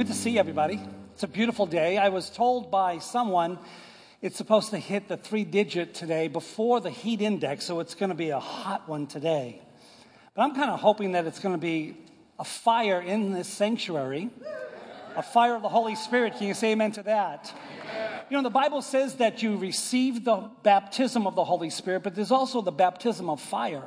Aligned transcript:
Good 0.00 0.06
to 0.06 0.14
see 0.14 0.38
everybody. 0.38 0.80
It's 1.12 1.24
a 1.24 1.28
beautiful 1.28 1.66
day. 1.66 1.98
I 1.98 2.08
was 2.08 2.30
told 2.30 2.70
by 2.70 3.00
someone 3.00 3.58
it's 4.22 4.38
supposed 4.38 4.70
to 4.70 4.78
hit 4.78 5.08
the 5.08 5.18
three 5.18 5.44
digit 5.44 5.92
today 5.92 6.26
before 6.26 6.80
the 6.80 6.88
heat 6.88 7.20
index, 7.20 7.66
so 7.66 7.80
it's 7.80 7.94
going 7.94 8.08
to 8.08 8.16
be 8.16 8.30
a 8.30 8.40
hot 8.40 8.88
one 8.88 9.06
today. 9.06 9.60
But 10.34 10.40
I'm 10.40 10.54
kind 10.54 10.70
of 10.70 10.80
hoping 10.80 11.12
that 11.12 11.26
it's 11.26 11.38
going 11.38 11.54
to 11.54 11.60
be 11.60 11.98
a 12.38 12.44
fire 12.44 13.02
in 13.02 13.32
this 13.32 13.46
sanctuary, 13.46 14.30
a 15.16 15.22
fire 15.22 15.54
of 15.54 15.60
the 15.60 15.68
Holy 15.68 15.96
Spirit. 15.96 16.38
Can 16.38 16.46
you 16.46 16.54
say 16.54 16.72
amen 16.72 16.92
to 16.92 17.02
that? 17.02 17.52
You 18.30 18.38
know, 18.38 18.42
the 18.42 18.48
Bible 18.48 18.80
says 18.80 19.16
that 19.16 19.42
you 19.42 19.58
receive 19.58 20.24
the 20.24 20.48
baptism 20.62 21.26
of 21.26 21.34
the 21.34 21.44
Holy 21.44 21.68
Spirit, 21.68 22.04
but 22.04 22.14
there's 22.14 22.32
also 22.32 22.62
the 22.62 22.72
baptism 22.72 23.28
of 23.28 23.38
fire. 23.38 23.84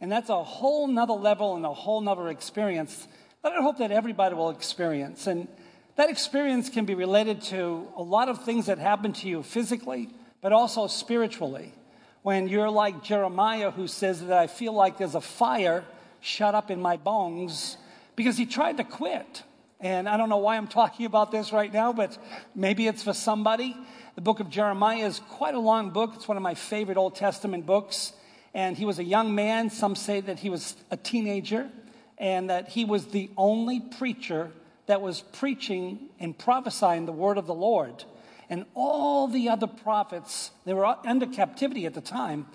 And 0.00 0.10
that's 0.10 0.30
a 0.30 0.42
whole 0.42 0.86
nother 0.86 1.12
level 1.12 1.54
and 1.54 1.66
a 1.66 1.74
whole 1.74 2.00
nother 2.00 2.28
experience 2.28 3.06
that 3.42 3.52
I 3.52 3.62
hope 3.62 3.78
that 3.78 3.90
everybody 3.90 4.34
will 4.34 4.50
experience. 4.50 5.26
And 5.26 5.48
that 6.00 6.08
experience 6.08 6.70
can 6.70 6.86
be 6.86 6.94
related 6.94 7.42
to 7.42 7.86
a 7.94 8.02
lot 8.02 8.30
of 8.30 8.42
things 8.42 8.64
that 8.66 8.78
happen 8.78 9.12
to 9.12 9.28
you 9.28 9.42
physically, 9.42 10.08
but 10.40 10.50
also 10.50 10.86
spiritually. 10.86 11.74
When 12.22 12.48
you're 12.48 12.70
like 12.70 13.02
Jeremiah, 13.02 13.70
who 13.70 13.86
says 13.86 14.24
that 14.24 14.38
I 14.38 14.46
feel 14.46 14.72
like 14.72 14.96
there's 14.96 15.14
a 15.14 15.20
fire 15.20 15.84
shut 16.20 16.54
up 16.54 16.70
in 16.70 16.80
my 16.80 16.96
bones 16.96 17.76
because 18.16 18.38
he 18.38 18.46
tried 18.46 18.78
to 18.78 18.84
quit. 18.84 19.42
And 19.78 20.08
I 20.08 20.16
don't 20.16 20.30
know 20.30 20.38
why 20.38 20.56
I'm 20.56 20.68
talking 20.68 21.04
about 21.04 21.32
this 21.32 21.52
right 21.52 21.70
now, 21.70 21.92
but 21.92 22.16
maybe 22.54 22.86
it's 22.86 23.02
for 23.02 23.12
somebody. 23.12 23.76
The 24.14 24.22
book 24.22 24.40
of 24.40 24.48
Jeremiah 24.48 25.04
is 25.04 25.20
quite 25.28 25.54
a 25.54 25.60
long 25.60 25.90
book. 25.90 26.12
It's 26.14 26.26
one 26.26 26.38
of 26.38 26.42
my 26.42 26.54
favorite 26.54 26.96
Old 26.96 27.14
Testament 27.14 27.66
books. 27.66 28.14
And 28.54 28.74
he 28.74 28.86
was 28.86 28.98
a 28.98 29.04
young 29.04 29.34
man. 29.34 29.68
Some 29.68 29.94
say 29.94 30.22
that 30.22 30.38
he 30.38 30.48
was 30.48 30.76
a 30.90 30.96
teenager 30.96 31.68
and 32.16 32.48
that 32.48 32.70
he 32.70 32.86
was 32.86 33.08
the 33.08 33.28
only 33.36 33.80
preacher 33.80 34.50
that 34.90 35.00
was 35.00 35.20
preaching 35.20 36.08
and 36.18 36.36
prophesying 36.36 37.06
the 37.06 37.12
word 37.12 37.38
of 37.38 37.46
the 37.46 37.54
Lord. 37.54 38.02
And 38.48 38.66
all 38.74 39.28
the 39.28 39.48
other 39.48 39.68
prophets, 39.68 40.50
they 40.64 40.74
were 40.74 40.84
under 40.84 41.26
captivity 41.26 41.86
at 41.86 41.94
the 41.94 42.00
time, 42.00 42.46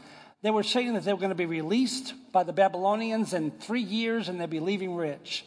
they 0.41 0.51
were 0.51 0.61
saying 0.61 0.95
that 0.95 1.05
they 1.05 1.13
were 1.13 1.19
going 1.19 1.29
to 1.29 1.35
be 1.35 1.45
released 1.45 2.13
by 2.33 2.43
the 2.43 2.51
Babylonians 2.51 3.33
in 3.33 3.51
three 3.51 3.81
years 3.81 4.27
and 4.27 4.41
they'd 4.41 4.49
be 4.49 4.59
leaving 4.59 4.95
rich. 4.95 5.45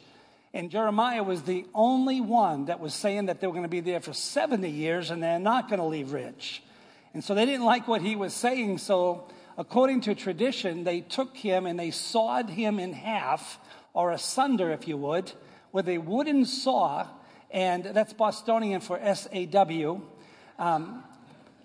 And 0.55 0.71
Jeremiah 0.71 1.23
was 1.23 1.43
the 1.43 1.67
only 1.75 2.23
one 2.23 2.65
that 2.65 2.81
was 2.81 2.95
saying 2.95 3.27
that 3.27 3.43
they 3.43 3.47
were 3.47 3.53
going 3.53 3.65
to 3.65 3.69
be 3.69 3.81
there 3.81 4.01
for 4.01 4.15
70 4.15 4.71
years 4.71 5.11
and 5.11 5.23
they're 5.23 5.39
not 5.39 5.69
going 5.69 5.81
to 5.81 5.87
leave 5.87 6.13
rich. 6.13 6.63
And 7.13 7.23
so 7.23 7.35
they 7.35 7.45
didn't 7.45 7.67
like 7.67 7.87
what 7.87 8.01
he 8.01 8.17
was 8.17 8.33
saying. 8.33 8.79
So, 8.79 9.29
according 9.59 10.01
to 10.03 10.15
tradition, 10.15 10.85
they 10.85 11.03
took 11.03 11.37
him 11.37 11.67
and 11.67 11.79
they 11.79 11.91
sawed 11.91 12.49
him 12.49 12.79
in 12.79 12.95
half 12.95 13.59
or 13.93 14.11
asunder, 14.11 14.71
if 14.71 14.89
you 14.89 14.97
would, 14.97 15.31
with 15.73 15.89
a 15.89 15.99
wooden 15.99 16.45
saw, 16.45 17.07
and 17.51 17.85
that's 17.85 18.13
Bostonian 18.13 18.81
for 18.81 18.99
S 18.99 19.29
A 19.33 19.47
W. 19.47 20.01
Um, 20.59 21.05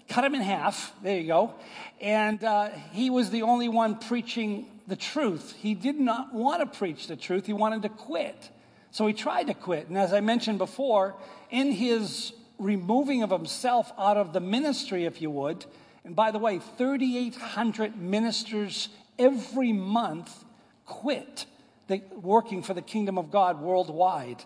cut 0.07 0.23
him 0.23 0.35
in 0.35 0.41
half. 0.41 0.93
There 1.01 1.19
you 1.19 1.27
go. 1.27 1.53
And 2.01 2.43
uh, 2.43 2.69
he 2.91 3.09
was 3.09 3.29
the 3.29 3.43
only 3.43 3.69
one 3.69 3.97
preaching 3.97 4.67
the 4.87 4.95
truth. 4.95 5.53
He 5.57 5.73
did 5.73 5.99
not 5.99 6.33
want 6.33 6.59
to 6.61 6.77
preach 6.77 7.07
the 7.07 7.15
truth, 7.15 7.45
he 7.45 7.53
wanted 7.53 7.83
to 7.83 7.89
quit. 7.89 8.49
So 8.91 9.07
he 9.07 9.13
tried 9.13 9.47
to 9.47 9.55
quit. 9.55 9.87
And 9.87 9.97
as 9.97 10.13
I 10.13 10.19
mentioned 10.19 10.59
before, 10.59 11.15
in 11.49 11.71
his 11.71 12.33
removing 12.59 13.23
of 13.23 13.31
himself 13.31 13.91
out 13.97 14.17
of 14.17 14.33
the 14.33 14.39
ministry, 14.39 15.05
if 15.05 15.21
you 15.21 15.31
would, 15.31 15.65
and 16.05 16.15
by 16.15 16.31
the 16.31 16.37
way, 16.37 16.59
3,800 16.59 17.97
ministers 17.97 18.89
every 19.17 19.71
month 19.71 20.43
quit 20.85 21.45
the, 21.87 22.01
working 22.21 22.63
for 22.63 22.73
the 22.73 22.81
kingdom 22.81 23.17
of 23.17 23.31
God 23.31 23.61
worldwide. 23.61 24.43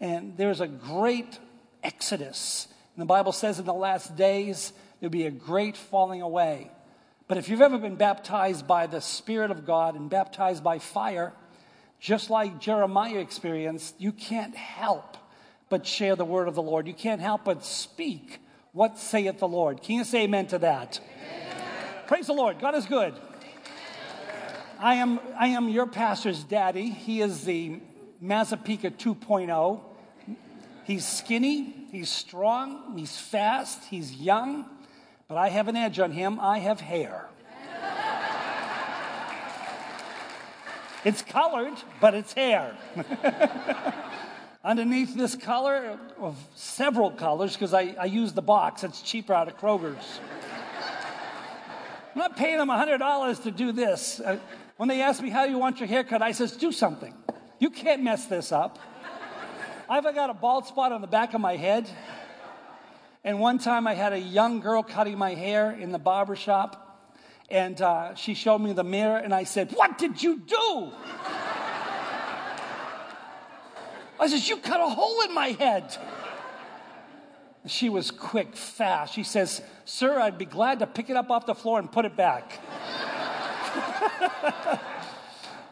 And 0.00 0.36
there's 0.36 0.60
a 0.60 0.68
great 0.68 1.38
exodus. 1.82 2.68
And 2.94 3.02
the 3.02 3.06
Bible 3.06 3.32
says 3.32 3.58
in 3.58 3.64
the 3.64 3.74
last 3.74 4.16
days, 4.16 4.72
there'll 5.00 5.10
be 5.10 5.26
a 5.26 5.30
great 5.30 5.76
falling 5.76 6.22
away. 6.22 6.70
But 7.26 7.36
if 7.36 7.48
you've 7.48 7.60
ever 7.60 7.78
been 7.78 7.96
baptized 7.96 8.66
by 8.66 8.86
the 8.86 9.00
Spirit 9.00 9.50
of 9.50 9.66
God 9.66 9.96
and 9.96 10.08
baptized 10.08 10.64
by 10.64 10.78
fire, 10.78 11.32
just 12.00 12.30
like 12.30 12.58
Jeremiah 12.58 13.18
experienced, 13.18 13.94
you 13.98 14.12
can't 14.12 14.56
help 14.56 15.16
but 15.68 15.86
share 15.86 16.16
the 16.16 16.24
word 16.24 16.48
of 16.48 16.54
the 16.54 16.62
Lord. 16.62 16.86
You 16.86 16.94
can't 16.94 17.20
help 17.20 17.44
but 17.44 17.64
speak 17.64 18.40
what 18.72 18.98
saith 18.98 19.38
the 19.38 19.48
Lord. 19.48 19.82
Can 19.82 19.96
you 19.96 20.04
say 20.04 20.22
amen 20.24 20.46
to 20.48 20.58
that? 20.58 21.00
Amen. 21.02 21.64
Praise 22.06 22.26
the 22.26 22.32
Lord. 22.32 22.58
God 22.58 22.74
is 22.74 22.86
good. 22.86 23.14
I 24.80 24.94
am, 24.94 25.18
I 25.36 25.48
am 25.48 25.68
your 25.68 25.86
pastor's 25.86 26.44
daddy. 26.44 26.88
He 26.88 27.20
is 27.20 27.44
the 27.44 27.80
Mazzapica 28.22 28.96
2.0. 28.96 29.80
He's 30.84 31.04
skinny, 31.04 31.74
he's 31.90 32.08
strong, 32.08 32.96
he's 32.96 33.16
fast, 33.18 33.84
he's 33.90 34.14
young, 34.14 34.66
but 35.26 35.36
I 35.36 35.48
have 35.48 35.66
an 35.66 35.74
edge 35.74 35.98
on 35.98 36.12
him. 36.12 36.38
I 36.38 36.60
have 36.60 36.80
hair. 36.80 37.26
it's 41.04 41.22
colored, 41.22 41.74
but 42.00 42.14
it's 42.14 42.32
hair. 42.32 42.76
Underneath 44.64 45.14
this 45.16 45.34
color, 45.34 45.98
of 46.20 46.36
several 46.54 47.10
colors, 47.10 47.54
because 47.54 47.74
I, 47.74 47.96
I 47.98 48.04
use 48.04 48.32
the 48.32 48.42
box, 48.42 48.84
it's 48.84 49.02
cheaper 49.02 49.34
out 49.34 49.48
of 49.48 49.58
Kroger's. 49.58 50.20
I'm 52.14 52.18
not 52.20 52.36
paying 52.36 52.58
them 52.58 52.68
$100 52.68 53.42
to 53.42 53.50
do 53.50 53.72
this. 53.72 54.20
Uh, 54.20 54.38
When 54.78 54.88
they 54.88 55.02
ask 55.02 55.20
me, 55.20 55.28
How 55.28 55.44
you 55.44 55.58
want 55.58 55.80
your 55.80 55.88
haircut? 55.88 56.22
I 56.22 56.32
says, 56.32 56.56
Do 56.56 56.72
something. 56.72 57.12
You 57.58 57.68
can't 57.68 58.02
mess 58.02 58.26
this 58.26 58.52
up. 58.52 58.78
I've 59.90 60.04
got 60.04 60.30
a 60.30 60.34
bald 60.34 60.66
spot 60.66 60.92
on 60.92 61.00
the 61.00 61.08
back 61.08 61.34
of 61.34 61.40
my 61.40 61.56
head. 61.56 61.90
And 63.24 63.40
one 63.40 63.58
time 63.58 63.88
I 63.88 63.94
had 63.94 64.12
a 64.12 64.20
young 64.20 64.60
girl 64.60 64.84
cutting 64.84 65.18
my 65.18 65.34
hair 65.34 65.72
in 65.72 65.90
the 65.90 65.98
barber 65.98 66.36
shop, 66.36 67.10
and 67.50 67.80
uh, 67.82 68.14
she 68.14 68.34
showed 68.34 68.60
me 68.60 68.72
the 68.72 68.84
mirror, 68.84 69.18
and 69.18 69.34
I 69.34 69.42
said, 69.42 69.72
What 69.72 69.98
did 69.98 70.22
you 70.22 70.38
do? 70.38 70.92
I 74.20 74.28
says, 74.28 74.48
You 74.48 74.58
cut 74.58 74.80
a 74.80 74.88
hole 74.88 75.22
in 75.22 75.34
my 75.34 75.48
head. 75.48 75.96
She 77.66 77.88
was 77.88 78.12
quick, 78.12 78.54
fast. 78.54 79.12
She 79.12 79.24
says, 79.24 79.60
Sir, 79.84 80.20
I'd 80.20 80.38
be 80.38 80.44
glad 80.44 80.78
to 80.78 80.86
pick 80.86 81.10
it 81.10 81.16
up 81.16 81.30
off 81.32 81.46
the 81.46 81.56
floor 81.56 81.80
and 81.80 81.90
put 81.90 82.04
it 82.04 82.16
back. 82.16 82.60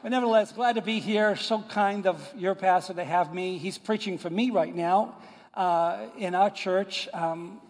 but 0.03 0.11
nevertheless, 0.11 0.53
glad 0.53 0.75
to 0.75 0.83
be 0.83 1.00
here. 1.00 1.37
So 1.37 1.61
kind 1.62 2.06
of 2.06 2.33
your 2.37 2.55
pastor 2.55 2.94
to 2.94 3.05
have 3.05 3.34
me. 3.34 3.59
He's 3.59 3.78
preaching 3.78 4.19
for 4.19 4.31
me 4.31 4.50
right 4.50 4.75
now 4.75 5.17
uh, 5.55 6.06
in 6.19 6.34
our 6.34 6.50
church. 6.50 7.09
Um, 7.12 7.61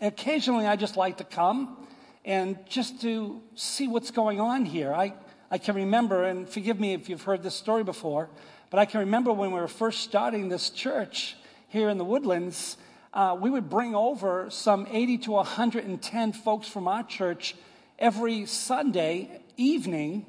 occasionally, 0.00 0.66
I 0.66 0.76
just 0.76 0.96
like 0.96 1.18
to 1.18 1.24
come 1.24 1.76
and 2.24 2.58
just 2.68 3.00
to 3.02 3.40
see 3.54 3.88
what's 3.88 4.10
going 4.10 4.40
on 4.40 4.64
here. 4.64 4.92
I, 4.92 5.14
I 5.50 5.58
can 5.58 5.76
remember, 5.76 6.24
and 6.24 6.48
forgive 6.48 6.78
me 6.78 6.92
if 6.92 7.08
you've 7.08 7.22
heard 7.22 7.42
this 7.42 7.54
story 7.54 7.84
before, 7.84 8.28
but 8.70 8.78
I 8.78 8.84
can 8.84 9.00
remember 9.00 9.32
when 9.32 9.52
we 9.52 9.60
were 9.60 9.68
first 9.68 10.00
starting 10.00 10.48
this 10.48 10.70
church 10.70 11.36
here 11.68 11.88
in 11.88 11.98
the 11.98 12.04
woodlands, 12.04 12.76
uh, 13.14 13.36
we 13.40 13.48
would 13.48 13.70
bring 13.70 13.94
over 13.94 14.50
some 14.50 14.86
80 14.90 15.18
to 15.18 15.30
110 15.32 16.32
folks 16.32 16.68
from 16.68 16.86
our 16.86 17.02
church 17.02 17.54
every 17.98 18.46
Sunday 18.46 19.40
evening 19.58 20.24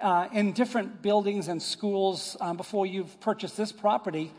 uh, 0.00 0.28
in 0.32 0.52
different 0.52 1.02
buildings 1.02 1.48
and 1.48 1.60
schools 1.60 2.36
um, 2.40 2.56
before 2.56 2.86
you've 2.86 3.18
purchased 3.20 3.56
this 3.56 3.72
property. 3.72 4.30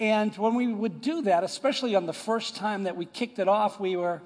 And 0.00 0.34
when 0.36 0.54
we 0.54 0.66
would 0.66 1.00
do 1.00 1.22
that, 1.22 1.44
especially 1.44 1.94
on 1.94 2.06
the 2.06 2.12
first 2.12 2.56
time 2.56 2.84
that 2.84 2.96
we 2.96 3.04
kicked 3.04 3.38
it 3.38 3.46
off, 3.46 3.78
we 3.78 3.94
were 3.94 4.22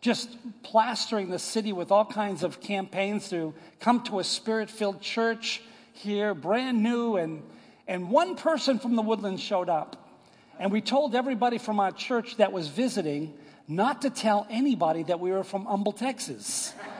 just 0.00 0.36
plastering 0.62 1.30
the 1.30 1.38
city 1.38 1.72
with 1.72 1.90
all 1.90 2.04
kinds 2.04 2.44
of 2.44 2.60
campaigns 2.60 3.30
to 3.30 3.52
come 3.80 4.02
to 4.04 4.20
a 4.20 4.24
spirit 4.24 4.70
filled 4.70 5.00
church 5.00 5.60
here, 5.92 6.34
brand 6.34 6.82
new. 6.82 7.16
And, 7.16 7.42
and 7.88 8.10
one 8.10 8.36
person 8.36 8.78
from 8.78 8.94
the 8.94 9.02
woodlands 9.02 9.42
showed 9.42 9.68
up. 9.68 10.08
And 10.60 10.70
we 10.70 10.80
told 10.80 11.14
everybody 11.14 11.58
from 11.58 11.80
our 11.80 11.90
church 11.90 12.36
that 12.36 12.52
was 12.52 12.68
visiting 12.68 13.34
not 13.66 14.02
to 14.02 14.10
tell 14.10 14.46
anybody 14.50 15.04
that 15.04 15.20
we 15.20 15.30
were 15.30 15.44
from 15.44 15.64
Humble, 15.64 15.92
Texas 15.92 16.74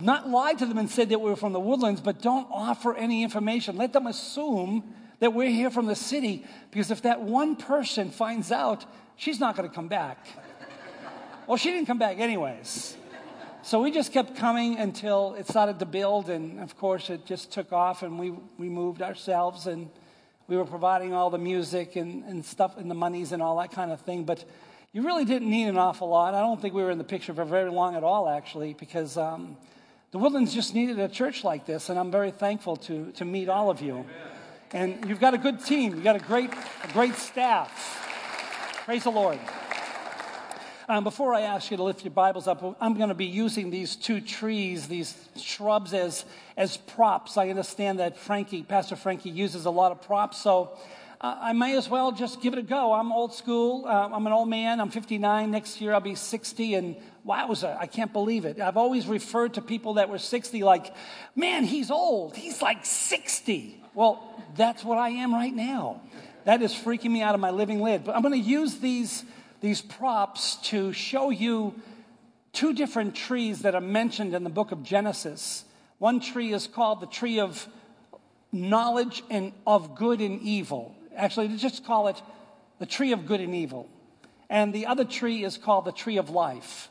not 0.00 0.28
lie 0.28 0.54
to 0.54 0.66
them 0.66 0.78
and 0.78 0.90
say 0.90 1.04
that 1.04 1.20
we 1.20 1.30
were 1.30 1.36
from 1.36 1.52
the 1.52 1.60
woodlands, 1.60 2.00
but 2.00 2.22
don't 2.22 2.46
offer 2.50 2.94
any 2.94 3.22
information. 3.22 3.76
Let 3.76 3.92
them 3.92 4.06
assume 4.06 4.94
that 5.20 5.32
we're 5.32 5.50
here 5.50 5.70
from 5.70 5.86
the 5.86 5.94
city, 5.94 6.44
because 6.70 6.90
if 6.90 7.02
that 7.02 7.20
one 7.20 7.56
person 7.56 8.10
finds 8.10 8.50
out, 8.50 8.84
she's 9.16 9.38
not 9.38 9.56
going 9.56 9.68
to 9.68 9.74
come 9.74 9.88
back. 9.88 10.26
well, 11.46 11.56
she 11.56 11.70
didn't 11.70 11.86
come 11.86 11.98
back 11.98 12.18
anyways. 12.18 12.96
So 13.62 13.80
we 13.80 13.92
just 13.92 14.12
kept 14.12 14.34
coming 14.34 14.78
until 14.78 15.34
it 15.34 15.46
started 15.46 15.78
to 15.78 15.86
build, 15.86 16.28
and 16.28 16.58
of 16.58 16.76
course, 16.76 17.10
it 17.10 17.24
just 17.24 17.52
took 17.52 17.72
off, 17.72 18.02
and 18.02 18.18
we, 18.18 18.34
we 18.58 18.68
moved 18.68 19.02
ourselves, 19.02 19.68
and 19.68 19.88
we 20.48 20.56
were 20.56 20.64
providing 20.64 21.14
all 21.14 21.30
the 21.30 21.38
music 21.38 21.94
and, 21.94 22.24
and 22.24 22.44
stuff, 22.44 22.76
and 22.76 22.90
the 22.90 22.94
monies 22.94 23.30
and 23.30 23.40
all 23.40 23.56
that 23.58 23.70
kind 23.70 23.92
of 23.92 24.00
thing. 24.00 24.24
But 24.24 24.44
you 24.92 25.02
really 25.02 25.24
didn't 25.24 25.48
need 25.48 25.68
an 25.68 25.78
awful 25.78 26.08
lot. 26.08 26.34
I 26.34 26.40
don't 26.40 26.60
think 26.60 26.74
we 26.74 26.82
were 26.82 26.90
in 26.90 26.98
the 26.98 27.04
picture 27.04 27.32
for 27.32 27.44
very 27.44 27.70
long 27.70 27.94
at 27.94 28.02
all, 28.02 28.28
actually, 28.28 28.74
because 28.74 29.16
um, 29.16 29.56
the 30.12 30.18
Woodlands 30.18 30.52
just 30.52 30.74
needed 30.74 30.98
a 30.98 31.08
church 31.08 31.42
like 31.42 31.64
this, 31.64 31.88
and 31.88 31.98
I'm 31.98 32.10
very 32.10 32.30
thankful 32.30 32.76
to, 32.76 33.10
to 33.12 33.24
meet 33.24 33.48
all 33.48 33.70
of 33.70 33.80
you. 33.80 34.04
And 34.72 35.08
you've 35.08 35.20
got 35.20 35.32
a 35.32 35.38
good 35.38 35.64
team, 35.64 35.94
you've 35.94 36.04
got 36.04 36.16
a 36.16 36.18
great, 36.18 36.50
a 36.84 36.92
great 36.92 37.14
staff. 37.14 38.82
Praise 38.84 39.04
the 39.04 39.10
Lord. 39.10 39.38
Um, 40.86 41.02
before 41.02 41.32
I 41.32 41.42
ask 41.42 41.70
you 41.70 41.78
to 41.78 41.82
lift 41.82 42.04
your 42.04 42.10
Bibles 42.10 42.46
up, 42.46 42.76
I'm 42.78 42.94
going 42.94 43.08
to 43.08 43.14
be 43.14 43.24
using 43.24 43.70
these 43.70 43.96
two 43.96 44.20
trees, 44.20 44.86
these 44.86 45.16
shrubs, 45.36 45.94
as, 45.94 46.26
as 46.58 46.76
props. 46.76 47.38
I 47.38 47.48
understand 47.48 47.98
that 47.98 48.18
Frankie, 48.18 48.62
Pastor 48.62 48.96
Frankie, 48.96 49.30
uses 49.30 49.64
a 49.64 49.70
lot 49.70 49.92
of 49.92 50.02
props, 50.02 50.36
so 50.36 50.76
I 51.24 51.52
may 51.52 51.76
as 51.76 51.88
well 51.88 52.10
just 52.10 52.40
give 52.40 52.52
it 52.52 52.58
a 52.58 52.62
go. 52.62 52.92
I'm 52.92 53.12
old 53.12 53.32
school. 53.32 53.84
Uh, 53.86 54.08
I'm 54.12 54.26
an 54.26 54.32
old 54.32 54.48
man. 54.48 54.80
I'm 54.80 54.90
59. 54.90 55.52
Next 55.52 55.80
year 55.80 55.94
I'll 55.94 56.00
be 56.00 56.16
60. 56.16 56.74
And 56.74 56.96
wowza, 57.24 57.78
I 57.78 57.86
can't 57.86 58.12
believe 58.12 58.44
it. 58.44 58.60
I've 58.60 58.76
always 58.76 59.06
referred 59.06 59.54
to 59.54 59.62
people 59.62 59.94
that 59.94 60.08
were 60.08 60.18
60 60.18 60.64
like, 60.64 60.92
man, 61.36 61.62
he's 61.62 61.92
old. 61.92 62.36
He's 62.36 62.60
like 62.60 62.84
60. 62.84 63.80
Well, 63.94 64.20
that's 64.56 64.82
what 64.82 64.98
I 64.98 65.10
am 65.10 65.32
right 65.32 65.54
now. 65.54 66.00
That 66.44 66.60
is 66.60 66.74
freaking 66.74 67.12
me 67.12 67.22
out 67.22 67.36
of 67.36 67.40
my 67.40 67.50
living 67.50 67.80
lid. 67.80 68.02
But 68.02 68.16
I'm 68.16 68.22
going 68.22 68.42
to 68.42 68.48
use 68.48 68.78
these, 68.78 69.24
these 69.60 69.80
props 69.80 70.56
to 70.70 70.92
show 70.92 71.30
you 71.30 71.72
two 72.52 72.72
different 72.74 73.14
trees 73.14 73.62
that 73.62 73.76
are 73.76 73.80
mentioned 73.80 74.34
in 74.34 74.42
the 74.42 74.50
book 74.50 74.72
of 74.72 74.82
Genesis. 74.82 75.64
One 75.98 76.18
tree 76.18 76.52
is 76.52 76.66
called 76.66 77.00
the 77.00 77.06
tree 77.06 77.38
of 77.38 77.68
knowledge 78.50 79.22
and 79.30 79.52
of 79.64 79.94
good 79.94 80.20
and 80.20 80.40
evil. 80.42 80.96
Actually, 81.16 81.48
just 81.56 81.84
call 81.84 82.08
it 82.08 82.20
the 82.78 82.86
tree 82.86 83.12
of 83.12 83.26
good 83.26 83.40
and 83.40 83.54
evil. 83.54 83.88
And 84.50 84.72
the 84.72 84.86
other 84.86 85.04
tree 85.04 85.44
is 85.44 85.56
called 85.56 85.84
the 85.84 85.92
tree 85.92 86.18
of 86.18 86.30
life. 86.30 86.90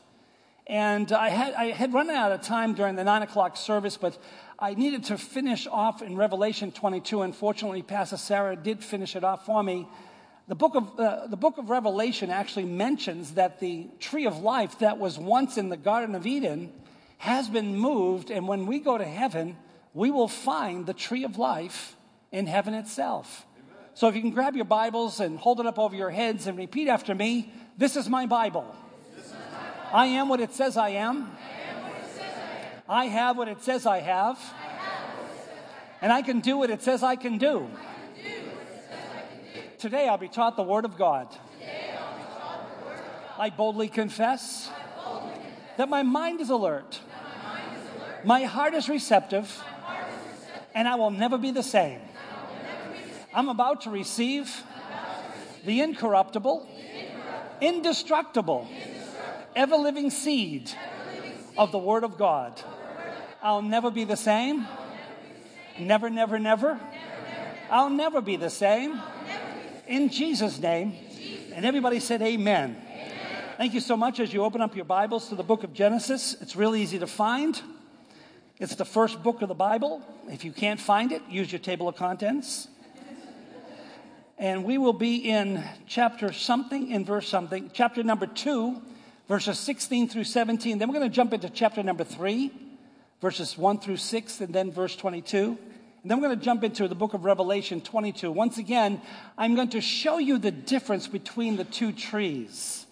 And 0.66 1.10
I 1.12 1.28
had, 1.28 1.54
I 1.54 1.64
had 1.66 1.92
run 1.92 2.08
out 2.08 2.32
of 2.32 2.42
time 2.42 2.74
during 2.74 2.94
the 2.94 3.04
nine 3.04 3.22
o'clock 3.22 3.56
service, 3.56 3.96
but 3.96 4.16
I 4.58 4.74
needed 4.74 5.04
to 5.04 5.18
finish 5.18 5.66
off 5.66 6.02
in 6.02 6.16
Revelation 6.16 6.70
22. 6.70 7.22
Unfortunately, 7.22 7.82
Pastor 7.82 8.16
Sarah 8.16 8.56
did 8.56 8.82
finish 8.82 9.16
it 9.16 9.24
off 9.24 9.44
for 9.44 9.62
me. 9.62 9.88
The 10.48 10.54
book, 10.54 10.74
of, 10.74 10.98
uh, 10.98 11.26
the 11.26 11.36
book 11.36 11.58
of 11.58 11.70
Revelation 11.70 12.30
actually 12.30 12.64
mentions 12.64 13.34
that 13.34 13.60
the 13.60 13.88
tree 14.00 14.26
of 14.26 14.38
life 14.38 14.78
that 14.80 14.98
was 14.98 15.18
once 15.18 15.56
in 15.56 15.68
the 15.68 15.76
Garden 15.76 16.14
of 16.14 16.26
Eden 16.26 16.72
has 17.18 17.48
been 17.48 17.76
moved, 17.76 18.30
and 18.30 18.48
when 18.48 18.66
we 18.66 18.80
go 18.80 18.98
to 18.98 19.04
heaven, 19.04 19.56
we 19.94 20.10
will 20.10 20.28
find 20.28 20.86
the 20.86 20.94
tree 20.94 21.24
of 21.24 21.38
life 21.38 21.96
in 22.32 22.46
heaven 22.46 22.74
itself. 22.74 23.46
So 23.94 24.08
if 24.08 24.14
you 24.14 24.22
can 24.22 24.30
grab 24.30 24.56
your 24.56 24.64
Bibles 24.64 25.20
and 25.20 25.38
hold 25.38 25.60
it 25.60 25.66
up 25.66 25.78
over 25.78 25.94
your 25.94 26.10
heads 26.10 26.46
and 26.46 26.56
repeat 26.56 26.88
after 26.88 27.14
me 27.14 27.52
This 27.76 27.96
is 27.96 28.08
my 28.08 28.26
Bible. 28.26 28.74
I 29.92 30.06
am 30.06 30.28
what 30.28 30.40
it 30.40 30.54
says 30.54 30.76
I 30.76 30.90
am. 30.90 31.30
I 32.88 33.06
have 33.06 33.36
what 33.36 33.48
it 33.48 33.62
says 33.62 33.84
I 33.84 34.00
have. 34.00 34.38
And 36.00 36.12
I 36.12 36.22
can 36.22 36.40
do 36.40 36.56
what 36.56 36.70
it 36.70 36.82
says 36.82 37.02
I 37.02 37.16
can 37.16 37.38
do. 37.38 37.68
Today 39.78 40.08
I'll 40.08 40.18
be 40.18 40.28
taught 40.28 40.56
the 40.56 40.62
Word 40.62 40.84
of 40.84 40.96
God. 40.96 41.28
I 43.38 43.50
boldly 43.50 43.88
confess 43.88 44.70
that 45.76 45.88
my 45.88 46.02
mind 46.02 46.40
is 46.40 46.50
alert, 46.50 47.00
my 48.24 48.44
heart 48.44 48.74
is 48.74 48.88
receptive, 48.88 49.62
and 50.74 50.86
I 50.86 50.94
will 50.94 51.10
never 51.10 51.36
be 51.36 51.50
the 51.50 51.62
same. 51.62 52.00
I'm 53.34 53.48
about 53.48 53.82
to 53.82 53.90
receive 53.90 54.62
the 55.64 55.80
incorruptible, 55.80 56.68
indestructible, 57.60 58.68
ever 59.56 59.76
living 59.76 60.10
seed 60.10 60.70
of 61.56 61.72
the 61.72 61.78
Word 61.78 62.04
of 62.04 62.18
God. 62.18 62.60
I'll 63.42 63.62
never 63.62 63.90
be 63.90 64.04
the 64.04 64.16
same. 64.16 64.66
Never, 65.78 66.10
never, 66.10 66.38
never. 66.38 66.78
I'll 67.70 67.90
never 67.90 68.20
be 68.20 68.36
the 68.36 68.50
same. 68.50 69.00
In 69.86 70.10
Jesus' 70.10 70.58
name. 70.58 70.94
And 71.54 71.64
everybody 71.64 72.00
said, 72.00 72.20
Amen. 72.20 72.76
Thank 73.56 73.74
you 73.74 73.80
so 73.80 73.96
much 73.96 74.20
as 74.20 74.32
you 74.32 74.44
open 74.44 74.60
up 74.60 74.76
your 74.76 74.84
Bibles 74.84 75.28
to 75.28 75.34
the 75.34 75.42
book 75.42 75.64
of 75.64 75.72
Genesis. 75.72 76.36
It's 76.40 76.54
really 76.54 76.82
easy 76.82 76.98
to 76.98 77.06
find. 77.06 77.60
It's 78.58 78.74
the 78.74 78.84
first 78.84 79.22
book 79.22 79.40
of 79.40 79.48
the 79.48 79.54
Bible. 79.54 80.02
If 80.28 80.44
you 80.44 80.52
can't 80.52 80.80
find 80.80 81.12
it, 81.12 81.22
use 81.30 81.50
your 81.50 81.58
table 81.58 81.88
of 81.88 81.96
contents. 81.96 82.68
And 84.42 84.64
we 84.64 84.76
will 84.76 84.92
be 84.92 85.18
in 85.18 85.62
chapter 85.86 86.32
something, 86.32 86.90
in 86.90 87.04
verse 87.04 87.28
something, 87.28 87.70
chapter 87.72 88.02
number 88.02 88.26
two, 88.26 88.82
verses 89.28 89.56
16 89.56 90.08
through 90.08 90.24
17. 90.24 90.78
Then 90.78 90.88
we're 90.88 90.98
going 90.98 91.08
to 91.08 91.14
jump 91.14 91.32
into 91.32 91.48
chapter 91.48 91.80
number 91.80 92.02
three, 92.02 92.50
verses 93.20 93.56
1 93.56 93.78
through 93.78 93.98
6, 93.98 94.40
and 94.40 94.52
then 94.52 94.72
verse 94.72 94.96
22. 94.96 95.56
And 96.02 96.10
then 96.10 96.20
we're 96.20 96.26
going 96.26 96.40
to 96.40 96.44
jump 96.44 96.64
into 96.64 96.88
the 96.88 96.96
book 96.96 97.14
of 97.14 97.24
Revelation 97.24 97.80
22. 97.82 98.32
Once 98.32 98.58
again, 98.58 99.00
I'm 99.38 99.54
going 99.54 99.68
to 99.68 99.80
show 99.80 100.18
you 100.18 100.38
the 100.38 100.50
difference 100.50 101.06
between 101.06 101.54
the 101.54 101.62
two 101.62 101.92
trees. 101.92 102.84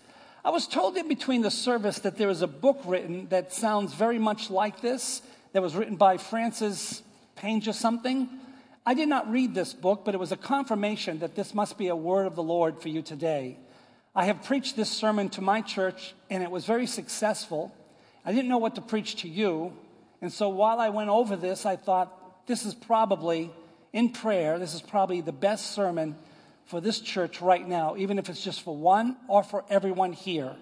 I 0.45 0.51
was 0.51 0.69
told 0.69 0.97
in 0.97 1.09
between 1.09 1.43
the 1.43 1.51
service 1.51 1.99
that 1.99 2.17
there 2.17 2.31
is 2.31 2.43
a 2.43 2.47
book 2.47 2.81
written 2.85 3.27
that 3.31 3.53
sounds 3.53 3.93
very 3.93 4.21
much 4.21 4.51
like 4.51 4.81
this, 4.83 5.21
that 5.53 5.63
was 5.63 5.75
written 5.75 5.97
by 5.97 6.17
Francis 6.17 7.03
Penge 7.35 7.67
or 7.67 7.73
something. 7.73 8.29
I 8.87 8.95
did 8.95 9.09
not 9.09 9.31
read 9.31 9.55
this 9.55 9.75
book, 9.75 10.03
but 10.05 10.15
it 10.15 10.19
was 10.19 10.33
a 10.33 10.37
confirmation 10.37 11.19
that 11.19 11.35
this 11.35 11.55
must 11.55 11.77
be 11.77 11.89
a 11.89 11.97
word 11.97 12.27
of 12.27 12.35
the 12.35 12.43
Lord 12.43 12.81
for 12.81 12.89
you 12.89 13.03
today. 13.03 13.59
I 14.15 14.25
have 14.25 14.43
preached 14.43 14.75
this 14.75 14.91
sermon 14.91 15.29
to 15.31 15.43
my 15.43 15.61
church, 15.61 16.15
and 16.31 16.43
it 16.43 16.51
was 16.51 16.65
very 16.65 16.87
successful. 16.87 17.75
I 18.25 18.33
didn't 18.33 18.49
know 18.49 18.59
what 18.59 18.77
to 18.77 18.81
preach 18.81 19.17
to 19.17 19.29
you, 19.29 19.73
and 20.23 20.33
so 20.33 20.49
while 20.49 20.81
I 20.81 20.89
went 20.89 21.11
over 21.11 21.37
this, 21.37 21.67
I 21.67 21.77
thought 21.77 22.47
this 22.47 22.65
is 22.65 22.75
probably, 22.75 23.51
in 23.93 24.11
prayer, 24.11 24.59
this 24.59 24.75
is 24.75 24.81
probably 24.81 25.21
the 25.21 25.33
best 25.33 25.73
sermon 25.73 26.17
for 26.65 26.81
this 26.81 27.01
church 27.01 27.41
right 27.43 27.67
now, 27.67 27.97
even 27.97 28.19
if 28.19 28.29
it's 28.31 28.43
just 28.43 28.63
for 28.63 28.77
one 28.77 29.17
or 29.29 29.43
for 29.43 29.65
everyone 29.69 30.13
here. 30.13 30.57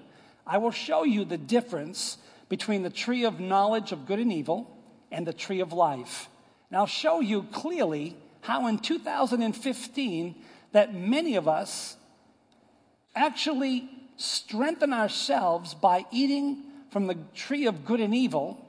I 0.46 0.58
will 0.58 0.70
show 0.70 1.04
you 1.04 1.24
the 1.24 1.38
difference 1.38 2.18
between 2.48 2.82
the 2.82 2.90
tree 2.90 3.24
of 3.24 3.38
knowledge 3.38 3.92
of 3.92 4.06
good 4.06 4.18
and 4.18 4.32
evil 4.32 4.76
and 5.12 5.26
the 5.26 5.32
tree 5.32 5.60
of 5.60 5.72
life. 5.72 6.28
And 6.70 6.78
I'll 6.78 6.86
show 6.86 7.20
you 7.20 7.44
clearly 7.44 8.16
how 8.42 8.66
in 8.66 8.78
2015 8.78 10.34
that 10.72 10.94
many 10.94 11.36
of 11.36 11.48
us 11.48 11.96
actually 13.14 13.88
strengthen 14.16 14.92
ourselves 14.92 15.74
by 15.74 16.04
eating 16.10 16.64
from 16.90 17.06
the 17.06 17.16
tree 17.34 17.66
of 17.66 17.84
good 17.84 18.00
and 18.00 18.14
evil, 18.14 18.64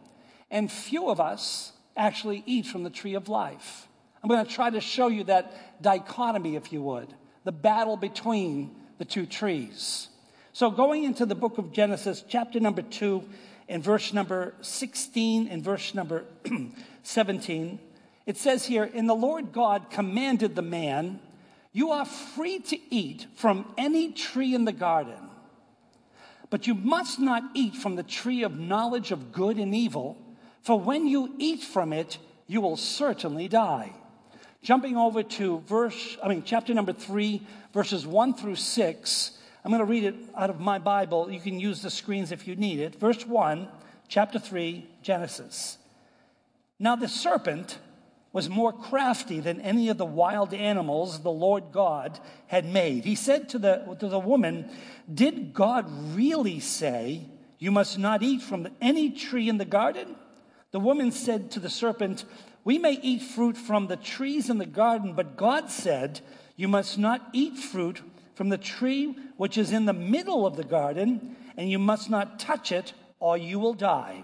and 0.51 0.71
few 0.71 1.09
of 1.09 1.19
us 1.19 1.73
actually 1.95 2.43
eat 2.45 2.65
from 2.65 2.83
the 2.83 2.89
tree 2.89 3.15
of 3.15 3.29
life. 3.29 3.87
I'm 4.21 4.29
going 4.29 4.45
to 4.45 4.51
try 4.51 4.69
to 4.69 4.81
show 4.81 5.07
you 5.07 5.23
that 5.25 5.81
dichotomy, 5.81 6.55
if 6.55 6.73
you 6.73 6.81
would, 6.81 7.13
the 7.43 7.51
battle 7.51 7.95
between 7.95 8.75
the 8.97 9.05
two 9.05 9.25
trees. 9.25 10.09
So, 10.51 10.69
going 10.69 11.03
into 11.03 11.25
the 11.25 11.35
book 11.35 11.57
of 11.57 11.71
Genesis, 11.71 12.23
chapter 12.27 12.59
number 12.59 12.81
2, 12.81 13.23
and 13.69 13.83
verse 13.83 14.13
number 14.13 14.55
16 14.61 15.47
and 15.47 15.63
verse 15.63 15.93
number 15.93 16.25
17, 17.03 17.79
it 18.25 18.37
says 18.37 18.65
here, 18.65 18.89
And 18.93 19.09
the 19.09 19.15
Lord 19.15 19.51
God 19.51 19.89
commanded 19.89 20.55
the 20.55 20.61
man, 20.61 21.19
You 21.71 21.91
are 21.91 22.05
free 22.05 22.59
to 22.59 22.77
eat 22.93 23.27
from 23.35 23.71
any 23.77 24.11
tree 24.11 24.53
in 24.53 24.65
the 24.65 24.71
garden, 24.71 25.29
but 26.49 26.67
you 26.67 26.75
must 26.75 27.19
not 27.19 27.43
eat 27.53 27.75
from 27.75 27.95
the 27.95 28.03
tree 28.03 28.43
of 28.43 28.59
knowledge 28.59 29.11
of 29.11 29.31
good 29.31 29.57
and 29.57 29.73
evil, 29.73 30.17
for 30.61 30.79
when 30.79 31.07
you 31.07 31.33
eat 31.37 31.63
from 31.63 31.93
it, 31.93 32.17
you 32.47 32.61
will 32.61 32.77
certainly 32.77 33.47
die. 33.47 33.93
Jumping 34.61 34.97
over 34.97 35.23
to 35.23 35.59
verse, 35.61 36.17
I 36.23 36.27
mean, 36.27 36.43
chapter 36.43 36.73
number 36.73 36.91
three, 36.91 37.41
verses 37.73 38.05
one 38.05 38.33
through 38.33 38.55
six. 38.55 39.37
I'm 39.63 39.71
going 39.71 39.79
to 39.79 39.85
read 39.85 40.03
it 40.03 40.15
out 40.35 40.49
of 40.49 40.59
my 40.59 40.79
Bible. 40.79 41.31
You 41.31 41.39
can 41.39 41.59
use 41.59 41.81
the 41.81 41.89
screens 41.89 42.31
if 42.31 42.47
you 42.47 42.55
need 42.55 42.79
it. 42.79 42.95
Verse 42.95 43.25
one, 43.25 43.69
chapter 44.07 44.39
three, 44.39 44.89
Genesis. 45.01 45.77
Now 46.77 46.95
the 46.95 47.07
serpent 47.07 47.77
was 48.31 48.49
more 48.49 48.71
crafty 48.71 49.39
than 49.39 49.61
any 49.61 49.89
of 49.89 49.97
the 49.97 50.05
wild 50.05 50.53
animals 50.53 51.21
the 51.21 51.31
Lord 51.31 51.71
God 51.71 52.19
had 52.47 52.65
made. 52.65 53.03
He 53.03 53.15
said 53.15 53.49
to 53.49 53.59
the, 53.59 53.97
to 53.99 54.07
the 54.07 54.19
woman, 54.19 54.69
Did 55.11 55.53
God 55.53 55.85
really 56.15 56.59
say, 56.59 57.25
You 57.57 57.71
must 57.71 57.97
not 57.97 58.21
eat 58.21 58.41
from 58.41 58.67
any 58.79 59.09
tree 59.09 59.49
in 59.49 59.57
the 59.57 59.65
garden? 59.65 60.15
The 60.71 60.79
woman 60.79 61.11
said 61.11 61.51
to 61.51 61.59
the 61.59 61.69
serpent, 61.69 62.25
We 62.63 62.77
may 62.77 62.99
eat 63.01 63.23
fruit 63.23 63.57
from 63.57 63.87
the 63.87 63.97
trees 63.97 64.49
in 64.49 64.59
the 64.59 64.65
garden, 64.67 65.13
but 65.13 65.35
God 65.35 65.71
said, 65.71 66.21
You 66.55 66.67
must 66.67 66.99
not 66.99 67.27
eat 67.33 67.57
fruit 67.57 68.01
from 68.35 68.49
the 68.49 68.57
tree 68.57 69.15
which 69.37 69.57
is 69.57 69.71
in 69.71 69.85
the 69.85 69.93
middle 69.93 70.45
of 70.45 70.55
the 70.55 70.63
garden, 70.63 71.35
and 71.57 71.69
you 71.69 71.79
must 71.79 72.11
not 72.11 72.39
touch 72.39 72.71
it, 72.71 72.93
or 73.19 73.37
you 73.37 73.59
will 73.59 73.73
die. 73.73 74.23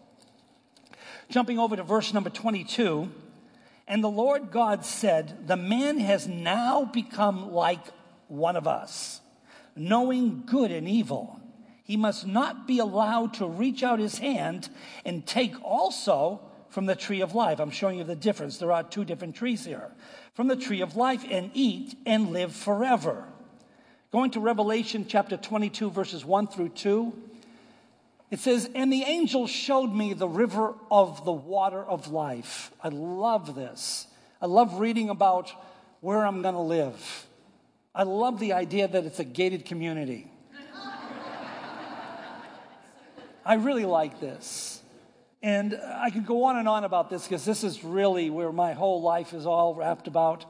Jumping 1.31 1.59
over 1.59 1.77
to 1.77 1.83
verse 1.83 2.13
number 2.13 2.29
22, 2.29 3.09
and 3.87 4.03
the 4.03 4.09
Lord 4.09 4.51
God 4.51 4.83
said, 4.83 5.47
The 5.47 5.55
man 5.55 5.97
has 5.99 6.27
now 6.27 6.83
become 6.83 7.53
like 7.53 7.79
one 8.27 8.57
of 8.57 8.67
us, 8.67 9.21
knowing 9.73 10.43
good 10.45 10.71
and 10.71 10.89
evil. 10.89 11.39
He 11.83 11.95
must 11.95 12.27
not 12.27 12.67
be 12.67 12.79
allowed 12.79 13.35
to 13.35 13.47
reach 13.47 13.81
out 13.81 13.99
his 13.99 14.17
hand 14.17 14.67
and 15.05 15.25
take 15.25 15.53
also 15.63 16.41
from 16.67 16.85
the 16.85 16.95
tree 16.95 17.21
of 17.21 17.33
life. 17.33 17.61
I'm 17.61 17.71
showing 17.71 17.97
you 17.97 18.03
the 18.03 18.13
difference. 18.13 18.57
There 18.57 18.73
are 18.73 18.83
two 18.83 19.05
different 19.05 19.35
trees 19.35 19.63
here. 19.63 19.89
From 20.33 20.49
the 20.49 20.57
tree 20.57 20.81
of 20.81 20.97
life 20.97 21.23
and 21.29 21.49
eat 21.53 21.95
and 22.05 22.33
live 22.33 22.53
forever. 22.53 23.25
Going 24.11 24.31
to 24.31 24.41
Revelation 24.41 25.05
chapter 25.07 25.37
22, 25.37 25.91
verses 25.91 26.25
1 26.25 26.47
through 26.47 26.69
2. 26.69 27.30
It 28.31 28.39
says, 28.39 28.69
And 28.73 28.91
the 28.91 29.03
angel 29.03 29.45
showed 29.45 29.93
me 29.93 30.13
the 30.13 30.27
river 30.27 30.73
of 30.89 31.25
the 31.25 31.33
water 31.33 31.83
of 31.83 32.07
life. 32.07 32.71
I 32.81 32.87
love 32.87 33.53
this. 33.53 34.07
I 34.41 34.45
love 34.45 34.79
reading 34.79 35.09
about 35.09 35.51
where 35.99 36.25
I'm 36.25 36.41
going 36.41 36.55
to 36.55 36.61
live. 36.61 37.27
I 37.93 38.03
love 38.03 38.39
the 38.39 38.53
idea 38.53 38.87
that 38.87 39.03
it's 39.03 39.19
a 39.19 39.25
gated 39.25 39.65
community. 39.65 40.31
I 43.45 43.55
really 43.55 43.85
like 43.85 44.19
this. 44.19 44.81
And 45.43 45.75
I 45.75 46.09
could 46.11 46.25
go 46.25 46.45
on 46.45 46.57
and 46.57 46.67
on 46.67 46.83
about 46.83 47.09
this 47.09 47.23
because 47.23 47.43
this 47.43 47.63
is 47.63 47.83
really 47.83 48.29
where 48.29 48.51
my 48.51 48.73
whole 48.73 49.01
life 49.01 49.33
is 49.33 49.45
all 49.45 49.75
wrapped 49.75 50.07
about 50.07 50.45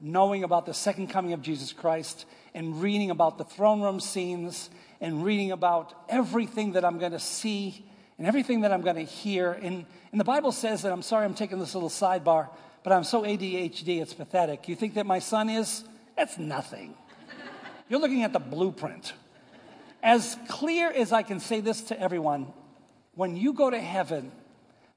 knowing 0.00 0.44
about 0.44 0.66
the 0.66 0.74
second 0.74 1.08
coming 1.08 1.32
of 1.32 1.40
Jesus 1.40 1.72
Christ 1.72 2.26
and 2.52 2.82
reading 2.82 3.10
about 3.10 3.38
the 3.38 3.44
throne 3.44 3.80
room 3.80 4.00
scenes 4.00 4.68
and 5.04 5.22
reading 5.22 5.52
about 5.52 5.92
everything 6.08 6.72
that 6.72 6.82
I'm 6.82 6.98
going 6.98 7.12
to 7.12 7.18
see 7.18 7.84
and 8.16 8.26
everything 8.26 8.62
that 8.62 8.72
I'm 8.72 8.80
going 8.80 8.96
to 8.96 9.02
hear. 9.02 9.52
And, 9.52 9.84
and 10.12 10.18
the 10.18 10.24
Bible 10.24 10.50
says 10.50 10.80
that 10.80 10.92
I'm 10.92 11.02
sorry 11.02 11.26
I'm 11.26 11.34
taking 11.34 11.58
this 11.58 11.74
little 11.74 11.90
sidebar, 11.90 12.48
but 12.82 12.90
I'm 12.94 13.04
so 13.04 13.22
ADHD, 13.22 14.00
it's 14.00 14.14
pathetic. 14.14 14.66
You 14.66 14.74
think 14.74 14.94
that 14.94 15.04
my 15.04 15.18
son 15.18 15.50
is? 15.50 15.84
That's 16.16 16.38
nothing. 16.38 16.94
You're 17.90 18.00
looking 18.00 18.22
at 18.22 18.32
the 18.32 18.38
blueprint. 18.38 19.12
As 20.02 20.38
clear 20.48 20.90
as 20.90 21.12
I 21.12 21.22
can 21.22 21.38
say 21.38 21.60
this 21.60 21.82
to 21.82 22.00
everyone, 22.00 22.50
when 23.14 23.36
you 23.36 23.52
go 23.52 23.68
to 23.68 23.80
heaven, 23.80 24.32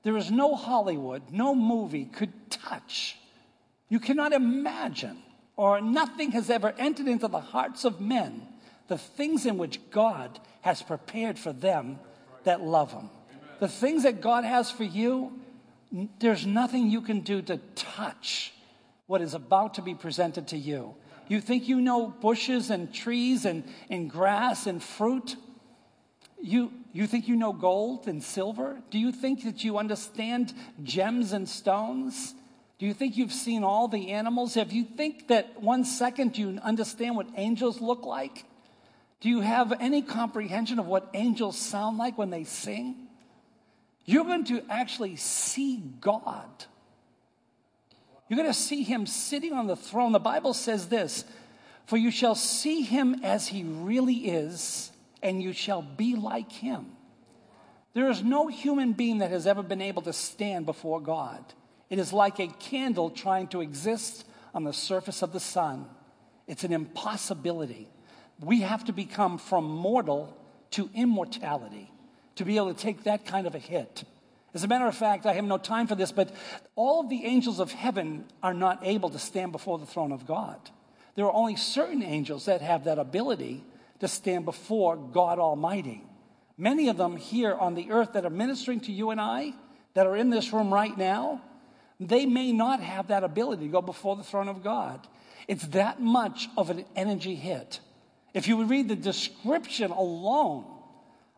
there 0.03 0.15
is 0.15 0.31
no 0.31 0.55
Hollywood, 0.55 1.31
no 1.31 1.53
movie 1.53 2.05
could 2.05 2.49
touch. 2.49 3.17
You 3.89 3.99
cannot 3.99 4.31
imagine, 4.31 5.17
or 5.57 5.81
nothing 5.81 6.31
has 6.31 6.49
ever 6.49 6.73
entered 6.77 7.09
into 7.09 7.27
the 7.27 7.41
hearts 7.41 7.83
of 7.83 7.99
men 7.99 8.47
the 8.87 8.97
things 8.97 9.45
in 9.45 9.57
which 9.57 9.79
God 9.91 10.39
has 10.61 10.81
prepared 10.81 11.37
for 11.37 11.53
them 11.53 11.99
that 12.43 12.61
love 12.61 12.91
Him. 12.91 13.09
The 13.59 13.67
things 13.67 14.03
that 14.03 14.21
God 14.21 14.43
has 14.43 14.69
for 14.71 14.83
you, 14.83 15.39
there's 16.19 16.45
nothing 16.45 16.89
you 16.89 17.01
can 17.01 17.21
do 17.21 17.41
to 17.43 17.57
touch 17.75 18.53
what 19.07 19.21
is 19.21 19.33
about 19.33 19.75
to 19.75 19.81
be 19.81 19.95
presented 19.95 20.47
to 20.49 20.57
you. 20.57 20.95
You 21.27 21.41
think 21.41 21.67
you 21.67 21.81
know 21.81 22.07
bushes 22.07 22.69
and 22.69 22.93
trees 22.93 23.45
and, 23.45 23.63
and 23.89 24.09
grass 24.09 24.67
and 24.67 24.81
fruit? 24.81 25.35
You, 26.41 26.71
you 26.93 27.07
think 27.07 27.27
you 27.27 27.35
know 27.35 27.51
gold 27.51 28.07
and 28.07 28.23
silver? 28.23 28.81
Do 28.91 28.99
you 28.99 29.11
think 29.11 29.43
that 29.43 29.63
you 29.63 29.77
understand 29.77 30.53
gems 30.83 31.33
and 31.33 31.49
stones? 31.49 32.33
Do 32.79 32.85
you 32.85 32.93
think 32.93 33.17
you've 33.17 33.33
seen 33.33 33.63
all 33.63 33.87
the 33.87 34.11
animals? 34.11 34.53
Have 34.53 34.71
you 34.71 34.83
think 34.83 35.27
that 35.29 35.61
one 35.61 35.83
second 35.83 36.37
you 36.37 36.59
understand 36.61 37.15
what 37.15 37.27
angels 37.35 37.81
look 37.81 38.05
like? 38.05 38.45
Do 39.19 39.29
you 39.29 39.41
have 39.41 39.73
any 39.79 40.01
comprehension 40.01 40.79
of 40.79 40.85
what 40.85 41.09
angels 41.13 41.57
sound 41.57 41.97
like 41.97 42.17
when 42.17 42.29
they 42.29 42.43
sing? 42.43 43.07
You're 44.05 44.25
going 44.25 44.45
to 44.45 44.63
actually 44.69 45.15
see 45.15 45.81
God. 45.99 46.65
You're 48.29 48.37
going 48.37 48.49
to 48.49 48.57
see 48.57 48.83
him 48.83 49.05
sitting 49.05 49.53
on 49.53 49.67
the 49.67 49.75
throne. 49.75 50.11
The 50.11 50.19
Bible 50.19 50.53
says 50.53 50.87
this 50.87 51.25
For 51.87 51.97
you 51.97 52.11
shall 52.11 52.35
see 52.35 52.81
him 52.81 53.21
as 53.23 53.47
he 53.47 53.63
really 53.63 54.29
is, 54.29 54.91
and 55.23 55.41
you 55.41 55.51
shall 55.51 55.81
be 55.81 56.15
like 56.15 56.51
him. 56.51 56.85
There 57.93 58.09
is 58.09 58.23
no 58.23 58.47
human 58.47 58.93
being 58.93 59.19
that 59.19 59.31
has 59.31 59.47
ever 59.47 59.63
been 59.63 59.81
able 59.81 60.03
to 60.03 60.13
stand 60.13 60.67
before 60.67 61.01
God. 61.01 61.43
It 61.89 61.97
is 61.97 62.13
like 62.13 62.39
a 62.39 62.47
candle 62.47 63.09
trying 63.09 63.47
to 63.47 63.61
exist 63.61 64.25
on 64.53 64.63
the 64.63 64.73
surface 64.73 65.23
of 65.23 65.33
the 65.33 65.39
sun. 65.39 65.87
It's 66.45 66.63
an 66.63 66.73
impossibility 66.73 67.89
we 68.39 68.61
have 68.61 68.85
to 68.85 68.93
become 68.93 69.37
from 69.37 69.65
mortal 69.65 70.37
to 70.71 70.89
immortality 70.93 71.91
to 72.35 72.45
be 72.45 72.55
able 72.57 72.73
to 72.73 72.79
take 72.79 73.03
that 73.03 73.25
kind 73.25 73.47
of 73.47 73.55
a 73.55 73.59
hit. 73.59 74.03
As 74.53 74.63
a 74.63 74.67
matter 74.67 74.87
of 74.87 74.95
fact, 74.95 75.25
I 75.25 75.33
have 75.33 75.45
no 75.45 75.57
time 75.57 75.87
for 75.87 75.95
this, 75.95 76.11
but 76.11 76.33
all 76.75 77.01
of 77.01 77.09
the 77.09 77.25
angels 77.25 77.59
of 77.59 77.71
heaven 77.71 78.25
are 78.41 78.53
not 78.53 78.79
able 78.83 79.09
to 79.09 79.19
stand 79.19 79.51
before 79.51 79.77
the 79.77 79.85
throne 79.85 80.11
of 80.11 80.25
God. 80.25 80.57
There 81.15 81.25
are 81.25 81.33
only 81.33 81.55
certain 81.55 82.03
angels 82.03 82.45
that 82.45 82.61
have 82.61 82.85
that 82.85 82.99
ability 82.99 83.63
to 83.99 84.07
stand 84.07 84.45
before 84.45 84.95
God 84.95 85.39
Almighty. 85.39 86.03
Many 86.57 86.89
of 86.89 86.97
them 86.97 87.17
here 87.17 87.55
on 87.55 87.75
the 87.75 87.91
earth 87.91 88.13
that 88.13 88.25
are 88.25 88.31
ministering 88.31 88.79
to 88.81 88.91
you 88.91 89.09
and 89.09 89.19
I, 89.19 89.53
that 89.95 90.07
are 90.07 90.15
in 90.15 90.29
this 90.29 90.53
room 90.53 90.73
right 90.73 90.95
now, 90.95 91.41
they 91.99 92.25
may 92.25 92.51
not 92.51 92.79
have 92.81 93.07
that 93.07 93.23
ability 93.23 93.65
to 93.65 93.71
go 93.71 93.81
before 93.81 94.15
the 94.15 94.23
throne 94.23 94.47
of 94.47 94.63
God. 94.63 95.07
It's 95.47 95.67
that 95.67 95.99
much 95.99 96.49
of 96.55 96.69
an 96.69 96.85
energy 96.95 97.35
hit. 97.35 97.79
If 98.37 98.47
you 98.47 98.55
would 98.57 98.69
read 98.69 98.87
the 98.87 98.95
description 98.95 99.89
alone 99.89 100.65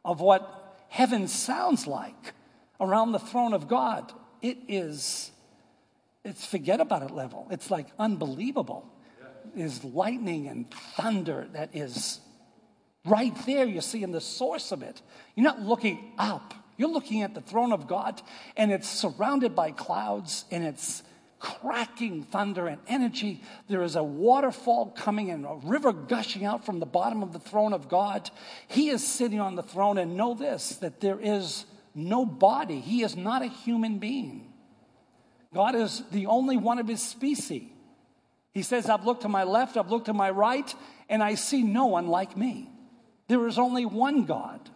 of 0.03 0.19
what 0.19 0.75
heaven 0.89 1.29
sounds 1.29 1.87
like 1.87 2.33
around 2.77 3.13
the 3.13 3.19
throne 3.19 3.53
of 3.53 3.69
God, 3.69 4.11
it 4.41 4.57
is, 4.67 5.31
it's 6.25 6.45
forget 6.45 6.81
about 6.81 7.03
it 7.03 7.11
level. 7.11 7.47
It's 7.51 7.71
like 7.71 7.87
unbelievable. 7.97 8.85
Yeah. 9.55 9.63
Is 9.63 9.81
lightning 9.85 10.49
and 10.49 10.69
thunder 10.97 11.47
that 11.53 11.73
is 11.73 12.19
right 13.05 13.33
there. 13.45 13.63
You're 13.63 13.81
seeing 13.81 14.11
the 14.11 14.19
source 14.19 14.73
of 14.73 14.83
it. 14.83 15.01
You're 15.35 15.45
not 15.45 15.61
looking 15.61 16.11
up. 16.17 16.53
You're 16.75 16.91
looking 16.91 17.21
at 17.21 17.33
the 17.33 17.39
throne 17.41 17.71
of 17.71 17.87
God, 17.87 18.21
and 18.57 18.73
it's 18.73 18.89
surrounded 18.89 19.55
by 19.55 19.71
clouds, 19.71 20.43
and 20.51 20.65
it's 20.65 21.03
cracking 21.39 22.23
thunder 22.23 22.67
and 22.67 22.79
energy. 22.87 23.41
There 23.67 23.81
is 23.81 23.95
a 23.95 24.03
waterfall 24.03 24.87
coming 24.87 25.31
and 25.31 25.45
a 25.45 25.59
river 25.63 25.93
gushing 25.93 26.45
out 26.45 26.65
from 26.65 26.79
the 26.79 26.85
bottom 26.85 27.23
of 27.23 27.33
the 27.33 27.39
throne 27.39 27.73
of 27.73 27.89
God. 27.89 28.29
He 28.67 28.89
is 28.89 29.05
sitting 29.05 29.39
on 29.39 29.55
the 29.55 29.63
throne, 29.63 29.97
and 29.97 30.17
know 30.17 30.33
this 30.33 30.77
that 30.77 30.99
there 30.99 31.19
is 31.19 31.65
no 31.95 32.25
body. 32.25 32.79
He 32.79 33.03
is 33.03 33.15
not 33.15 33.41
a 33.41 33.47
human 33.47 33.99
being. 33.99 34.53
God 35.53 35.75
is 35.75 36.03
the 36.11 36.27
only 36.27 36.57
one 36.57 36.79
of 36.79 36.87
his 36.87 37.01
species. 37.01 37.63
He 38.53 38.63
says, 38.63 38.89
I've 38.89 39.05
looked 39.05 39.21
to 39.21 39.29
my 39.29 39.43
left, 39.43 39.77
I've 39.77 39.89
looked 39.89 40.07
to 40.07 40.13
my 40.13 40.29
right, 40.29 40.73
and 41.07 41.23
I 41.23 41.35
see 41.35 41.63
no 41.63 41.85
one 41.85 42.07
like 42.07 42.35
me. 42.35 42.69
There 43.27 43.47
is 43.47 43.57
only 43.57 43.85
one 43.85 44.25
God 44.25 44.69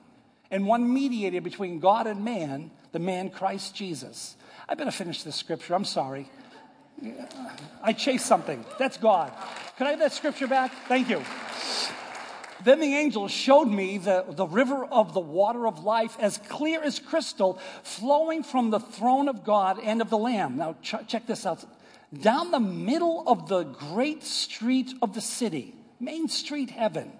and 0.52 0.68
one 0.68 0.94
mediator 0.94 1.42
between 1.42 1.80
God 1.80 2.06
and 2.06 2.24
man, 2.24 2.72
the 2.92 3.00
man 3.00 3.32
Christ 3.32 3.76
Jesus. 3.76 4.38
I 4.70 4.76
better 4.76 4.92
finish 4.92 5.24
this 5.24 5.36
scripture. 5.36 5.74
I'm 5.74 5.86
sorry. 5.86 6.30
I 7.82 7.94
chase 7.94 8.24
something. 8.24 8.64
That's 8.80 8.98
God. 8.98 9.32
Can 9.78 9.88
I 9.88 9.92
have 9.92 10.00
that 10.00 10.14
scripture 10.14 10.48
back? 10.48 10.72
Thank 10.88 11.10
you. 11.10 11.22
Then 12.64 12.80
the 12.80 12.96
angel 12.96 13.28
showed 13.28 13.66
me 13.66 13.98
the, 13.98 14.26
the 14.28 14.46
river 14.46 14.86
of 14.86 15.14
the 15.14 15.20
water 15.20 15.68
of 15.68 15.84
life 15.84 16.16
as 16.20 16.38
clear 16.50 16.82
as 16.82 17.00
crystal, 17.00 17.60
flowing 17.84 18.44
from 18.44 18.70
the 18.70 18.80
throne 18.80 19.28
of 19.28 19.44
God 19.44 19.80
and 19.84 20.02
of 20.02 20.10
the 20.10 20.18
Lamb. 20.18 20.58
Now, 20.58 20.76
ch- 20.82 21.08
check 21.08 21.28
this 21.28 21.46
out. 21.46 21.66
Down 22.18 22.52
the 22.52 22.60
middle 22.60 23.24
of 23.28 23.50
the 23.50 23.64
great 23.64 24.24
street 24.24 24.94
of 25.02 25.14
the 25.14 25.22
city, 25.22 25.76
Main 26.00 26.30
Street 26.30 26.70
Heaven, 26.70 27.12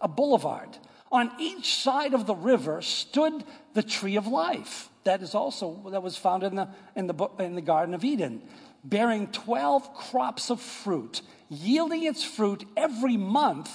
a 0.00 0.08
boulevard, 0.08 0.68
on 1.10 1.30
each 1.38 1.76
side 1.76 2.12
of 2.12 2.26
the 2.26 2.34
river 2.34 2.82
stood 2.82 3.44
the 3.72 3.82
tree 3.82 4.16
of 4.16 4.26
life. 4.26 4.90
That 5.04 5.22
is 5.22 5.34
also 5.34 5.88
that 5.90 6.02
was 6.02 6.16
found 6.16 6.42
in 6.42 6.56
the, 6.56 6.68
in 6.96 7.06
the, 7.06 7.28
in 7.38 7.54
the 7.54 7.62
Garden 7.62 7.94
of 7.94 8.04
Eden 8.04 8.42
bearing 8.84 9.28
12 9.28 9.94
crops 9.94 10.50
of 10.50 10.60
fruit, 10.60 11.22
yielding 11.48 12.04
its 12.04 12.22
fruit 12.22 12.64
every 12.76 13.16
month, 13.16 13.70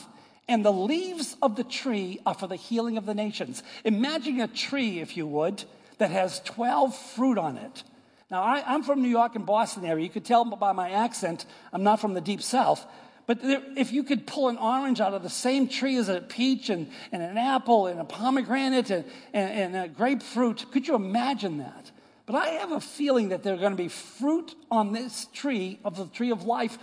and 0.48 0.64
the 0.64 0.74
leaves 0.74 1.36
of 1.42 1.56
the 1.56 1.64
tree 1.64 2.20
are 2.26 2.34
for 2.34 2.48
the 2.48 2.56
healing 2.56 2.98
of 2.98 3.06
the 3.06 3.14
nations. 3.14 3.64
Imagine 3.84 4.42
a 4.42 4.48
tree, 4.48 5.00
if 5.00 5.18
you 5.18 5.28
would, 5.28 5.64
that 5.98 6.12
has 6.12 6.40
12 6.42 6.96
fruit 6.96 7.38
on 7.38 7.58
it. 7.58 7.84
Now, 8.32 8.44
I, 8.44 8.76
am 8.76 8.84
from 8.84 9.02
New 9.02 9.10
York 9.10 9.36
and 9.36 9.46
Boston 9.46 9.86
area. 9.86 10.04
You 10.04 10.10
could 10.10 10.26
tell 10.26 10.46
by 10.46 10.72
my 10.72 10.92
accent, 10.92 11.46
I'm 11.74 11.84
not 11.84 12.00
from 12.00 12.14
the 12.14 12.22
deep 12.22 12.42
south. 12.42 12.86
But 13.26 13.42
there, 13.44 13.62
if 13.78 13.92
you 13.92 14.04
could 14.04 14.26
pull 14.26 14.50
an 14.50 14.58
orange 14.58 15.00
out 15.00 15.14
of 15.14 15.22
the 15.22 15.30
same 15.30 15.68
tree 15.68 15.98
as 15.98 16.10
a 16.10 16.20
peach 16.20 16.70
and, 16.70 16.90
and 17.12 17.22
an 17.22 17.38
apple 17.38 17.86
and 17.86 18.00
a 18.00 18.04
pomegranate 18.04 18.90
and, 18.90 19.06
and, 19.34 19.76
and 19.76 19.86
a 19.86 19.88
grapefruit, 19.88 20.72
could 20.72 20.88
you 20.88 20.96
imagine 20.96 21.60
that? 21.60 21.92
But 22.30 22.44
I 22.44 22.50
have 22.50 22.72
a 22.72 22.80
feeling 22.80 23.30
that 23.30 23.42
there 23.42 23.56
are 23.56 23.58
going 23.58 23.72
to 23.72 23.76
be 23.76 23.88
fruit 23.88 24.54
on 24.70 24.94
this 24.94 25.26
tree 25.34 25.80
of 25.84 25.98
the 25.98 26.06
tree 26.06 26.30
of 26.30 26.44
life 26.44 26.78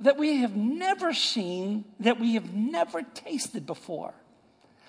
that 0.00 0.18
we 0.18 0.42
have 0.42 0.54
never 0.54 1.14
seen, 1.14 1.86
that 2.00 2.20
we 2.20 2.34
have 2.34 2.52
never 2.52 3.00
tasted 3.00 3.64
before. 3.64 4.12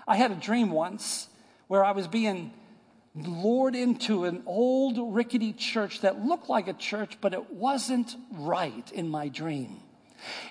I 0.06 0.18
had 0.18 0.32
a 0.32 0.36
dream 0.36 0.72
once 0.72 1.30
where 1.68 1.86
I 1.86 1.92
was 1.92 2.06
being 2.06 2.52
lured 3.16 3.78
into 3.78 4.26
an 4.26 4.44
old 4.46 5.16
rickety 5.16 5.54
church 5.54 6.02
that 6.02 6.20
looked 6.20 6.50
like 6.50 6.68
a 6.68 6.74
church, 6.74 7.20
but 7.22 7.34
it 7.34 7.50
wasn't 7.54 8.14
right 8.32 8.92
in 8.92 9.08
my 9.08 9.30
dream. 9.30 9.78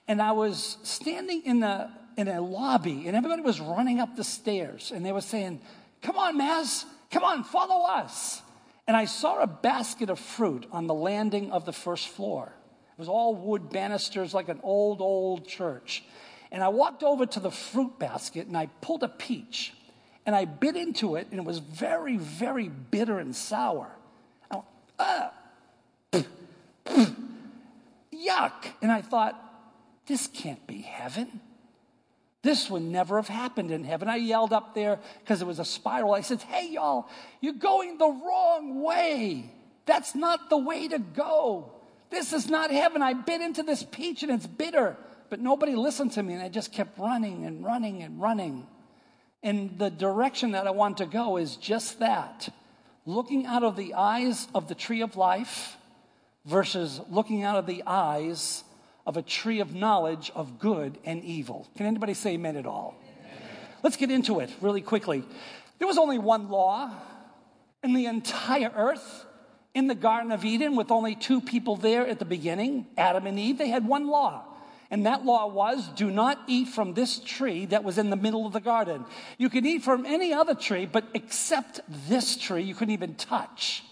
And 0.08 0.22
I 0.22 0.32
was 0.32 0.78
standing 0.82 1.42
in, 1.44 1.60
the, 1.60 1.90
in 2.16 2.28
a 2.28 2.40
lobby, 2.40 3.06
and 3.06 3.14
everybody 3.14 3.42
was 3.42 3.60
running 3.60 4.00
up 4.00 4.16
the 4.16 4.24
stairs, 4.24 4.92
and 4.94 5.04
they 5.04 5.12
were 5.12 5.20
saying, 5.20 5.60
Come 6.00 6.16
on, 6.16 6.38
Maz, 6.38 6.86
come 7.10 7.22
on, 7.22 7.44
follow 7.44 7.84
us. 7.86 8.40
And 8.86 8.96
I 8.96 9.04
saw 9.06 9.40
a 9.40 9.46
basket 9.46 10.10
of 10.10 10.18
fruit 10.18 10.66
on 10.70 10.86
the 10.86 10.94
landing 10.94 11.50
of 11.50 11.64
the 11.64 11.72
first 11.72 12.08
floor. 12.08 12.52
It 12.92 12.98
was 12.98 13.08
all 13.08 13.34
wood 13.34 13.68
banisters, 13.68 14.32
like 14.32 14.48
an 14.48 14.60
old, 14.62 15.00
old 15.00 15.46
church. 15.46 16.04
And 16.52 16.62
I 16.62 16.68
walked 16.68 17.02
over 17.02 17.26
to 17.26 17.40
the 17.40 17.50
fruit 17.50 17.98
basket 17.98 18.46
and 18.46 18.56
I 18.56 18.66
pulled 18.80 19.02
a 19.02 19.08
peach 19.08 19.74
and 20.24 20.34
I 20.34 20.44
bit 20.44 20.76
into 20.76 21.16
it 21.16 21.26
and 21.30 21.40
it 21.40 21.44
was 21.44 21.58
very, 21.58 22.16
very 22.16 22.68
bitter 22.68 23.18
and 23.18 23.34
sour. 23.34 23.90
I 24.50 24.54
went, 24.54 24.66
uh, 24.98 25.30
yuck. 28.14 28.66
And 28.80 28.92
I 28.92 29.02
thought, 29.02 29.42
this 30.06 30.28
can't 30.28 30.64
be 30.66 30.82
heaven. 30.82 31.40
This 32.46 32.70
would 32.70 32.82
never 32.82 33.16
have 33.16 33.26
happened 33.26 33.72
in 33.72 33.82
heaven. 33.82 34.08
I 34.08 34.16
yelled 34.18 34.52
up 34.52 34.72
there 34.72 35.00
because 35.18 35.42
it 35.42 35.48
was 35.48 35.58
a 35.58 35.64
spiral. 35.64 36.14
I 36.14 36.20
said, 36.20 36.40
Hey, 36.42 36.70
y'all, 36.70 37.08
you're 37.40 37.54
going 37.54 37.98
the 37.98 38.06
wrong 38.06 38.84
way. 38.84 39.50
That's 39.84 40.14
not 40.14 40.48
the 40.48 40.56
way 40.56 40.86
to 40.86 41.00
go. 41.00 41.72
This 42.08 42.32
is 42.32 42.48
not 42.48 42.70
heaven. 42.70 43.02
I 43.02 43.14
bit 43.14 43.40
into 43.40 43.64
this 43.64 43.82
peach 43.82 44.22
and 44.22 44.30
it's 44.30 44.46
bitter. 44.46 44.96
But 45.28 45.40
nobody 45.40 45.74
listened 45.74 46.12
to 46.12 46.22
me, 46.22 46.34
and 46.34 46.42
I 46.42 46.48
just 46.48 46.72
kept 46.72 46.96
running 47.00 47.46
and 47.46 47.64
running 47.64 48.04
and 48.04 48.20
running. 48.20 48.68
And 49.42 49.76
the 49.76 49.90
direction 49.90 50.52
that 50.52 50.68
I 50.68 50.70
want 50.70 50.98
to 50.98 51.06
go 51.06 51.38
is 51.38 51.56
just 51.56 51.98
that 51.98 52.48
looking 53.06 53.44
out 53.44 53.64
of 53.64 53.74
the 53.74 53.94
eyes 53.94 54.46
of 54.54 54.68
the 54.68 54.76
tree 54.76 55.02
of 55.02 55.16
life 55.16 55.76
versus 56.44 57.00
looking 57.10 57.42
out 57.42 57.56
of 57.56 57.66
the 57.66 57.82
eyes 57.88 58.62
of 59.06 59.16
a 59.16 59.22
tree 59.22 59.60
of 59.60 59.74
knowledge 59.74 60.32
of 60.34 60.58
good 60.58 60.98
and 61.04 61.24
evil. 61.24 61.68
Can 61.76 61.86
anybody 61.86 62.14
say 62.14 62.34
amen 62.34 62.56
at 62.56 62.66
all? 62.66 62.94
Let's 63.82 63.96
get 63.96 64.10
into 64.10 64.40
it 64.40 64.50
really 64.60 64.80
quickly. 64.80 65.22
There 65.78 65.86
was 65.86 65.98
only 65.98 66.18
one 66.18 66.48
law 66.48 66.90
in 67.82 67.94
the 67.94 68.06
entire 68.06 68.72
earth 68.74 69.24
in 69.74 69.86
the 69.86 69.94
Garden 69.94 70.32
of 70.32 70.44
Eden 70.44 70.74
with 70.74 70.90
only 70.90 71.14
two 71.14 71.40
people 71.40 71.76
there 71.76 72.06
at 72.06 72.18
the 72.18 72.24
beginning, 72.24 72.86
Adam 72.96 73.26
and 73.26 73.38
Eve. 73.38 73.58
They 73.58 73.68
had 73.68 73.86
one 73.86 74.08
law. 74.08 74.44
And 74.90 75.06
that 75.06 75.24
law 75.24 75.46
was 75.48 75.86
do 75.88 76.10
not 76.10 76.38
eat 76.46 76.68
from 76.68 76.94
this 76.94 77.18
tree 77.18 77.66
that 77.66 77.84
was 77.84 77.98
in 77.98 78.10
the 78.10 78.16
middle 78.16 78.46
of 78.46 78.52
the 78.52 78.60
garden. 78.60 79.04
You 79.36 79.50
could 79.50 79.66
eat 79.66 79.82
from 79.82 80.06
any 80.06 80.32
other 80.32 80.54
tree, 80.54 80.86
but 80.86 81.04
except 81.12 81.80
this 82.08 82.36
tree, 82.36 82.62
you 82.62 82.74
couldn't 82.74 82.94
even 82.94 83.14
touch. 83.14 83.84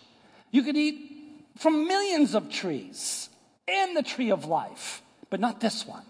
You 0.51 0.63
could 0.63 0.77
eat 0.77 1.11
from 1.57 1.87
millions 1.87 2.35
of 2.35 2.49
trees 2.51 3.29
and 3.67 3.97
the 3.97 4.03
tree 4.03 4.31
of 4.31 4.45
life, 4.45 5.03
but 5.35 5.41
not 5.41 5.59
this 5.59 5.85
one. 5.85 6.05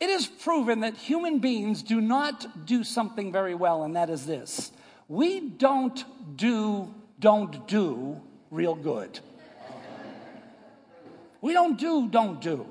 It 0.00 0.10
is 0.10 0.26
proven 0.26 0.80
that 0.80 0.96
human 0.96 1.38
beings 1.38 1.84
do 1.84 2.00
not 2.00 2.66
do 2.66 2.82
something 2.82 3.30
very 3.30 3.54
well, 3.54 3.84
and 3.84 3.94
that 3.94 4.10
is 4.10 4.26
this 4.26 4.72
we 5.06 5.38
don't 5.38 6.04
do, 6.36 6.92
don't 7.20 7.68
do 7.68 8.20
real 8.50 8.74
good. 8.74 9.20
We 11.42 11.52
don't 11.52 11.78
do, 11.78 12.08
don't 12.08 12.40
do. 12.40 12.66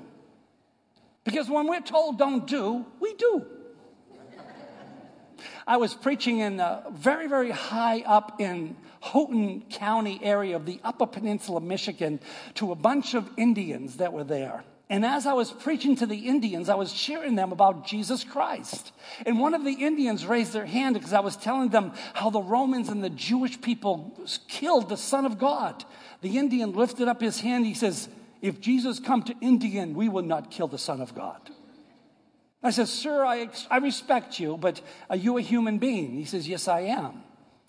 Because 1.24 1.48
when 1.48 1.66
we're 1.66 1.80
told 1.80 2.18
don't 2.18 2.46
do, 2.46 2.84
we 3.00 3.14
do. 3.14 3.46
I 5.66 5.78
was 5.78 5.94
preaching 5.94 6.40
in 6.40 6.60
uh, 6.60 6.90
very, 6.92 7.26
very 7.26 7.52
high 7.52 8.02
up 8.04 8.38
in 8.38 8.76
Houghton 9.00 9.62
County 9.70 10.20
area 10.22 10.56
of 10.56 10.66
the 10.66 10.78
Upper 10.84 11.06
Peninsula 11.06 11.62
Michigan 11.62 12.20
to 12.56 12.70
a 12.70 12.74
bunch 12.74 13.14
of 13.14 13.30
Indians 13.38 13.96
that 13.96 14.12
were 14.12 14.24
there. 14.24 14.62
And 14.90 15.04
as 15.04 15.26
I 15.26 15.32
was 15.32 15.50
preaching 15.50 15.96
to 15.96 16.06
the 16.06 16.28
Indians, 16.28 16.68
I 16.68 16.74
was 16.74 16.92
sharing 16.92 17.36
them 17.36 17.52
about 17.52 17.86
Jesus 17.86 18.22
Christ. 18.22 18.92
And 19.24 19.40
one 19.40 19.54
of 19.54 19.64
the 19.64 19.72
Indians 19.72 20.26
raised 20.26 20.52
their 20.52 20.66
hand 20.66 20.94
because 20.94 21.14
I 21.14 21.20
was 21.20 21.36
telling 21.36 21.70
them 21.70 21.92
how 22.12 22.28
the 22.28 22.42
Romans 22.42 22.90
and 22.90 23.02
the 23.02 23.10
Jewish 23.10 23.60
people 23.60 24.12
killed 24.46 24.90
the 24.90 24.96
Son 24.98 25.24
of 25.24 25.38
God. 25.38 25.84
The 26.20 26.36
Indian 26.38 26.72
lifted 26.72 27.08
up 27.08 27.22
his 27.22 27.40
hand. 27.40 27.64
He 27.64 27.72
says, 27.74 28.08
if 28.42 28.60
Jesus 28.60 29.00
come 29.00 29.22
to 29.22 29.34
Indian, 29.40 29.94
we 29.94 30.10
will 30.10 30.22
not 30.22 30.50
kill 30.50 30.68
the 30.68 30.76
Son 30.76 31.00
of 31.00 31.14
God. 31.14 31.40
I 32.62 32.70
said, 32.70 32.88
Sir, 32.88 33.24
I, 33.24 33.48
I 33.70 33.78
respect 33.78 34.38
you, 34.38 34.58
but 34.58 34.82
are 35.08 35.16
you 35.16 35.38
a 35.38 35.40
human 35.40 35.78
being? 35.78 36.12
He 36.12 36.26
says, 36.26 36.46
Yes, 36.46 36.68
I 36.68 36.80
am. 36.80 37.22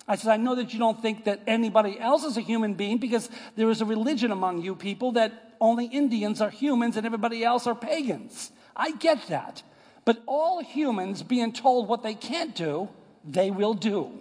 I 0.07 0.17
said, 0.17 0.31
I 0.31 0.37
know 0.37 0.55
that 0.55 0.73
you 0.73 0.79
don't 0.79 1.01
think 1.01 1.23
that 1.25 1.41
anybody 1.47 1.97
else 1.99 2.25
is 2.25 2.35
a 2.35 2.41
human 2.41 2.73
being 2.73 2.97
because 2.97 3.29
there 3.55 3.69
is 3.69 3.81
a 3.81 3.85
religion 3.85 4.31
among 4.31 4.61
you 4.61 4.75
people 4.75 5.13
that 5.13 5.44
only 5.59 5.85
Indians 5.85 6.41
are 6.41 6.49
humans 6.49 6.97
and 6.97 7.05
everybody 7.05 7.43
else 7.43 7.67
are 7.67 7.75
pagans. 7.75 8.51
I 8.75 8.91
get 8.91 9.27
that. 9.27 9.63
But 10.03 10.21
all 10.27 10.63
humans 10.63 11.23
being 11.23 11.51
told 11.51 11.87
what 11.87 12.03
they 12.03 12.13
can't 12.13 12.55
do, 12.55 12.89
they 13.23 13.51
will 13.51 13.73
do. 13.73 14.11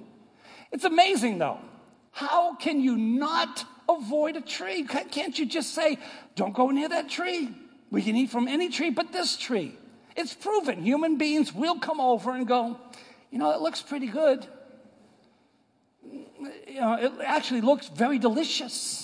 It's 0.72 0.84
amazing 0.84 1.38
though. 1.38 1.58
How 2.10 2.54
can 2.54 2.80
you 2.80 2.96
not 2.96 3.64
avoid 3.88 4.36
a 4.36 4.40
tree? 4.40 4.84
Can't 4.84 5.38
you 5.38 5.46
just 5.46 5.74
say, 5.74 5.98
don't 6.36 6.54
go 6.54 6.70
near 6.70 6.88
that 6.88 7.08
tree? 7.08 7.50
We 7.90 8.02
can 8.02 8.16
eat 8.16 8.30
from 8.30 8.48
any 8.48 8.70
tree 8.70 8.90
but 8.90 9.12
this 9.12 9.36
tree. 9.36 9.76
It's 10.16 10.32
proven 10.32 10.82
human 10.82 11.16
beings 11.18 11.52
will 11.52 11.78
come 11.78 12.00
over 12.00 12.30
and 12.30 12.46
go, 12.46 12.78
you 13.30 13.38
know, 13.38 13.50
it 13.50 13.60
looks 13.60 13.82
pretty 13.82 14.06
good. 14.06 14.46
You 16.04 16.80
know, 16.80 16.94
it 16.94 17.12
actually 17.24 17.60
looks 17.60 17.88
very 17.88 18.18
delicious. 18.18 19.03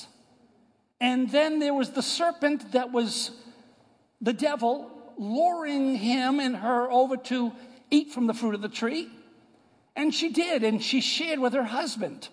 And 1.01 1.31
then 1.31 1.59
there 1.59 1.73
was 1.73 1.91
the 1.91 2.03
serpent 2.03 2.73
that 2.73 2.93
was 2.93 3.31
the 4.21 4.35
devil 4.35 4.91
luring 5.17 5.97
him 5.97 6.41
and 6.41 6.57
her 6.57 6.91
over 6.91 7.17
to 7.17 7.53
eat 7.91 8.11
from 8.13 8.27
the 8.27 8.35
fruit 8.35 8.55
of 8.55 8.63
the 8.63 8.69
tree. 8.69 9.09
And 9.97 10.15
she 10.15 10.31
did, 10.31 10.63
and 10.63 10.83
she 10.83 11.01
shared 11.01 11.39
with 11.39 11.53
her 11.53 11.65
husband 11.65 12.29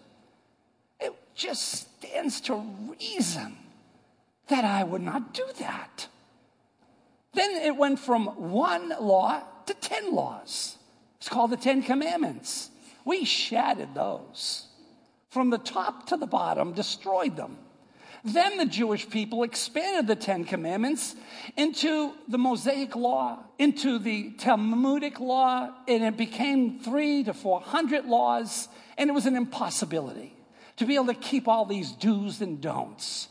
It 0.99 1.13
just 1.35 1.97
stands 1.99 2.41
to 2.41 2.55
reason 2.99 3.57
that 4.47 4.63
I 4.63 4.83
would 4.83 5.01
not 5.01 5.33
do 5.33 5.45
that. 5.59 6.07
Then 7.33 7.51
it 7.51 7.75
went 7.75 7.99
from 7.99 8.27
one 8.51 8.89
law 8.99 9.43
to 9.65 9.73
10 9.73 10.13
laws. 10.13 10.77
It's 11.17 11.29
called 11.29 11.51
the 11.51 11.57
Ten 11.57 11.81
Commandments. 11.81 12.69
We 13.05 13.25
shattered 13.25 13.93
those 13.93 14.67
from 15.29 15.49
the 15.49 15.57
top 15.57 16.07
to 16.07 16.17
the 16.17 16.25
bottom, 16.25 16.73
destroyed 16.73 17.35
them. 17.35 17.57
Then 18.27 18.57
the 18.57 18.65
Jewish 18.65 19.09
people 19.09 19.43
expanded 19.43 20.05
the 20.05 20.15
Ten 20.17 20.43
Commandments 20.43 21.15
into 21.55 22.11
the 22.27 22.37
Mosaic 22.37 22.93
Law, 22.93 23.39
into 23.57 23.99
the 23.99 24.31
Talmudic 24.31 25.21
Law, 25.21 25.73
and 25.87 26.03
it 26.03 26.17
became 26.17 26.81
three 26.81 27.23
to 27.23 27.33
four 27.33 27.61
hundred 27.61 28.03
laws, 28.03 28.67
and 28.97 29.09
it 29.09 29.13
was 29.13 29.27
an 29.27 29.37
impossibility 29.37 30.35
to 30.75 30.85
be 30.85 30.95
able 30.95 31.05
to 31.05 31.13
keep 31.13 31.47
all 31.47 31.63
these 31.63 31.93
do's 31.93 32.41
and 32.41 32.59
don'ts. 32.59 33.29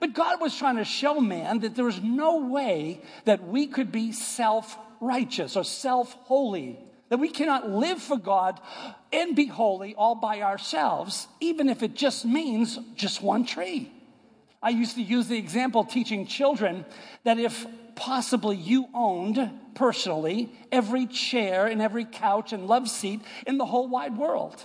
But 0.00 0.12
God 0.12 0.40
was 0.40 0.56
trying 0.56 0.76
to 0.76 0.84
show 0.84 1.20
man 1.20 1.60
that 1.60 1.76
there 1.76 1.84
was 1.84 2.02
no 2.02 2.38
way 2.38 3.00
that 3.26 3.46
we 3.46 3.68
could 3.68 3.92
be 3.92 4.10
self 4.10 4.76
righteous 5.00 5.54
or 5.54 5.62
self 5.62 6.14
holy, 6.24 6.80
that 7.10 7.18
we 7.18 7.28
cannot 7.28 7.70
live 7.70 8.02
for 8.02 8.16
God 8.16 8.60
and 9.12 9.36
be 9.36 9.46
holy 9.46 9.94
all 9.94 10.16
by 10.16 10.40
ourselves, 10.40 11.28
even 11.38 11.68
if 11.68 11.84
it 11.84 11.94
just 11.94 12.24
means 12.24 12.76
just 12.96 13.22
one 13.22 13.46
tree. 13.46 13.92
I 14.62 14.70
used 14.70 14.94
to 14.94 15.02
use 15.02 15.26
the 15.26 15.38
example 15.38 15.84
teaching 15.84 16.26
children 16.26 16.84
that 17.24 17.38
if 17.38 17.66
possibly 17.96 18.56
you 18.56 18.86
owned 18.94 19.50
personally 19.74 20.52
every 20.70 21.06
chair 21.06 21.66
and 21.66 21.82
every 21.82 22.04
couch 22.04 22.52
and 22.52 22.66
love 22.66 22.88
seat 22.88 23.20
in 23.46 23.58
the 23.58 23.66
whole 23.66 23.88
wide 23.88 24.16
world. 24.16 24.64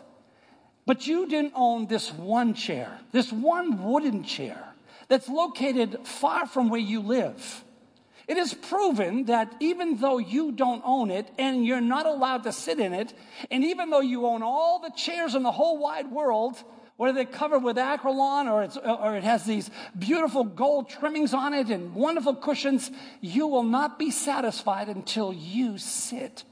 But 0.86 1.08
you 1.08 1.28
didn't 1.28 1.54
own 1.56 1.88
this 1.88 2.14
one 2.14 2.54
chair, 2.54 3.00
this 3.12 3.32
one 3.32 3.84
wooden 3.84 4.24
chair 4.24 4.64
that's 5.08 5.28
located 5.28 6.00
far 6.06 6.46
from 6.46 6.70
where 6.70 6.80
you 6.80 7.02
live. 7.02 7.64
It 8.28 8.38
is 8.38 8.54
proven 8.54 9.26
that 9.26 9.54
even 9.62 9.98
though 9.98 10.18
you 10.18 10.52
don't 10.52 10.82
own 10.86 11.12
it 11.12 11.30
and 11.40 11.66
you're 11.66 11.82
not 11.82 12.06
allowed 12.06 12.44
to 12.44 12.52
sit 12.52 12.80
in 12.80 12.94
it, 12.94 13.14
and 13.50 13.64
even 13.64 13.90
though 13.90 14.02
you 14.02 14.26
own 14.26 14.44
all 14.44 14.80
the 14.80 14.92
chairs 14.92 15.34
in 15.34 15.44
the 15.44 15.52
whole 15.52 15.78
wide 15.78 16.12
world, 16.12 16.62
whether 16.98 17.14
they're 17.14 17.26
covered 17.26 17.64
with 17.64 17.78
acrylon 17.78 18.48
or, 18.48 18.90
or 18.90 19.16
it 19.16 19.24
has 19.24 19.46
these 19.46 19.70
beautiful 19.98 20.44
gold 20.44 20.90
trimmings 20.90 21.34
on 21.34 21.54
it 21.54 21.70
and 21.70 21.94
wonderful 21.94 22.36
cushions, 22.36 22.92
you 23.22 23.48
will 23.48 23.64
not 23.64 23.98
be 24.00 24.12
satisfied 24.12 24.90
until 24.90 25.32
you 25.32 25.78
sit 25.78 26.44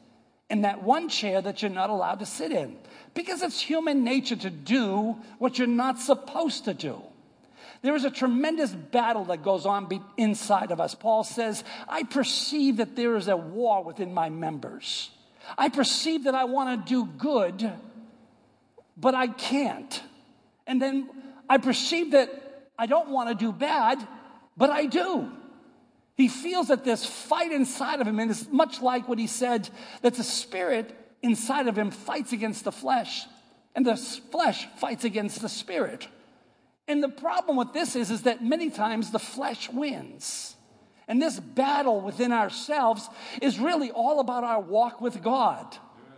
in 0.49 0.61
that 0.61 0.83
one 0.83 1.09
chair 1.09 1.41
that 1.41 1.61
you're 1.61 1.71
not 1.71 1.89
allowed 1.89 2.19
to 2.19 2.25
sit 2.25 2.51
in 2.51 2.77
because 3.15 3.41
it's 3.41 3.59
human 3.59 4.03
nature 4.03 4.35
to 4.35 4.51
do 4.51 5.17
what 5.39 5.57
you're 5.57 5.67
not 5.67 5.99
supposed 5.99 6.65
to 6.65 6.73
do. 6.73 7.01
There 7.81 7.95
is 7.95 8.05
a 8.05 8.11
tremendous 8.11 8.71
battle 8.71 9.25
that 9.25 9.43
goes 9.43 9.65
on 9.65 9.87
inside 10.17 10.71
of 10.71 10.79
us. 10.79 10.95
Paul 10.95 11.23
says, 11.23 11.63
I 11.87 12.03
perceive 12.03 12.77
that 12.77 12.95
there 12.95 13.15
is 13.15 13.27
a 13.27 13.37
war 13.37 13.83
within 13.83 14.13
my 14.13 14.29
members. 14.29 15.09
I 15.57 15.69
perceive 15.69 16.23
that 16.25 16.35
I 16.35 16.45
want 16.45 16.85
to 16.85 16.89
do 16.89 17.05
good, 17.05 17.71
but 18.97 19.15
I 19.15 19.27
can't. 19.27 20.01
And 20.67 20.81
then 20.81 21.09
I 21.49 21.57
perceive 21.57 22.11
that 22.11 22.69
I 22.77 22.85
don't 22.85 23.09
want 23.09 23.29
to 23.29 23.35
do 23.35 23.51
bad, 23.51 24.05
but 24.57 24.69
I 24.69 24.85
do. 24.85 25.31
He 26.15 26.27
feels 26.27 26.69
that 26.69 26.83
this 26.83 27.05
fight 27.05 27.51
inside 27.51 27.99
of 28.01 28.07
him, 28.07 28.19
and 28.19 28.31
it's 28.31 28.47
much 28.49 28.81
like 28.81 29.07
what 29.07 29.19
he 29.19 29.27
said 29.27 29.69
that 30.01 30.15
the 30.15 30.23
spirit 30.23 30.95
inside 31.21 31.67
of 31.67 31.77
him 31.77 31.91
fights 31.91 32.31
against 32.31 32.63
the 32.63 32.71
flesh, 32.71 33.25
and 33.75 33.85
the 33.85 33.97
flesh 33.97 34.67
fights 34.77 35.03
against 35.03 35.41
the 35.41 35.49
spirit. 35.49 36.07
And 36.87 37.03
the 37.03 37.09
problem 37.09 37.57
with 37.57 37.73
this 37.73 37.95
is, 37.95 38.11
is 38.11 38.23
that 38.23 38.43
many 38.43 38.69
times 38.69 39.11
the 39.11 39.19
flesh 39.19 39.69
wins. 39.69 40.55
And 41.07 41.21
this 41.21 41.39
battle 41.39 42.01
within 42.01 42.31
ourselves 42.31 43.09
is 43.41 43.59
really 43.59 43.91
all 43.91 44.19
about 44.19 44.43
our 44.43 44.61
walk 44.61 45.01
with 45.01 45.21
God. 45.21 45.77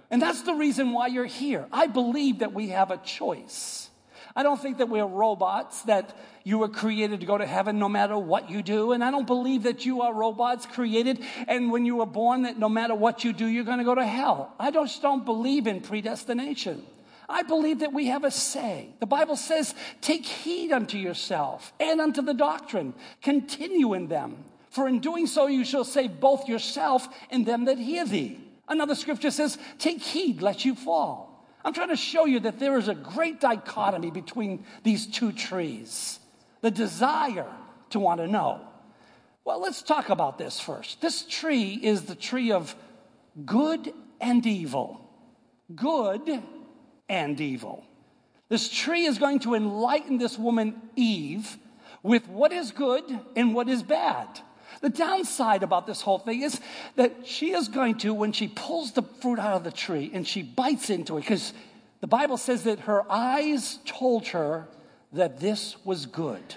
And 0.10 0.22
that's 0.22 0.44
the 0.44 0.54
reason 0.54 0.92
why 0.92 1.08
you're 1.08 1.26
here. 1.26 1.68
I 1.72 1.88
believe 1.88 2.40
that 2.40 2.54
we 2.54 2.70
have 2.70 2.92
a 2.92 2.98
choice. 2.98 3.87
I 4.38 4.44
don't 4.44 4.62
think 4.62 4.78
that 4.78 4.88
we're 4.88 5.04
robots, 5.04 5.82
that 5.84 6.16
you 6.44 6.60
were 6.60 6.70
created 6.70 7.22
to 7.22 7.26
go 7.26 7.40
to 7.40 7.46
heaven 7.48 7.80
no 7.80 7.90
matter 7.90 8.16
what 8.16 8.52
you 8.52 8.62
do. 8.62 8.92
And 8.92 9.04
I 9.04 9.10
don't 9.10 9.26
believe 9.26 9.64
that 9.64 9.84
you 9.84 10.04
are 10.04 10.14
robots 10.14 10.68
created 10.68 11.24
and 11.48 11.72
when 11.72 11.86
you 11.86 11.96
were 11.96 12.06
born 12.06 12.44
that 12.44 12.60
no 12.60 12.70
matter 12.70 12.94
what 12.94 13.24
you 13.24 13.34
do, 13.34 13.48
you're 13.48 13.64
going 13.64 13.80
to 13.80 13.84
go 13.84 13.96
to 13.96 14.06
hell. 14.06 14.54
I 14.60 14.70
just 14.70 15.02
don't 15.02 15.26
believe 15.26 15.66
in 15.66 15.82
predestination. 15.82 16.84
I 17.28 17.42
believe 17.42 17.80
that 17.80 17.94
we 17.94 18.06
have 18.08 18.24
a 18.24 18.30
say. 18.30 18.90
The 19.00 19.08
Bible 19.08 19.38
says, 19.38 19.74
take 20.02 20.24
heed 20.24 20.72
unto 20.72 21.00
yourself 21.00 21.74
and 21.80 22.00
unto 22.00 22.22
the 22.22 22.36
doctrine. 22.36 22.94
Continue 23.24 23.96
in 23.96 24.08
them. 24.08 24.46
For 24.70 24.88
in 24.88 25.00
doing 25.00 25.26
so, 25.26 25.48
you 25.48 25.66
shall 25.66 25.84
save 25.84 26.20
both 26.20 26.48
yourself 26.48 27.08
and 27.32 27.44
them 27.44 27.66
that 27.66 27.80
hear 27.80 28.06
thee. 28.06 28.40
Another 28.68 28.94
scripture 28.94 29.32
says, 29.32 29.58
take 29.80 30.00
heed 30.00 30.44
lest 30.44 30.64
you 30.64 30.76
fall. 30.76 31.27
I'm 31.66 31.74
trying 31.74 31.90
to 31.90 31.96
show 31.96 32.26
you 32.26 32.40
that 32.42 32.60
there 32.60 32.78
is 32.78 32.88
a 32.88 32.96
great 32.96 33.40
dichotomy 33.40 34.12
between 34.12 34.64
these 34.84 35.08
two 35.08 35.32
trees 35.32 36.20
the 36.62 36.72
desire 36.72 37.52
to 37.92 38.00
want 38.00 38.20
to 38.20 38.28
know. 38.28 38.62
Well, 39.46 39.62
let's 39.62 39.82
talk 39.82 40.10
about 40.10 40.38
this 40.38 40.60
first. 40.60 41.02
This 41.02 41.24
tree 41.24 41.80
is 41.82 42.04
the 42.04 42.16
tree 42.16 42.52
of 42.52 42.76
good 43.46 43.94
and 44.20 44.46
evil. 44.46 45.00
Good 45.74 46.44
and 47.08 47.40
evil. 47.40 47.86
This 48.50 48.70
tree 48.70 49.06
is 49.06 49.18
going 49.18 49.40
to 49.40 49.56
enlighten 49.56 50.18
this 50.18 50.38
woman, 50.38 50.82
Eve, 50.96 51.58
with 52.04 52.28
what 52.28 52.52
is 52.52 52.72
good 52.72 53.04
and 53.36 53.54
what 53.54 53.70
is 53.70 53.84
bad. 53.84 54.42
The 54.82 54.90
downside 54.90 55.64
about 55.64 55.88
this 55.88 56.02
whole 56.02 56.20
thing 56.20 56.42
is 56.42 56.60
that 56.96 57.26
she 57.26 57.52
is 57.52 57.68
going 57.68 57.98
to, 58.00 58.14
when 58.14 58.32
she 58.32 58.48
pulls 58.48 58.92
the 58.92 59.02
fruit 59.02 59.40
out 59.40 59.54
of 59.54 59.64
the 59.64 59.72
tree 59.72 60.12
and 60.14 60.28
she 60.28 60.44
bites 60.44 60.90
into 60.90 61.18
it, 61.18 61.22
because 61.22 61.54
the 62.02 62.08
Bible 62.08 62.38
says 62.38 62.64
that 62.64 62.82
her 62.82 63.10
eyes 63.12 63.80
told 63.86 64.28
her 64.28 64.68
that 65.14 65.40
this 65.40 65.76
was 65.86 66.06
good. 66.06 66.56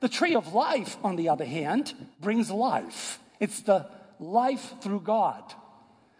The 0.00 0.08
tree 0.08 0.34
of 0.34 0.52
life, 0.52 0.96
on 1.04 1.16
the 1.16 1.28
other 1.28 1.44
hand, 1.44 1.94
brings 2.20 2.50
life. 2.50 3.18
It's 3.38 3.60
the 3.62 3.86
life 4.18 4.74
through 4.82 5.00
God. 5.00 5.42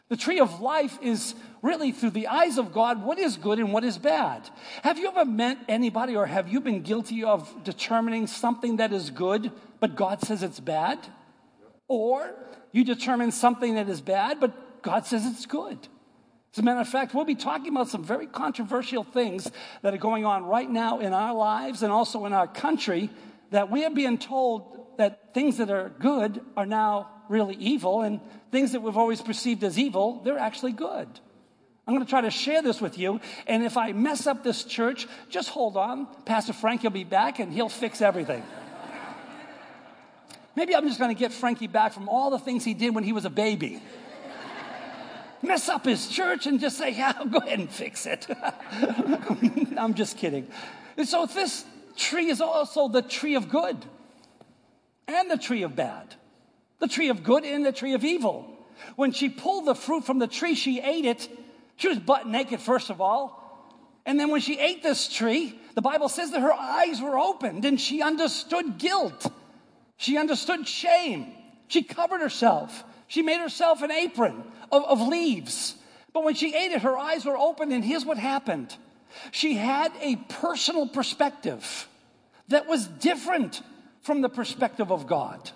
The 0.08 0.16
tree 0.16 0.40
of 0.40 0.60
life 0.60 0.98
is 1.02 1.34
really 1.62 1.90
through 1.90 2.10
the 2.10 2.26
eyes 2.26 2.58
of 2.58 2.72
God 2.72 3.02
what 3.02 3.18
is 3.18 3.36
good 3.36 3.58
and 3.58 3.72
what 3.72 3.82
is 3.82 3.96
bad. 3.96 4.48
Have 4.82 4.98
you 4.98 5.08
ever 5.08 5.24
met 5.24 5.58
anybody 5.68 6.14
or 6.16 6.26
have 6.26 6.48
you 6.48 6.60
been 6.60 6.82
guilty 6.82 7.24
of 7.24 7.64
determining 7.64 8.26
something 8.26 8.76
that 8.76 8.92
is 8.92 9.08
good, 9.08 9.50
but 9.82 9.96
God 9.96 10.20
says 10.20 10.44
it's 10.44 10.60
bad? 10.60 11.00
Or 11.88 12.32
you 12.70 12.84
determine 12.84 13.32
something 13.32 13.74
that 13.74 13.88
is 13.88 14.00
bad, 14.00 14.38
but 14.38 14.80
God 14.80 15.06
says 15.06 15.26
it's 15.26 15.44
good. 15.44 15.76
As 16.52 16.60
a 16.60 16.62
matter 16.62 16.78
of 16.78 16.88
fact, 16.88 17.14
we'll 17.14 17.24
be 17.24 17.34
talking 17.34 17.72
about 17.72 17.88
some 17.88 18.04
very 18.04 18.28
controversial 18.28 19.02
things 19.02 19.50
that 19.82 19.92
are 19.92 19.98
going 19.98 20.24
on 20.24 20.44
right 20.44 20.70
now 20.70 21.00
in 21.00 21.12
our 21.12 21.34
lives 21.34 21.82
and 21.82 21.92
also 21.92 22.26
in 22.26 22.32
our 22.32 22.46
country 22.46 23.10
that 23.50 23.72
we 23.72 23.84
are 23.84 23.90
being 23.90 24.18
told 24.18 24.98
that 24.98 25.34
things 25.34 25.56
that 25.56 25.68
are 25.68 25.88
good 25.98 26.40
are 26.56 26.64
now 26.64 27.08
really 27.28 27.56
evil 27.56 28.02
and 28.02 28.20
things 28.52 28.70
that 28.72 28.82
we've 28.82 28.96
always 28.96 29.20
perceived 29.20 29.64
as 29.64 29.80
evil, 29.80 30.20
they're 30.22 30.38
actually 30.38 30.72
good. 30.72 31.08
I'm 31.88 31.94
going 31.94 32.06
to 32.06 32.08
try 32.08 32.20
to 32.20 32.30
share 32.30 32.62
this 32.62 32.80
with 32.80 32.98
you. 32.98 33.20
And 33.48 33.64
if 33.64 33.76
I 33.76 33.90
mess 33.90 34.28
up 34.28 34.44
this 34.44 34.62
church, 34.62 35.08
just 35.28 35.48
hold 35.48 35.76
on. 35.76 36.06
Pastor 36.24 36.52
Frank, 36.52 36.82
he'll 36.82 36.92
be 36.92 37.02
back 37.02 37.40
and 37.40 37.52
he'll 37.52 37.68
fix 37.68 38.00
everything. 38.00 38.44
Maybe 40.54 40.74
I'm 40.76 40.86
just 40.86 40.98
going 40.98 41.14
to 41.14 41.18
get 41.18 41.32
Frankie 41.32 41.66
back 41.66 41.92
from 41.92 42.08
all 42.08 42.30
the 42.30 42.38
things 42.38 42.64
he 42.64 42.74
did 42.74 42.94
when 42.94 43.04
he 43.04 43.12
was 43.12 43.24
a 43.24 43.30
baby 43.30 43.80
mess 45.42 45.68
up 45.68 45.84
his 45.84 46.08
church 46.08 46.46
and 46.46 46.60
just 46.60 46.78
say, 46.78 46.90
yeah, 46.96 47.12
go 47.30 47.38
ahead 47.38 47.58
and 47.58 47.70
fix 47.70 48.06
it. 48.06 48.26
I'm 49.76 49.94
just 49.94 50.16
kidding. 50.16 50.46
And 50.96 51.06
so 51.06 51.26
this 51.26 51.64
tree 51.96 52.28
is 52.28 52.40
also 52.40 52.88
the 52.88 53.02
tree 53.02 53.34
of 53.34 53.48
good 53.48 53.76
and 55.08 55.30
the 55.30 55.36
tree 55.36 55.62
of 55.62 55.76
bad, 55.76 56.14
the 56.78 56.88
tree 56.88 57.08
of 57.08 57.22
good 57.22 57.44
and 57.44 57.66
the 57.66 57.72
tree 57.72 57.94
of 57.94 58.04
evil. 58.04 58.48
When 58.96 59.12
she 59.12 59.28
pulled 59.28 59.66
the 59.66 59.74
fruit 59.74 60.04
from 60.04 60.18
the 60.18 60.26
tree, 60.26 60.54
she 60.54 60.80
ate 60.80 61.04
it. 61.04 61.28
She 61.76 61.88
was 61.88 61.98
butt 61.98 62.26
naked, 62.26 62.60
first 62.60 62.90
of 62.90 63.00
all. 63.00 63.38
And 64.04 64.18
then 64.18 64.30
when 64.30 64.40
she 64.40 64.58
ate 64.58 64.82
this 64.82 65.08
tree, 65.08 65.58
the 65.74 65.82
Bible 65.82 66.08
says 66.08 66.32
that 66.32 66.40
her 66.40 66.52
eyes 66.52 67.00
were 67.00 67.16
opened 67.16 67.64
and 67.64 67.80
she 67.80 68.02
understood 68.02 68.78
guilt. 68.78 69.32
She 70.02 70.18
understood 70.18 70.66
shame. 70.66 71.32
She 71.68 71.84
covered 71.84 72.20
herself. 72.20 72.82
She 73.06 73.22
made 73.22 73.38
herself 73.38 73.82
an 73.82 73.92
apron 73.92 74.42
of, 74.72 74.82
of 74.84 75.00
leaves. 75.06 75.76
But 76.12 76.24
when 76.24 76.34
she 76.34 76.56
ate 76.56 76.72
it, 76.72 76.82
her 76.82 76.98
eyes 76.98 77.24
were 77.24 77.38
open, 77.38 77.70
and 77.70 77.84
here's 77.84 78.04
what 78.04 78.18
happened 78.18 78.76
she 79.30 79.54
had 79.54 79.92
a 80.00 80.16
personal 80.16 80.88
perspective 80.88 81.86
that 82.48 82.66
was 82.66 82.86
different 82.86 83.62
from 84.00 84.22
the 84.22 84.28
perspective 84.28 84.90
of 84.90 85.06
God. 85.06 85.50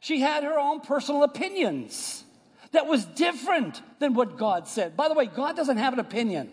She 0.00 0.20
had 0.20 0.42
her 0.42 0.58
own 0.58 0.80
personal 0.80 1.22
opinions 1.22 2.24
that 2.72 2.86
was 2.86 3.04
different 3.04 3.80
than 4.00 4.14
what 4.14 4.38
God 4.38 4.66
said. 4.66 4.96
By 4.96 5.06
the 5.08 5.14
way, 5.14 5.26
God 5.26 5.54
doesn't 5.54 5.76
have 5.76 5.92
an 5.92 6.00
opinion, 6.00 6.50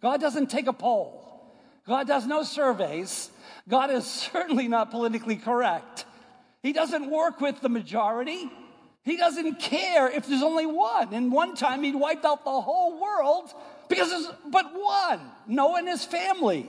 God 0.00 0.20
doesn't 0.20 0.48
take 0.48 0.68
a 0.68 0.72
poll, 0.72 1.42
God 1.88 2.06
does 2.06 2.24
no 2.24 2.44
surveys. 2.44 3.30
God 3.68 3.90
is 3.90 4.06
certainly 4.06 4.66
not 4.66 4.90
politically 4.90 5.36
correct. 5.36 6.06
He 6.62 6.72
doesn't 6.72 7.10
work 7.10 7.40
with 7.40 7.60
the 7.60 7.68
majority. 7.68 8.50
He 9.04 9.16
doesn't 9.16 9.60
care 9.60 10.10
if 10.10 10.26
there's 10.26 10.42
only 10.42 10.66
one. 10.66 11.14
And 11.14 11.30
one 11.30 11.54
time 11.54 11.82
he 11.82 11.94
wiped 11.94 12.24
out 12.24 12.44
the 12.44 12.60
whole 12.60 13.00
world 13.00 13.52
because 13.88 14.10
there's 14.10 14.28
but 14.50 14.72
one 14.74 15.20
Noah 15.46 15.78
and 15.78 15.88
his 15.88 16.04
family. 16.04 16.68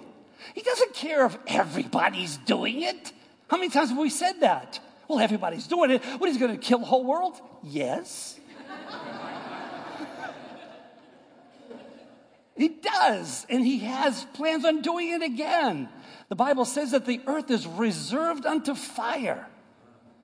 He 0.54 0.62
doesn't 0.62 0.94
care 0.94 1.26
if 1.26 1.38
everybody's 1.48 2.38
doing 2.38 2.82
it. 2.82 3.12
How 3.50 3.58
many 3.58 3.70
times 3.70 3.90
have 3.90 3.98
we 3.98 4.10
said 4.10 4.42
that? 4.42 4.80
Well, 5.08 5.20
everybody's 5.20 5.68
doing 5.68 5.92
it. 5.92 6.04
What, 6.04 6.30
he's 6.30 6.40
going 6.40 6.52
to 6.52 6.58
kill 6.58 6.80
the 6.80 6.86
whole 6.86 7.04
world? 7.04 7.42
Yes. 7.64 8.40
He 12.60 12.70
does, 12.70 13.46
and 13.50 13.66
he 13.66 13.80
has 13.80 14.26
plans 14.34 14.66
on 14.66 14.82
doing 14.82 15.10
it 15.10 15.24
again. 15.24 15.90
The 16.30 16.36
Bible 16.36 16.66
says 16.66 16.92
that 16.92 17.06
the 17.06 17.22
earth 17.26 17.50
is 17.50 17.66
reserved 17.66 18.46
unto 18.46 18.76
fire 18.76 19.48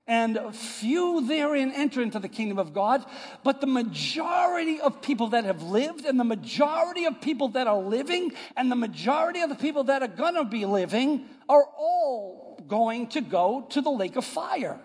and 0.07 0.39
few 0.55 1.25
therein 1.25 1.71
enter 1.71 2.01
into 2.01 2.19
the 2.19 2.29
kingdom 2.29 2.59
of 2.59 2.73
God. 2.73 3.03
But 3.43 3.59
the 3.59 3.67
majority 3.67 4.79
of 4.79 5.01
people 5.01 5.29
that 5.29 5.45
have 5.45 5.63
lived, 5.63 6.05
and 6.05 6.19
the 6.19 6.23
majority 6.23 7.05
of 7.05 7.21
people 7.21 7.49
that 7.49 7.67
are 7.67 7.79
living, 7.79 8.33
and 8.55 8.71
the 8.71 8.75
majority 8.75 9.41
of 9.41 9.49
the 9.49 9.55
people 9.55 9.85
that 9.85 10.03
are 10.03 10.07
going 10.07 10.35
to 10.35 10.45
be 10.45 10.65
living 10.65 11.25
are 11.49 11.65
all 11.77 12.59
going 12.67 13.07
to 13.07 13.21
go 13.21 13.65
to 13.69 13.81
the 13.81 13.89
lake 13.89 14.15
of 14.15 14.25
fire. 14.25 14.79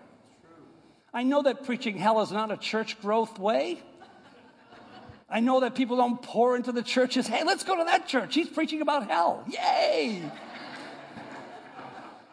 I 1.13 1.23
know 1.23 1.43
that 1.43 1.65
preaching 1.65 1.97
hell 1.97 2.21
is 2.21 2.31
not 2.31 2.51
a 2.51 2.57
church 2.57 2.99
growth 3.01 3.37
way. 3.37 3.81
I 5.31 5.39
know 5.39 5.61
that 5.61 5.75
people 5.75 5.95
don't 5.95 6.21
pour 6.21 6.57
into 6.57 6.73
the 6.73 6.83
churches, 6.83 7.25
hey, 7.25 7.45
let's 7.45 7.63
go 7.63 7.77
to 7.77 7.85
that 7.85 8.05
church. 8.05 8.35
He's 8.35 8.49
preaching 8.49 8.81
about 8.81 9.07
hell. 9.09 9.45
Yay! 9.47 10.21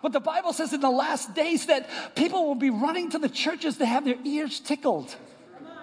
But 0.03 0.13
the 0.13 0.21
Bible 0.21 0.53
says 0.53 0.73
in 0.73 0.81
the 0.81 0.91
last 0.91 1.35
days 1.35 1.67
that 1.67 1.89
people 2.17 2.47
will 2.47 2.57
be 2.57 2.71
running 2.71 3.11
to 3.11 3.19
the 3.19 3.29
churches 3.29 3.79
to 3.79 3.87
have 3.87 4.05
their 4.05 4.19
ears 4.25 4.61
tickled. 4.61 5.15
Amen. 5.61 5.77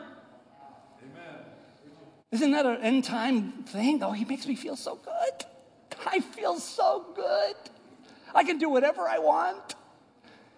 Isn't 2.32 2.52
that 2.52 2.66
an 2.66 2.82
end 2.82 3.04
time 3.06 3.64
thing? 3.64 4.04
Oh, 4.04 4.12
he 4.12 4.26
makes 4.26 4.46
me 4.48 4.56
feel 4.56 4.76
so 4.76 4.96
good. 4.96 5.46
I 6.06 6.20
feel 6.20 6.60
so 6.60 7.06
good. 7.16 7.56
I 8.34 8.44
can 8.44 8.58
do 8.58 8.70
whatever 8.70 9.08
I 9.08 9.20
want. 9.20 9.76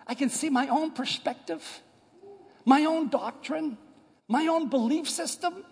I 0.07 0.15
can 0.15 0.29
see 0.29 0.49
my 0.49 0.67
own 0.69 0.91
perspective, 0.91 1.81
my 2.65 2.85
own 2.85 3.09
doctrine, 3.09 3.77
my 4.27 4.47
own 4.47 4.69
belief 4.69 5.09
system. 5.09 5.65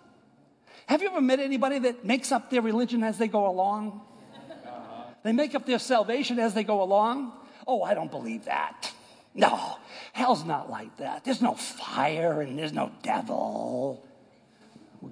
Have 0.86 1.02
you 1.02 1.08
ever 1.08 1.20
met 1.20 1.40
anybody 1.40 1.80
that 1.80 2.04
makes 2.04 2.32
up 2.32 2.50
their 2.50 2.62
religion 2.62 3.02
as 3.02 3.18
they 3.18 3.28
go 3.28 3.48
along? 3.48 4.00
Uh-huh. 4.32 5.02
They 5.22 5.32
make 5.32 5.54
up 5.54 5.66
their 5.66 5.78
salvation 5.78 6.38
as 6.38 6.54
they 6.54 6.64
go 6.64 6.82
along. 6.82 7.32
Oh, 7.66 7.82
I 7.82 7.94
don't 7.94 8.10
believe 8.10 8.44
that. 8.44 8.92
No, 9.34 9.76
hell's 10.12 10.44
not 10.44 10.70
like 10.70 10.96
that. 10.96 11.24
There's 11.24 11.42
no 11.42 11.54
fire 11.54 12.40
and 12.40 12.58
there's 12.58 12.72
no 12.72 12.90
devil. 13.02 14.06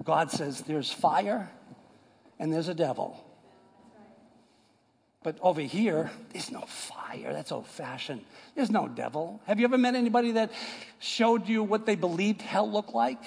God 0.03 0.31
says 0.31 0.61
there's 0.61 0.91
fire 0.91 1.51
and 2.39 2.51
there's 2.51 2.69
a 2.69 2.73
devil. 2.73 3.21
But 5.23 5.37
over 5.41 5.61
here, 5.61 6.11
there's 6.31 6.51
no 6.51 6.61
fire. 6.61 7.33
That's 7.33 7.51
old 7.51 7.67
fashioned. 7.67 8.21
There's 8.55 8.69
no 8.69 8.87
devil. 8.87 9.41
Have 9.47 9.59
you 9.59 9.65
ever 9.65 9.77
met 9.77 9.95
anybody 9.95 10.33
that 10.33 10.51
showed 10.99 11.47
you 11.47 11.63
what 11.63 11.85
they 11.85 11.95
believed 11.95 12.41
hell 12.41 12.71
looked 12.71 12.93
like? 12.93 13.21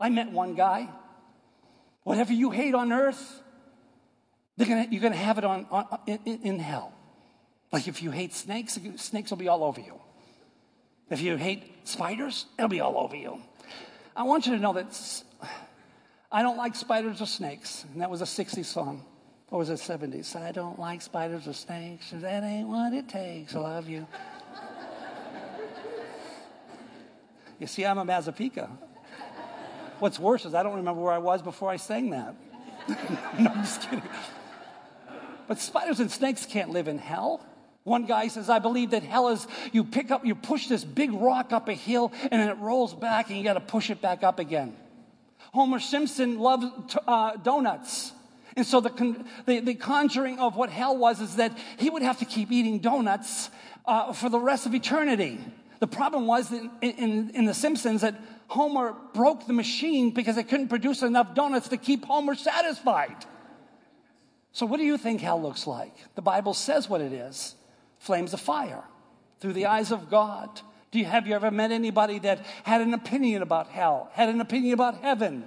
I 0.00 0.10
met 0.10 0.30
one 0.30 0.54
guy. 0.54 0.88
Whatever 2.04 2.32
you 2.32 2.50
hate 2.50 2.74
on 2.74 2.92
earth, 2.92 3.42
gonna, 4.58 4.86
you're 4.90 5.00
going 5.00 5.12
to 5.12 5.18
have 5.18 5.38
it 5.38 5.44
on, 5.44 5.66
on 5.70 5.86
in, 6.06 6.20
in 6.24 6.58
hell. 6.58 6.92
Like 7.72 7.88
if 7.88 8.02
you 8.02 8.10
hate 8.12 8.32
snakes, 8.32 8.78
snakes 8.96 9.30
will 9.30 9.38
be 9.38 9.48
all 9.48 9.64
over 9.64 9.80
you. 9.80 10.00
If 11.10 11.20
you 11.20 11.36
hate 11.36 11.64
spiders, 11.84 12.46
it'll 12.56 12.68
be 12.68 12.80
all 12.80 12.98
over 12.98 13.16
you. 13.16 13.40
I 14.16 14.22
want 14.22 14.46
you 14.46 14.54
to 14.54 14.60
know 14.60 14.74
that 14.74 15.22
I 16.30 16.42
don't 16.42 16.56
like 16.56 16.76
spiders 16.76 17.20
or 17.20 17.26
snakes. 17.26 17.84
And 17.92 18.00
that 18.00 18.10
was 18.10 18.20
a 18.20 18.24
60s 18.24 18.64
song. 18.64 19.04
Or 19.50 19.58
was 19.58 19.70
it 19.70 19.74
70s? 19.74 20.36
I 20.36 20.52
don't 20.52 20.78
like 20.78 21.02
spiders 21.02 21.46
or 21.46 21.52
snakes. 21.52 22.10
That 22.12 22.42
ain't 22.42 22.68
what 22.68 22.92
it 22.92 23.08
takes. 23.08 23.54
I 23.54 23.60
love 23.60 23.88
you. 23.88 24.06
you 27.60 27.66
see, 27.66 27.84
I'm 27.84 27.98
a 27.98 28.04
Mazzapica. 28.04 28.68
What's 29.98 30.18
worse 30.18 30.44
is 30.44 30.54
I 30.54 30.62
don't 30.62 30.76
remember 30.76 31.00
where 31.00 31.12
I 31.12 31.18
was 31.18 31.42
before 31.42 31.70
I 31.70 31.76
sang 31.76 32.10
that. 32.10 32.34
no, 33.38 33.50
I'm 33.50 33.62
just 33.62 33.82
kidding. 33.82 34.02
But 35.46 35.58
spiders 35.58 36.00
and 36.00 36.10
snakes 36.10 36.46
can't 36.46 36.70
live 36.70 36.88
in 36.88 36.98
hell. 36.98 37.44
One 37.84 38.06
guy 38.06 38.28
says, 38.28 38.48
I 38.48 38.60
believe 38.60 38.90
that 38.90 39.02
hell 39.02 39.28
is 39.28 39.46
you 39.72 39.84
pick 39.84 40.10
up, 40.10 40.24
you 40.24 40.34
push 40.34 40.68
this 40.68 40.84
big 40.84 41.12
rock 41.12 41.52
up 41.52 41.68
a 41.68 41.74
hill, 41.74 42.12
and 42.22 42.40
then 42.40 42.48
it 42.48 42.58
rolls 42.58 42.94
back, 42.94 43.28
and 43.28 43.36
you 43.36 43.44
got 43.44 43.54
to 43.54 43.60
push 43.60 43.90
it 43.90 44.00
back 44.00 44.22
up 44.22 44.38
again. 44.38 44.74
Homer 45.52 45.78
Simpson 45.78 46.38
loved 46.38 46.96
uh, 47.06 47.36
donuts. 47.36 48.12
And 48.56 48.66
so 48.66 48.80
the, 48.80 48.90
con- 48.90 49.24
the, 49.46 49.60
the, 49.60 49.74
conjuring 49.74 50.38
of 50.38 50.56
what 50.56 50.70
hell 50.70 50.96
was 50.96 51.20
is 51.20 51.36
that 51.36 51.56
he 51.76 51.90
would 51.90 52.02
have 52.02 52.18
to 52.20 52.24
keep 52.24 52.50
eating 52.50 52.78
donuts 52.78 53.50
uh, 53.84 54.12
for 54.12 54.28
the 54.28 54.38
rest 54.38 54.64
of 54.66 54.74
eternity. 54.74 55.40
The 55.84 55.96
problem 55.96 56.26
was 56.26 56.50
in, 56.50 56.70
in, 56.80 57.30
in, 57.34 57.44
The 57.44 57.52
Simpsons 57.52 58.00
that 58.00 58.18
Homer 58.48 58.96
broke 59.12 59.46
the 59.46 59.52
machine 59.52 60.12
because 60.12 60.38
it 60.38 60.48
couldn't 60.48 60.68
produce 60.68 61.02
enough 61.02 61.34
donuts 61.34 61.68
to 61.68 61.76
keep 61.76 62.06
Homer 62.06 62.34
satisfied. 62.34 63.26
So, 64.52 64.64
what 64.64 64.78
do 64.78 64.84
you 64.84 64.96
think 64.96 65.20
hell 65.20 65.42
looks 65.42 65.66
like? 65.66 65.94
The 66.14 66.22
Bible 66.22 66.54
says 66.54 66.88
what 66.88 67.02
it 67.02 67.12
is 67.12 67.54
flames 67.98 68.32
of 68.32 68.40
fire 68.40 68.82
through 69.40 69.52
the 69.52 69.66
eyes 69.66 69.92
of 69.92 70.08
God. 70.08 70.48
Do 70.90 71.00
you, 71.00 71.04
have 71.04 71.26
you 71.26 71.34
ever 71.34 71.50
met 71.50 71.70
anybody 71.70 72.18
that 72.20 72.46
had 72.62 72.80
an 72.80 72.94
opinion 72.94 73.42
about 73.42 73.68
hell, 73.68 74.08
had 74.14 74.30
an 74.30 74.40
opinion 74.40 74.72
about 74.72 75.02
heaven? 75.02 75.44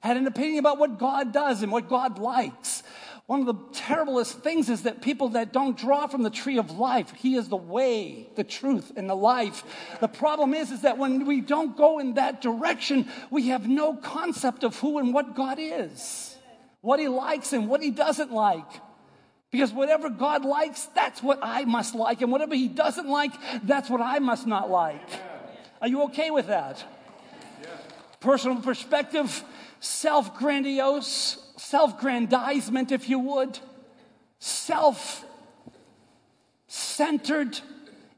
had 0.00 0.16
an 0.16 0.26
opinion 0.26 0.60
about 0.60 0.78
what 0.78 0.98
God 0.98 1.32
does 1.32 1.62
and 1.62 1.72
what 1.72 1.88
God 1.88 2.18
likes. 2.18 2.82
One 3.28 3.40
of 3.40 3.46
the 3.46 3.74
terriblest 3.74 4.38
things 4.38 4.70
is 4.70 4.84
that 4.84 5.02
people 5.02 5.28
that 5.30 5.52
don't 5.52 5.76
draw 5.76 6.06
from 6.06 6.22
the 6.22 6.30
tree 6.30 6.56
of 6.56 6.70
life, 6.70 7.12
He 7.14 7.36
is 7.36 7.48
the 7.48 7.58
way, 7.58 8.26
the 8.36 8.42
truth, 8.42 8.90
and 8.96 9.08
the 9.08 9.14
life. 9.14 9.64
The 10.00 10.08
problem 10.08 10.54
is, 10.54 10.70
is 10.70 10.80
that 10.80 10.96
when 10.96 11.26
we 11.26 11.42
don't 11.42 11.76
go 11.76 11.98
in 11.98 12.14
that 12.14 12.40
direction, 12.40 13.06
we 13.30 13.48
have 13.48 13.68
no 13.68 13.94
concept 13.94 14.64
of 14.64 14.78
who 14.78 14.96
and 14.96 15.12
what 15.12 15.36
God 15.36 15.58
is, 15.60 16.38
what 16.80 17.00
He 17.00 17.08
likes 17.08 17.52
and 17.52 17.68
what 17.68 17.82
He 17.82 17.90
doesn't 17.90 18.32
like. 18.32 18.80
Because 19.50 19.74
whatever 19.74 20.08
God 20.08 20.46
likes, 20.46 20.86
that's 20.94 21.22
what 21.22 21.38
I 21.42 21.66
must 21.66 21.94
like. 21.94 22.22
And 22.22 22.32
whatever 22.32 22.54
He 22.54 22.66
doesn't 22.66 23.10
like, 23.10 23.32
that's 23.62 23.90
what 23.90 24.00
I 24.00 24.20
must 24.20 24.46
not 24.46 24.70
like. 24.70 25.06
Are 25.82 25.88
you 25.88 26.04
okay 26.04 26.30
with 26.30 26.46
that? 26.46 26.82
Personal 28.20 28.62
perspective, 28.62 29.44
self 29.80 30.38
grandiose, 30.38 31.44
self 31.58 32.00
grandizement, 32.00 32.92
if 32.92 33.08
you 33.08 33.18
would, 33.18 33.58
self 34.38 35.24
centered, 36.66 37.58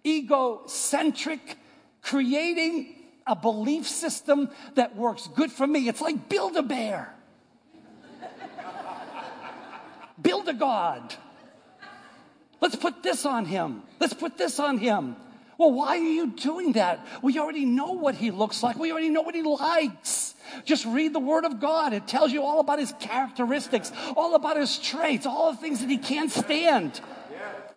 egocentric, 0.04 1.56
creating 2.02 2.94
a 3.26 3.36
belief 3.36 3.86
system 3.86 4.50
that 4.74 4.96
works 4.96 5.28
good 5.34 5.52
for 5.52 5.66
me. 5.66 5.88
It's 5.88 6.00
like 6.00 6.28
build 6.28 6.56
a 6.56 6.62
bear, 6.62 7.14
build 10.22 10.48
a 10.48 10.54
God. 10.54 11.14
Let's 12.60 12.76
put 12.76 13.02
this 13.02 13.24
on 13.24 13.46
him. 13.46 13.82
Let's 13.98 14.12
put 14.12 14.36
this 14.36 14.60
on 14.60 14.76
him. 14.76 15.16
Well, 15.56 15.72
why 15.72 15.96
are 15.96 15.98
you 15.98 16.28
doing 16.28 16.72
that? 16.72 17.06
We 17.22 17.38
already 17.38 17.64
know 17.64 17.92
what 17.92 18.14
he 18.14 18.30
looks 18.30 18.62
like. 18.62 18.78
We 18.78 18.92
already 18.92 19.08
know 19.08 19.22
what 19.22 19.34
he 19.34 19.42
likes. 19.42 20.34
Just 20.64 20.84
read 20.86 21.12
the 21.12 21.20
Word 21.20 21.44
of 21.44 21.60
God. 21.60 21.92
It 21.92 22.06
tells 22.06 22.32
you 22.32 22.42
all 22.42 22.60
about 22.60 22.78
his 22.78 22.92
characteristics, 23.00 23.92
all 24.16 24.34
about 24.34 24.56
his 24.56 24.78
traits, 24.78 25.26
all 25.26 25.52
the 25.52 25.58
things 25.58 25.80
that 25.80 25.90
he 25.90 25.98
can't 25.98 26.30
stand. 26.30 27.00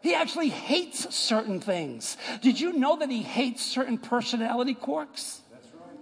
He 0.01 0.13
actually 0.13 0.49
hates 0.49 1.15
certain 1.15 1.62
things. 1.62 2.17
Did 2.41 2.59
you 2.59 2.73
know 2.73 2.97
that 2.97 3.09
he 3.09 3.21
hates 3.21 3.63
certain 3.63 3.97
personality 3.97 4.73
quirks? 4.73 5.41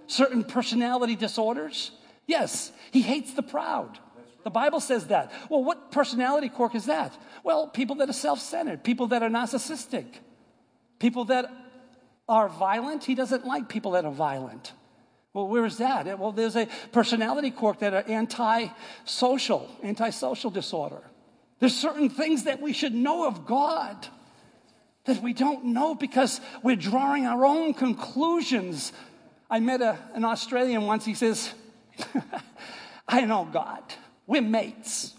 Certain 0.07 0.43
personality 0.43 1.15
disorders? 1.15 1.91
Yes, 2.25 2.71
he 2.91 3.01
hates 3.01 3.33
the 3.33 3.43
proud. 3.43 3.99
The 4.43 4.49
Bible 4.49 4.79
says 4.79 5.07
that. 5.07 5.31
Well, 5.49 5.63
what 5.63 5.91
personality 5.91 6.49
quirk 6.49 6.73
is 6.73 6.85
that? 6.85 7.15
Well, 7.43 7.67
people 7.67 7.97
that 7.97 8.09
are 8.09 8.13
self 8.13 8.39
centered, 8.39 8.83
people 8.83 9.07
that 9.07 9.21
are 9.21 9.29
narcissistic, 9.29 10.05
people 10.97 11.25
that 11.25 11.51
are 12.27 12.49
violent. 12.49 13.03
He 13.03 13.13
doesn't 13.13 13.45
like 13.45 13.69
people 13.69 13.91
that 13.91 14.05
are 14.05 14.11
violent. 14.11 14.73
Well, 15.33 15.47
where 15.47 15.65
is 15.65 15.77
that? 15.77 16.07
Eh, 16.07 16.13
well, 16.13 16.31
there's 16.31 16.55
a 16.55 16.67
personality 16.91 17.51
quirk 17.51 17.79
that 17.79 17.93
are 17.93 18.03
anti-social, 18.07 19.69
anti-social 19.81 20.51
disorder. 20.51 21.01
There's 21.59 21.75
certain 21.75 22.09
things 22.09 22.43
that 22.43 22.61
we 22.61 22.73
should 22.73 22.93
know 22.93 23.27
of 23.27 23.45
God 23.45 24.07
that 25.05 25.21
we 25.21 25.33
don't 25.33 25.65
know 25.65 25.95
because 25.95 26.41
we're 26.63 26.75
drawing 26.75 27.25
our 27.25 27.45
own 27.45 27.73
conclusions. 27.73 28.91
I 29.49 29.59
met 29.59 29.81
a, 29.81 29.97
an 30.13 30.25
Australian 30.25 30.85
once. 30.85 31.05
He 31.05 31.13
says, 31.13 31.53
I 33.07 33.21
know 33.21 33.47
God. 33.51 33.83
We're 34.27 34.41
mates. 34.41 35.13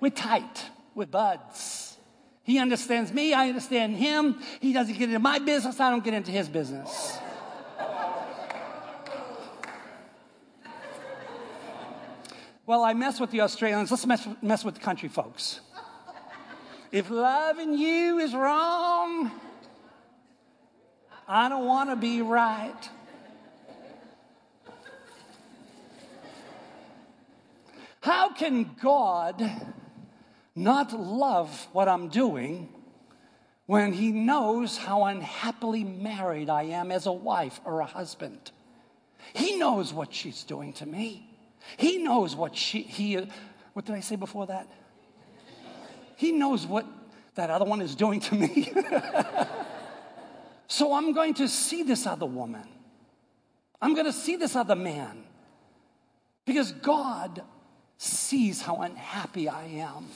We're 0.00 0.10
tight. 0.10 0.64
We're 0.94 1.06
buds. 1.06 1.96
He 2.42 2.58
understands 2.58 3.12
me. 3.12 3.32
I 3.32 3.48
understand 3.48 3.96
him. 3.96 4.40
He 4.60 4.72
doesn't 4.72 4.94
get 4.94 5.08
into 5.08 5.18
my 5.18 5.38
business. 5.40 5.80
I 5.80 5.90
don't 5.90 6.04
get 6.04 6.14
into 6.14 6.30
his 6.30 6.48
business. 6.48 7.18
Well, 12.66 12.82
I 12.82 12.94
mess 12.94 13.20
with 13.20 13.30
the 13.30 13.42
Australians. 13.42 13.92
Let's 13.92 14.06
mess, 14.06 14.26
mess 14.42 14.64
with 14.64 14.74
the 14.74 14.80
country 14.80 15.08
folks. 15.08 15.60
If 16.90 17.10
loving 17.10 17.78
you 17.78 18.18
is 18.18 18.34
wrong, 18.34 19.30
I 21.28 21.48
don't 21.48 21.66
want 21.66 21.90
to 21.90 21.96
be 21.96 22.22
right. 22.22 22.90
How 28.00 28.32
can 28.32 28.74
God 28.82 29.48
not 30.56 30.92
love 30.92 31.68
what 31.72 31.88
I'm 31.88 32.08
doing 32.08 32.68
when 33.66 33.92
He 33.92 34.10
knows 34.10 34.76
how 34.76 35.04
unhappily 35.04 35.84
married 35.84 36.50
I 36.50 36.64
am 36.64 36.90
as 36.90 37.06
a 37.06 37.12
wife 37.12 37.60
or 37.64 37.80
a 37.80 37.86
husband? 37.86 38.50
He 39.34 39.56
knows 39.56 39.92
what 39.92 40.12
she's 40.12 40.42
doing 40.42 40.72
to 40.74 40.86
me. 40.86 41.35
He 41.76 41.98
knows 41.98 42.34
what 42.36 42.56
she, 42.56 42.82
he, 42.82 43.14
what 43.72 43.84
did 43.84 43.94
I 43.94 44.00
say 44.00 44.16
before 44.16 44.46
that? 44.46 44.68
He 46.16 46.32
knows 46.32 46.66
what 46.66 46.86
that 47.34 47.50
other 47.50 47.64
one 47.64 47.82
is 47.82 47.94
doing 47.94 48.20
to 48.20 48.34
me. 48.34 48.72
so 50.66 50.94
I'm 50.94 51.12
going 51.12 51.34
to 51.34 51.48
see 51.48 51.82
this 51.82 52.06
other 52.06 52.26
woman. 52.26 52.66
I'm 53.80 53.94
going 53.94 54.06
to 54.06 54.12
see 54.12 54.36
this 54.36 54.56
other 54.56 54.76
man. 54.76 55.24
Because 56.46 56.72
God 56.72 57.42
sees 57.98 58.62
how 58.62 58.82
unhappy 58.82 59.48
I 59.48 59.64
am. 59.64 60.06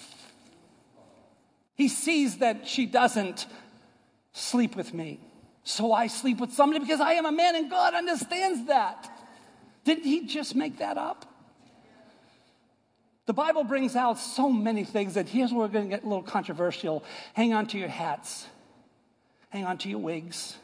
He 1.74 1.88
sees 1.88 2.38
that 2.38 2.66
she 2.68 2.86
doesn't 2.86 3.46
sleep 4.32 4.76
with 4.76 4.94
me. 4.94 5.20
So 5.64 5.92
I 5.92 6.06
sleep 6.06 6.38
with 6.38 6.52
somebody 6.52 6.80
because 6.80 7.00
I 7.00 7.12
am 7.14 7.26
a 7.26 7.32
man 7.32 7.56
and 7.56 7.70
God 7.70 7.94
understands 7.94 8.66
that. 8.66 9.10
Did 9.84 9.98
he 9.98 10.26
just 10.26 10.54
make 10.54 10.78
that 10.78 10.96
up? 10.98 11.26
The 13.26 13.34
Bible 13.34 13.64
brings 13.64 13.94
out 13.94 14.18
so 14.18 14.50
many 14.50 14.84
things 14.84 15.14
that 15.14 15.28
here's 15.28 15.52
where 15.52 15.60
we're 15.60 15.72
going 15.72 15.88
to 15.88 15.96
get 15.96 16.04
a 16.04 16.08
little 16.08 16.22
controversial. 16.22 17.04
Hang 17.34 17.52
on 17.52 17.66
to 17.68 17.78
your 17.78 17.88
hats, 17.88 18.46
hang 19.50 19.64
on 19.64 19.78
to 19.78 19.88
your 19.88 20.00
wigs, 20.00 20.56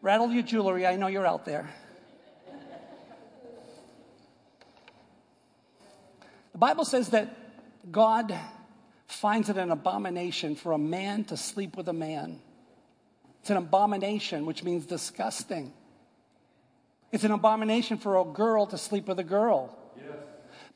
rattle 0.00 0.30
your 0.30 0.42
jewelry. 0.42 0.86
I 0.86 0.96
know 0.96 1.08
you're 1.08 1.26
out 1.26 1.44
there. 1.44 1.68
The 6.52 6.58
Bible 6.58 6.84
says 6.84 7.08
that 7.10 7.34
God 7.90 8.34
finds 9.06 9.48
it 9.48 9.56
an 9.56 9.70
abomination 9.70 10.54
for 10.54 10.72
a 10.72 10.78
man 10.78 11.24
to 11.24 11.36
sleep 11.36 11.76
with 11.76 11.88
a 11.88 11.92
man. 11.92 12.40
It's 13.40 13.50
an 13.50 13.56
abomination, 13.56 14.46
which 14.46 14.62
means 14.62 14.86
disgusting. 14.86 15.72
It's 17.10 17.24
an 17.24 17.32
abomination 17.32 17.98
for 17.98 18.18
a 18.18 18.24
girl 18.24 18.66
to 18.66 18.78
sleep 18.78 19.08
with 19.08 19.18
a 19.18 19.24
girl. 19.24 19.76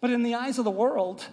But 0.00 0.10
in 0.10 0.22
the 0.22 0.34
eyes 0.34 0.58
of 0.58 0.64
the 0.64 0.70
world, 0.70 1.24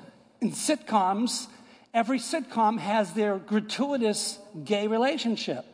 in 0.41 0.52
sitcoms, 0.52 1.47
every 1.93 2.19
sitcom 2.19 2.80
has 2.80 3.13
their 3.13 3.38
gratuitous 3.38 4.39
gay 4.63 4.88
relationship. 4.88 5.65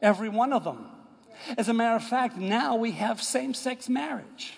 Every 0.00 0.28
one 0.28 0.52
of 0.52 0.64
them. 0.64 0.86
As 1.56 1.68
a 1.68 1.74
matter 1.74 1.96
of 1.96 2.04
fact, 2.04 2.36
now 2.36 2.76
we 2.76 2.92
have 2.92 3.22
same 3.22 3.54
sex 3.54 3.88
marriage. 3.88 4.54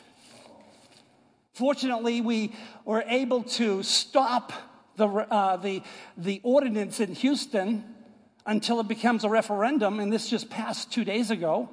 Fortunately, 1.52 2.20
we 2.20 2.52
were 2.84 3.04
able 3.06 3.42
to 3.42 3.82
stop 3.82 4.52
the, 4.96 5.08
uh, 5.08 5.56
the, 5.56 5.82
the 6.16 6.40
ordinance 6.44 7.00
in 7.00 7.14
Houston 7.14 7.84
until 8.46 8.80
it 8.80 8.88
becomes 8.88 9.24
a 9.24 9.28
referendum, 9.28 10.00
and 10.00 10.12
this 10.12 10.28
just 10.28 10.48
passed 10.50 10.92
two 10.92 11.04
days 11.04 11.30
ago 11.30 11.68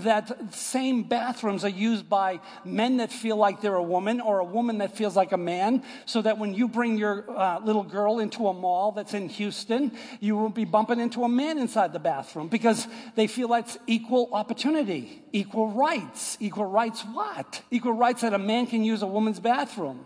that 0.00 0.54
same 0.54 1.02
bathrooms 1.02 1.64
are 1.64 1.68
used 1.68 2.08
by 2.08 2.40
men 2.64 2.98
that 2.98 3.12
feel 3.12 3.36
like 3.36 3.60
they're 3.60 3.74
a 3.74 3.82
woman 3.82 4.20
or 4.20 4.38
a 4.38 4.44
woman 4.44 4.78
that 4.78 4.96
feels 4.96 5.16
like 5.16 5.32
a 5.32 5.36
man, 5.36 5.82
so 6.06 6.22
that 6.22 6.38
when 6.38 6.54
you 6.54 6.68
bring 6.68 6.96
your 6.98 7.24
uh, 7.30 7.60
little 7.60 7.82
girl 7.82 8.18
into 8.18 8.48
a 8.48 8.54
mall 8.54 8.92
that's 8.92 9.14
in 9.14 9.28
Houston, 9.28 9.92
you 10.20 10.36
won't 10.36 10.54
be 10.54 10.64
bumping 10.64 11.00
into 11.00 11.24
a 11.24 11.28
man 11.28 11.58
inside 11.58 11.92
the 11.92 11.98
bathroom 11.98 12.48
because 12.48 12.86
they 13.14 13.26
feel 13.26 13.48
that's 13.48 13.78
equal 13.86 14.28
opportunity, 14.32 15.22
equal 15.32 15.68
rights. 15.68 16.36
Equal 16.40 16.66
rights 16.66 17.02
what? 17.02 17.62
Equal 17.70 17.92
rights 17.92 18.22
that 18.22 18.34
a 18.34 18.38
man 18.38 18.66
can 18.66 18.84
use 18.84 19.02
a 19.02 19.06
woman's 19.06 19.40
bathroom. 19.40 20.04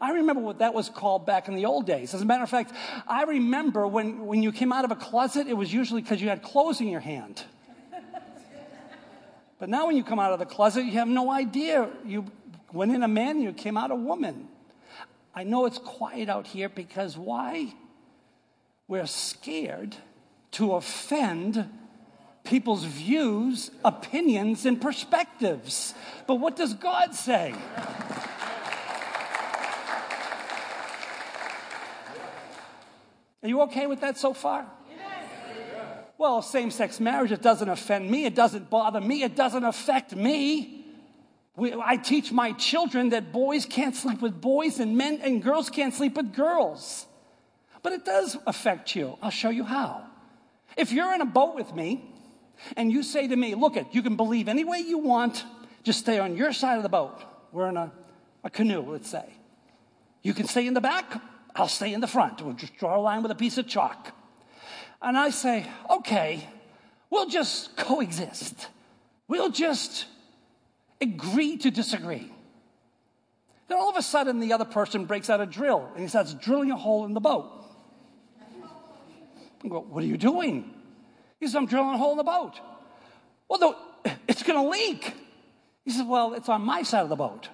I 0.00 0.12
remember 0.12 0.42
what 0.42 0.58
that 0.58 0.74
was 0.74 0.88
called 0.88 1.26
back 1.26 1.48
in 1.48 1.54
the 1.54 1.64
old 1.64 1.86
days. 1.86 2.14
As 2.14 2.22
a 2.22 2.24
matter 2.24 2.44
of 2.44 2.50
fact, 2.50 2.72
I 3.08 3.24
remember 3.24 3.86
when, 3.86 4.26
when 4.26 4.42
you 4.42 4.52
came 4.52 4.72
out 4.72 4.84
of 4.84 4.90
a 4.90 4.96
closet, 4.96 5.48
it 5.48 5.56
was 5.56 5.72
usually 5.72 6.02
because 6.02 6.20
you 6.20 6.28
had 6.28 6.42
clothes 6.42 6.80
in 6.80 6.88
your 6.88 7.00
hand. 7.00 7.42
But 9.60 9.68
now, 9.68 9.86
when 9.86 9.96
you 9.96 10.02
come 10.02 10.18
out 10.18 10.32
of 10.32 10.38
the 10.38 10.46
closet, 10.46 10.86
you 10.86 10.92
have 10.92 11.06
no 11.06 11.30
idea. 11.30 11.90
You 12.06 12.24
went 12.72 12.94
in 12.94 13.02
a 13.02 13.08
man, 13.08 13.42
you 13.42 13.52
came 13.52 13.76
out 13.76 13.90
a 13.90 13.94
woman. 13.94 14.48
I 15.34 15.44
know 15.44 15.66
it's 15.66 15.78
quiet 15.78 16.30
out 16.30 16.46
here 16.46 16.70
because 16.70 17.18
why? 17.18 17.74
We're 18.88 19.06
scared 19.06 19.94
to 20.52 20.74
offend 20.74 21.68
people's 22.42 22.84
views, 22.84 23.70
opinions, 23.84 24.64
and 24.64 24.80
perspectives. 24.80 25.94
But 26.26 26.36
what 26.36 26.56
does 26.56 26.72
God 26.72 27.14
say? 27.14 27.54
Are 33.42 33.48
you 33.48 33.60
okay 33.62 33.86
with 33.86 34.00
that 34.00 34.16
so 34.16 34.32
far? 34.32 34.66
Well, 36.20 36.42
same 36.42 36.70
sex 36.70 37.00
marriage, 37.00 37.32
it 37.32 37.40
doesn't 37.40 37.70
offend 37.70 38.10
me, 38.10 38.26
it 38.26 38.34
doesn't 38.34 38.68
bother 38.68 39.00
me, 39.00 39.22
it 39.22 39.34
doesn't 39.34 39.64
affect 39.64 40.14
me. 40.14 40.84
We, 41.56 41.72
I 41.72 41.96
teach 41.96 42.30
my 42.30 42.52
children 42.52 43.08
that 43.08 43.32
boys 43.32 43.64
can't 43.64 43.96
sleep 43.96 44.20
with 44.20 44.38
boys 44.38 44.80
and 44.80 44.98
men 44.98 45.20
and 45.22 45.42
girls 45.42 45.70
can't 45.70 45.94
sleep 45.94 46.18
with 46.18 46.34
girls. 46.34 47.06
But 47.82 47.94
it 47.94 48.04
does 48.04 48.36
affect 48.46 48.94
you. 48.94 49.16
I'll 49.22 49.30
show 49.30 49.48
you 49.48 49.64
how. 49.64 50.04
If 50.76 50.92
you're 50.92 51.14
in 51.14 51.22
a 51.22 51.24
boat 51.24 51.54
with 51.54 51.74
me 51.74 52.04
and 52.76 52.92
you 52.92 53.02
say 53.02 53.26
to 53.26 53.34
me, 53.34 53.54
Look, 53.54 53.78
it, 53.78 53.86
you 53.92 54.02
can 54.02 54.16
believe 54.16 54.46
any 54.46 54.64
way 54.64 54.80
you 54.80 54.98
want, 54.98 55.42
just 55.84 56.00
stay 56.00 56.18
on 56.18 56.36
your 56.36 56.52
side 56.52 56.76
of 56.76 56.82
the 56.82 56.90
boat. 56.90 57.18
We're 57.50 57.70
in 57.70 57.78
a, 57.78 57.90
a 58.44 58.50
canoe, 58.50 58.82
let's 58.82 59.08
say. 59.08 59.24
You 60.22 60.34
can 60.34 60.46
stay 60.46 60.66
in 60.66 60.74
the 60.74 60.82
back, 60.82 61.18
I'll 61.56 61.66
stay 61.66 61.94
in 61.94 62.02
the 62.02 62.06
front. 62.06 62.42
We'll 62.42 62.52
just 62.52 62.76
draw 62.76 62.98
a 62.98 63.00
line 63.00 63.22
with 63.22 63.32
a 63.32 63.36
piece 63.36 63.56
of 63.56 63.66
chalk. 63.66 64.12
And 65.02 65.16
I 65.16 65.30
say, 65.30 65.66
okay, 65.88 66.46
we'll 67.08 67.28
just 67.28 67.76
coexist. 67.76 68.68
We'll 69.28 69.50
just 69.50 70.06
agree 71.00 71.56
to 71.58 71.70
disagree. 71.70 72.30
Then 73.68 73.78
all 73.78 73.88
of 73.88 73.96
a 73.96 74.02
sudden, 74.02 74.40
the 74.40 74.52
other 74.52 74.64
person 74.64 75.04
breaks 75.04 75.30
out 75.30 75.40
a 75.40 75.46
drill 75.46 75.88
and 75.94 76.02
he 76.02 76.08
starts 76.08 76.34
drilling 76.34 76.70
a 76.70 76.76
hole 76.76 77.04
in 77.06 77.14
the 77.14 77.20
boat. 77.20 77.50
I 79.64 79.68
go, 79.68 79.80
What 79.80 80.02
are 80.02 80.06
you 80.06 80.16
doing? 80.16 80.74
He 81.38 81.46
says, 81.46 81.54
I'm 81.54 81.66
drilling 81.66 81.94
a 81.94 81.98
hole 81.98 82.12
in 82.12 82.18
the 82.18 82.24
boat. 82.24 82.60
Well, 83.48 83.76
the, 84.04 84.10
it's 84.28 84.42
going 84.42 84.62
to 84.62 84.68
leak. 84.68 85.14
He 85.84 85.90
says, 85.92 86.04
Well, 86.04 86.34
it's 86.34 86.48
on 86.48 86.62
my 86.62 86.82
side 86.82 87.02
of 87.02 87.08
the 87.08 87.16
boat. 87.16 87.48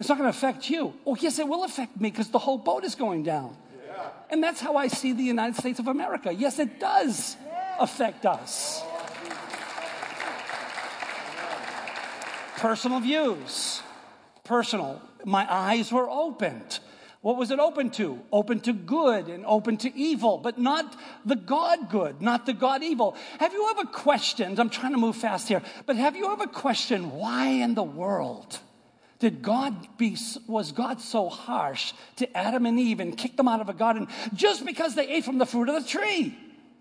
It's 0.00 0.08
not 0.08 0.18
going 0.18 0.30
to 0.30 0.36
affect 0.36 0.68
you. 0.68 0.94
Oh, 1.06 1.14
yes, 1.14 1.38
it 1.38 1.46
will 1.46 1.62
affect 1.62 2.00
me 2.00 2.10
because 2.10 2.30
the 2.30 2.40
whole 2.40 2.58
boat 2.58 2.84
is 2.84 2.96
going 2.96 3.22
down. 3.22 3.56
And 4.30 4.42
that's 4.42 4.60
how 4.60 4.76
I 4.76 4.88
see 4.88 5.12
the 5.12 5.22
United 5.22 5.56
States 5.56 5.78
of 5.78 5.88
America. 5.88 6.32
Yes, 6.32 6.58
it 6.58 6.80
does 6.80 7.36
affect 7.78 8.26
us. 8.26 8.82
Personal 12.56 13.00
views. 13.00 13.82
Personal. 14.44 15.02
My 15.24 15.46
eyes 15.52 15.92
were 15.92 16.08
opened. 16.08 16.80
What 17.20 17.36
was 17.36 17.52
it 17.52 17.60
open 17.60 17.90
to? 17.90 18.20
Open 18.32 18.58
to 18.60 18.72
good 18.72 19.28
and 19.28 19.46
open 19.46 19.76
to 19.78 19.96
evil, 19.96 20.38
but 20.38 20.58
not 20.58 20.96
the 21.24 21.36
God 21.36 21.88
good, 21.88 22.20
not 22.20 22.46
the 22.46 22.52
God 22.52 22.82
evil. 22.82 23.16
Have 23.38 23.52
you 23.52 23.68
ever 23.70 23.84
questioned? 23.84 24.58
I'm 24.58 24.70
trying 24.70 24.92
to 24.92 24.98
move 24.98 25.16
fast 25.16 25.46
here, 25.46 25.62
but 25.86 25.96
have 25.96 26.16
you 26.16 26.32
ever 26.32 26.48
questioned 26.48 27.12
why 27.12 27.46
in 27.46 27.74
the 27.74 27.82
world? 27.84 28.58
Did 29.22 29.40
God 29.40 29.86
be, 29.98 30.16
was 30.48 30.72
God 30.72 31.00
so 31.00 31.28
harsh 31.28 31.92
to 32.16 32.36
Adam 32.36 32.66
and 32.66 32.76
Eve 32.76 32.98
and 32.98 33.16
kicked 33.16 33.36
them 33.36 33.46
out 33.46 33.60
of 33.60 33.68
a 33.68 33.72
garden 33.72 34.08
just 34.34 34.66
because 34.66 34.96
they 34.96 35.06
ate 35.06 35.24
from 35.24 35.38
the 35.38 35.46
fruit 35.46 35.68
of 35.68 35.80
the 35.80 35.88
tree? 35.88 36.36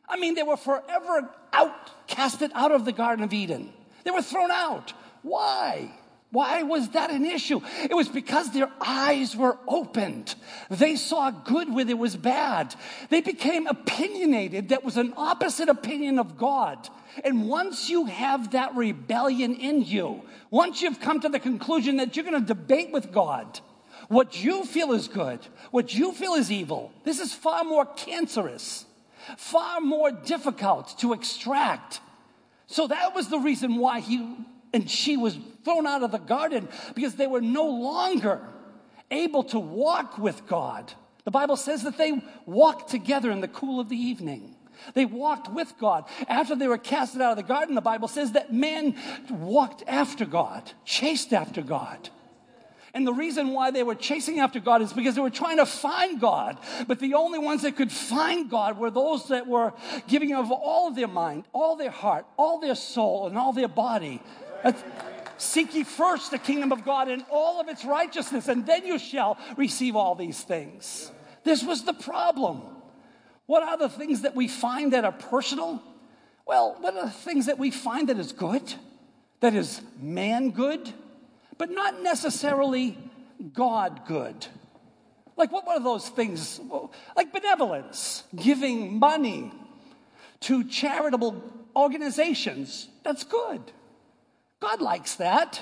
I 0.10 0.18
mean, 0.18 0.34
they 0.34 0.42
were 0.42 0.58
forever 0.58 1.30
out, 1.54 2.08
casted 2.08 2.50
out 2.56 2.72
of 2.72 2.84
the 2.84 2.94
Garden 2.94 3.24
of 3.24 3.32
Eden. 3.32 3.72
They 4.04 4.10
were 4.10 4.24
thrown 4.24 4.50
out. 4.50 4.92
Why? 5.22 5.92
Why 6.32 6.64
was 6.64 6.90
that 6.90 7.12
an 7.12 7.26
issue? 7.26 7.60
It 7.84 7.94
was 7.94 8.08
because 8.08 8.52
their 8.52 8.72
eyes 8.80 9.36
were 9.36 9.58
opened. 9.68 10.36
They 10.70 10.96
saw 10.96 11.30
good 11.30 11.74
where 11.74 11.84
there 11.84 11.98
was 11.98 12.16
bad. 12.16 12.74
They 13.10 13.20
became 13.20 13.68
opinionated 13.68 14.70
that 14.70 14.86
was 14.86 14.96
an 14.96 15.14
opposite 15.18 15.68
opinion 15.68 16.20
of 16.20 16.38
God. 16.38 16.88
And 17.26 17.50
once 17.50 17.90
you 17.90 18.06
have 18.06 18.52
that 18.52 18.76
rebellion 18.76 19.56
in 19.56 19.84
you, 19.84 20.22
once 20.50 20.82
you've 20.82 21.02
come 21.02 21.20
to 21.20 21.30
the 21.30 21.40
conclusion 21.40 21.98
that 21.98 22.16
you're 22.16 22.26
going 22.26 22.40
to 22.40 22.48
debate 22.48 22.94
with 22.94 23.12
God, 23.12 23.60
what 24.08 24.42
you 24.42 24.64
feel 24.64 24.94
is 24.94 25.10
good, 25.10 25.40
what 25.72 25.94
you 25.94 26.14
feel 26.14 26.34
is 26.34 26.50
evil, 26.50 26.94
this 27.04 27.20
is 27.20 27.34
far 27.34 27.66
more 27.66 27.86
cancerous, 27.86 28.86
far 29.38 29.82
more 29.82 30.12
difficult 30.12 30.98
to 31.00 31.12
extract. 31.12 32.00
So 32.68 32.88
that 32.88 33.14
was 33.14 33.28
the 33.28 33.40
reason 33.40 33.76
why 33.76 34.00
he 34.00 34.38
and 34.74 34.90
she 34.90 35.18
was 35.18 35.38
thrown 35.64 35.86
out 35.86 36.04
of 36.04 36.12
the 36.12 36.18
garden 36.18 36.68
because 36.96 37.16
they 37.16 37.28
were 37.28 37.42
no 37.42 37.68
longer 37.68 38.42
able 39.10 39.44
to 39.44 39.60
walk 39.60 40.18
with 40.18 40.48
God. 40.48 40.94
The 41.24 41.32
Bible 41.32 41.56
says 41.56 41.84
that 41.84 41.98
they 41.98 42.22
walked 42.46 42.90
together 42.90 43.32
in 43.32 43.42
the 43.42 43.48
cool 43.48 43.80
of 43.80 43.90
the 43.90 43.98
evening. 43.98 44.56
They 44.96 45.06
walked 45.06 45.50
with 45.50 45.74
God. 45.80 46.06
After 46.28 46.56
they 46.56 46.68
were 46.68 46.78
casted 46.78 47.22
out 47.22 47.32
of 47.32 47.38
the 47.38 47.44
garden, 47.44 47.76
the 47.76 47.82
Bible 47.82 48.08
says 48.08 48.32
that 48.32 48.52
men 48.52 48.96
walked 49.30 49.84
after 49.88 50.26
God, 50.26 50.72
chased 50.86 51.34
after 51.34 51.62
God. 51.62 52.10
And 52.94 53.08
the 53.08 53.14
reason 53.14 53.50
why 53.50 53.72
they 53.72 53.84
were 53.84 53.96
chasing 53.96 54.40
after 54.40 54.60
God 54.60 54.82
is 54.82 54.92
because 54.92 55.16
they 55.16 55.22
were 55.22 55.30
trying 55.30 55.58
to 55.58 55.66
find 55.66 56.20
God. 56.20 56.58
But 56.88 57.00
the 57.00 57.14
only 57.14 57.40
ones 57.40 57.62
that 57.62 57.78
could 57.78 57.92
find 57.92 58.50
God 58.50 58.78
were 58.78 58.92
those 58.92 59.30
that 59.30 59.48
were 59.48 59.74
giving 60.08 60.34
of 60.34 60.52
all 60.52 60.90
of 60.90 60.96
their 60.96 61.08
mind, 61.08 61.46
all 61.54 61.78
their 61.78 61.92
heart, 61.92 62.26
all 62.36 62.60
their 62.60 62.76
soul, 62.76 63.28
and 63.28 63.38
all 63.38 63.54
their 63.54 63.70
body. 63.70 64.22
That's, 64.64 64.84
Seek 65.42 65.74
ye 65.74 65.84
first 65.84 66.30
the 66.30 66.38
kingdom 66.38 66.72
of 66.72 66.86
God 66.86 67.08
and 67.08 67.26
all 67.32 67.60
of 67.60 67.68
its 67.68 67.84
righteousness, 67.84 68.48
and 68.48 68.64
then 68.64 68.86
you 68.86 69.00
shall 69.00 69.40
receive 69.58 69.96
all 69.96 70.14
these 70.14 70.40
things. 70.44 71.12
This 71.44 71.64
was 71.64 71.84
the 71.84 71.94
problem. 71.94 72.62
What 73.48 73.64
are 73.64 73.76
the 73.76 73.90
things 73.90 74.22
that 74.22 74.36
we 74.36 74.48
find 74.48 74.94
that 74.94 75.04
are 75.04 75.12
personal? 75.12 75.82
Well, 76.46 76.78
what 76.80 76.96
are 76.96 77.06
the 77.06 77.12
things 77.12 77.48
that 77.48 77.58
we 77.58 77.72
find 77.72 78.10
that 78.10 78.20
is 78.20 78.34
good, 78.34 78.72
that 79.40 79.56
is 79.56 79.82
man 80.00 80.52
good, 80.52 80.94
but 81.58 81.72
not 81.72 82.04
necessarily 82.04 82.96
God 83.52 84.02
good? 84.06 84.46
Like, 85.38 85.52
what 85.52 85.68
are 85.68 85.80
those 85.80 86.08
things? 86.08 86.62
Like 87.18 87.34
benevolence, 87.34 88.26
giving 88.36 89.00
money 89.00 89.52
to 90.42 90.66
charitable 90.66 91.42
organizations. 91.76 92.90
That's 93.02 93.24
good. 93.24 93.72
God 94.62 94.82
likes 94.82 95.16
that. 95.16 95.62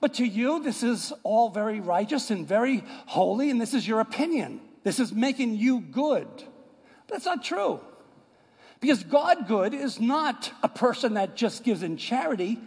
But 0.00 0.14
to 0.14 0.26
you, 0.26 0.62
this 0.62 0.82
is 0.82 1.12
all 1.22 1.50
very 1.50 1.80
righteous 1.80 2.30
and 2.30 2.46
very 2.46 2.82
holy, 3.06 3.50
and 3.50 3.60
this 3.60 3.74
is 3.74 3.86
your 3.86 4.00
opinion. 4.00 4.60
This 4.84 5.00
is 5.00 5.12
making 5.12 5.56
you 5.56 5.80
good. 5.80 6.28
That's 7.08 7.24
not 7.24 7.44
true. 7.44 7.80
Because 8.80 9.02
God 9.02 9.48
good 9.48 9.74
is 9.74 10.00
not 10.00 10.52
a 10.62 10.68
person 10.68 11.14
that 11.14 11.34
just 11.34 11.64
gives 11.64 11.82
in 11.82 11.96
charity. 11.96 12.58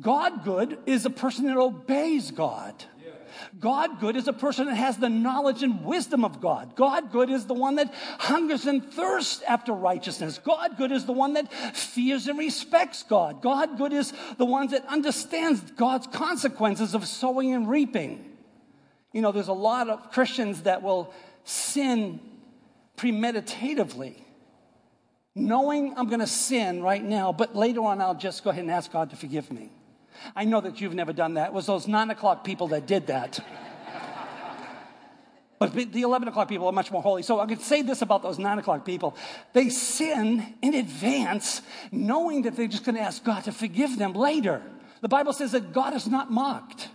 God 0.00 0.44
good 0.44 0.78
is 0.86 1.06
a 1.06 1.10
person 1.10 1.46
that 1.46 1.56
obeys 1.56 2.30
God. 2.30 2.74
God 3.58 4.00
good 4.00 4.16
is 4.16 4.28
a 4.28 4.32
person 4.32 4.66
that 4.66 4.74
has 4.76 4.96
the 4.96 5.08
knowledge 5.08 5.62
and 5.62 5.84
wisdom 5.84 6.24
of 6.24 6.40
God. 6.40 6.76
God 6.76 7.12
good 7.12 7.30
is 7.30 7.46
the 7.46 7.54
one 7.54 7.76
that 7.76 7.92
hungers 8.18 8.66
and 8.66 8.84
thirsts 8.92 9.42
after 9.42 9.72
righteousness. 9.72 10.38
God 10.38 10.76
good 10.76 10.92
is 10.92 11.06
the 11.06 11.12
one 11.12 11.34
that 11.34 11.52
fears 11.76 12.26
and 12.26 12.38
respects 12.38 13.02
God. 13.02 13.42
God 13.42 13.78
good 13.78 13.92
is 13.92 14.12
the 14.38 14.44
one 14.44 14.68
that 14.68 14.86
understands 14.86 15.60
God's 15.72 16.06
consequences 16.06 16.94
of 16.94 17.06
sowing 17.06 17.52
and 17.52 17.68
reaping. 17.68 18.24
You 19.12 19.22
know, 19.22 19.32
there's 19.32 19.48
a 19.48 19.52
lot 19.52 19.88
of 19.88 20.12
Christians 20.12 20.62
that 20.62 20.82
will 20.82 21.12
sin 21.44 22.20
premeditatively, 22.96 24.22
knowing 25.34 25.94
I'm 25.96 26.08
going 26.08 26.20
to 26.20 26.26
sin 26.26 26.82
right 26.82 27.02
now, 27.02 27.32
but 27.32 27.56
later 27.56 27.80
on 27.80 28.00
I'll 28.00 28.14
just 28.14 28.44
go 28.44 28.50
ahead 28.50 28.62
and 28.62 28.70
ask 28.70 28.92
God 28.92 29.10
to 29.10 29.16
forgive 29.16 29.50
me. 29.50 29.70
I 30.34 30.44
know 30.44 30.60
that 30.60 30.80
you've 30.80 30.94
never 30.94 31.12
done 31.12 31.34
that. 31.34 31.48
It 31.48 31.52
was 31.52 31.66
those 31.66 31.88
nine 31.88 32.10
o'clock 32.10 32.44
people 32.44 32.68
that 32.68 32.86
did 32.86 33.08
that. 33.08 33.40
But 35.60 35.74
the 35.74 36.00
11 36.00 36.26
o'clock 36.26 36.48
people 36.48 36.66
are 36.68 36.72
much 36.72 36.90
more 36.90 37.02
holy. 37.02 37.22
So 37.22 37.38
I 37.38 37.44
can 37.44 37.58
say 37.58 37.82
this 37.82 38.00
about 38.00 38.22
those 38.22 38.38
9 38.38 38.58
o'clock 38.58 38.86
people. 38.86 39.14
They 39.52 39.68
sin 39.68 40.54
in 40.62 40.72
advance, 40.72 41.60
knowing 41.92 42.42
that 42.42 42.56
they're 42.56 42.66
just 42.66 42.84
going 42.84 42.94
to 42.94 43.02
ask 43.02 43.22
God 43.22 43.44
to 43.44 43.52
forgive 43.52 43.98
them 43.98 44.14
later. 44.14 44.62
The 45.02 45.08
Bible 45.08 45.34
says 45.34 45.52
that 45.52 45.74
God 45.74 45.92
is 45.92 46.06
not 46.06 46.30
mocked. 46.30 46.88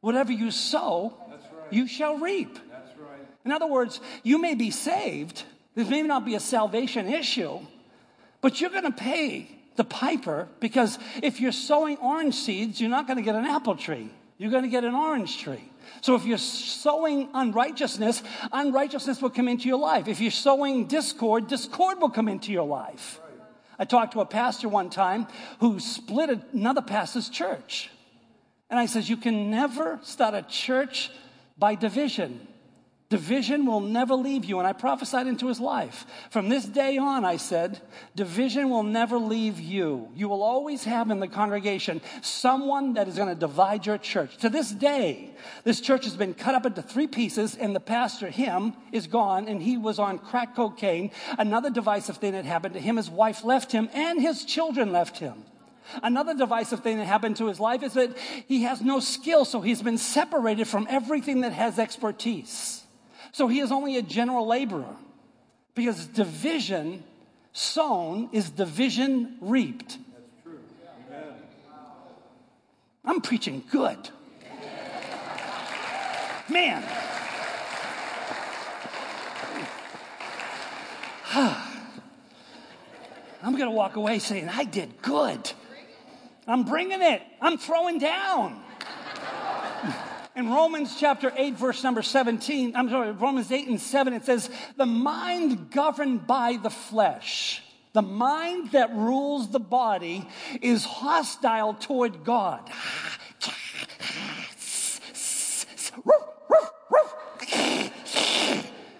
Whatever 0.00 0.32
you 0.32 0.50
sow, 0.50 1.14
right. 1.30 1.72
you 1.72 1.86
shall 1.86 2.18
reap. 2.18 2.58
Right. 2.98 3.20
In 3.44 3.52
other 3.52 3.68
words, 3.68 4.00
you 4.24 4.40
may 4.42 4.56
be 4.56 4.72
saved. 4.72 5.44
This 5.76 5.88
may 5.88 6.02
not 6.02 6.24
be 6.24 6.34
a 6.34 6.40
salvation 6.40 7.06
issue, 7.06 7.60
but 8.40 8.60
you're 8.60 8.70
going 8.70 8.84
to 8.84 8.90
pay 8.90 9.48
the 9.76 9.84
piper 9.84 10.48
because 10.60 10.98
if 11.22 11.40
you're 11.40 11.52
sowing 11.52 11.96
orange 11.98 12.34
seeds, 12.34 12.80
you're 12.80 12.90
not 12.90 13.06
going 13.06 13.16
to 13.16 13.22
get 13.22 13.34
an 13.34 13.44
apple 13.44 13.76
tree. 13.76 14.10
You're 14.38 14.50
going 14.50 14.64
to 14.64 14.68
get 14.68 14.84
an 14.84 14.94
orange 14.94 15.38
tree. 15.38 15.70
So 16.00 16.14
if 16.14 16.24
you're 16.24 16.38
sowing 16.38 17.28
unrighteousness, 17.34 18.22
unrighteousness 18.52 19.22
will 19.22 19.30
come 19.30 19.48
into 19.48 19.68
your 19.68 19.78
life. 19.78 20.08
If 20.08 20.20
you're 20.20 20.30
sowing 20.30 20.86
discord, 20.86 21.48
discord 21.48 22.00
will 22.00 22.10
come 22.10 22.28
into 22.28 22.52
your 22.52 22.66
life. 22.66 23.20
I 23.78 23.84
talked 23.84 24.12
to 24.12 24.20
a 24.20 24.26
pastor 24.26 24.68
one 24.68 24.90
time 24.90 25.26
who 25.60 25.80
split 25.80 26.30
another 26.52 26.82
pastor's 26.82 27.28
church. 27.28 27.90
And 28.70 28.78
I 28.78 28.86
says, 28.86 29.08
You 29.08 29.16
can 29.16 29.50
never 29.50 29.98
start 30.02 30.34
a 30.34 30.42
church 30.42 31.10
by 31.58 31.74
division. 31.74 32.46
Division 33.10 33.66
will 33.66 33.80
never 33.80 34.14
leave 34.14 34.46
you. 34.46 34.58
And 34.58 34.66
I 34.66 34.72
prophesied 34.72 35.26
into 35.26 35.46
his 35.46 35.60
life. 35.60 36.06
From 36.30 36.48
this 36.48 36.64
day 36.64 36.96
on, 36.96 37.24
I 37.24 37.36
said, 37.36 37.80
division 38.16 38.70
will 38.70 38.82
never 38.82 39.18
leave 39.18 39.60
you. 39.60 40.08
You 40.16 40.28
will 40.28 40.42
always 40.42 40.84
have 40.84 41.10
in 41.10 41.20
the 41.20 41.28
congregation 41.28 42.00
someone 42.22 42.94
that 42.94 43.06
is 43.06 43.16
going 43.16 43.28
to 43.28 43.34
divide 43.34 43.84
your 43.84 43.98
church. 43.98 44.38
To 44.38 44.48
this 44.48 44.70
day, 44.70 45.30
this 45.64 45.82
church 45.82 46.04
has 46.04 46.16
been 46.16 46.32
cut 46.32 46.54
up 46.54 46.64
into 46.64 46.80
three 46.80 47.06
pieces, 47.06 47.54
and 47.54 47.76
the 47.76 47.80
pastor, 47.80 48.30
him, 48.30 48.72
is 48.90 49.06
gone, 49.06 49.48
and 49.48 49.62
he 49.62 49.76
was 49.76 49.98
on 49.98 50.18
crack 50.18 50.56
cocaine. 50.56 51.10
Another 51.38 51.68
divisive 51.68 52.16
thing 52.16 52.32
that 52.32 52.46
happened 52.46 52.74
to 52.74 52.80
him, 52.80 52.96
his 52.96 53.10
wife 53.10 53.44
left 53.44 53.70
him, 53.70 53.90
and 53.92 54.20
his 54.20 54.46
children 54.46 54.92
left 54.92 55.18
him. 55.18 55.44
Another 56.02 56.34
divisive 56.34 56.80
thing 56.80 56.96
that 56.96 57.04
happened 57.04 57.36
to 57.36 57.48
his 57.48 57.60
life 57.60 57.82
is 57.82 57.92
that 57.92 58.16
he 58.46 58.62
has 58.62 58.80
no 58.80 58.98
skill, 59.00 59.44
so 59.44 59.60
he's 59.60 59.82
been 59.82 59.98
separated 59.98 60.66
from 60.66 60.86
everything 60.88 61.42
that 61.42 61.52
has 61.52 61.78
expertise. 61.78 62.83
So 63.34 63.48
he 63.48 63.58
is 63.58 63.72
only 63.72 63.96
a 63.96 64.02
general 64.02 64.46
laborer 64.46 64.94
because 65.74 66.06
division 66.06 67.02
sown 67.52 68.28
is 68.30 68.48
division 68.48 69.38
reaped. 69.40 69.98
That's 70.14 70.30
true. 70.44 70.60
I'm 73.04 73.20
preaching 73.20 73.64
good. 73.72 73.98
Man. 76.48 76.84
I'm 83.42 83.56
going 83.56 83.64
to 83.64 83.70
walk 83.72 83.96
away 83.96 84.20
saying, 84.20 84.48
I 84.48 84.62
did 84.62 85.02
good. 85.02 85.50
I'm 86.46 86.62
bringing 86.62 87.02
it. 87.02 87.20
I'm 87.40 87.58
throwing 87.58 87.98
down. 87.98 88.63
In 90.36 90.50
Romans 90.50 90.96
chapter 90.98 91.32
8, 91.36 91.54
verse 91.54 91.84
number 91.84 92.02
17, 92.02 92.74
I'm 92.74 92.90
sorry, 92.90 93.12
Romans 93.12 93.52
8 93.52 93.68
and 93.68 93.80
7, 93.80 94.12
it 94.12 94.24
says, 94.24 94.50
The 94.76 94.86
mind 94.86 95.70
governed 95.70 96.26
by 96.26 96.58
the 96.60 96.70
flesh, 96.70 97.62
the 97.92 98.02
mind 98.02 98.72
that 98.72 98.92
rules 98.92 99.50
the 99.50 99.60
body, 99.60 100.28
is 100.60 100.84
hostile 100.84 101.74
toward 101.74 102.24
God. 102.24 102.68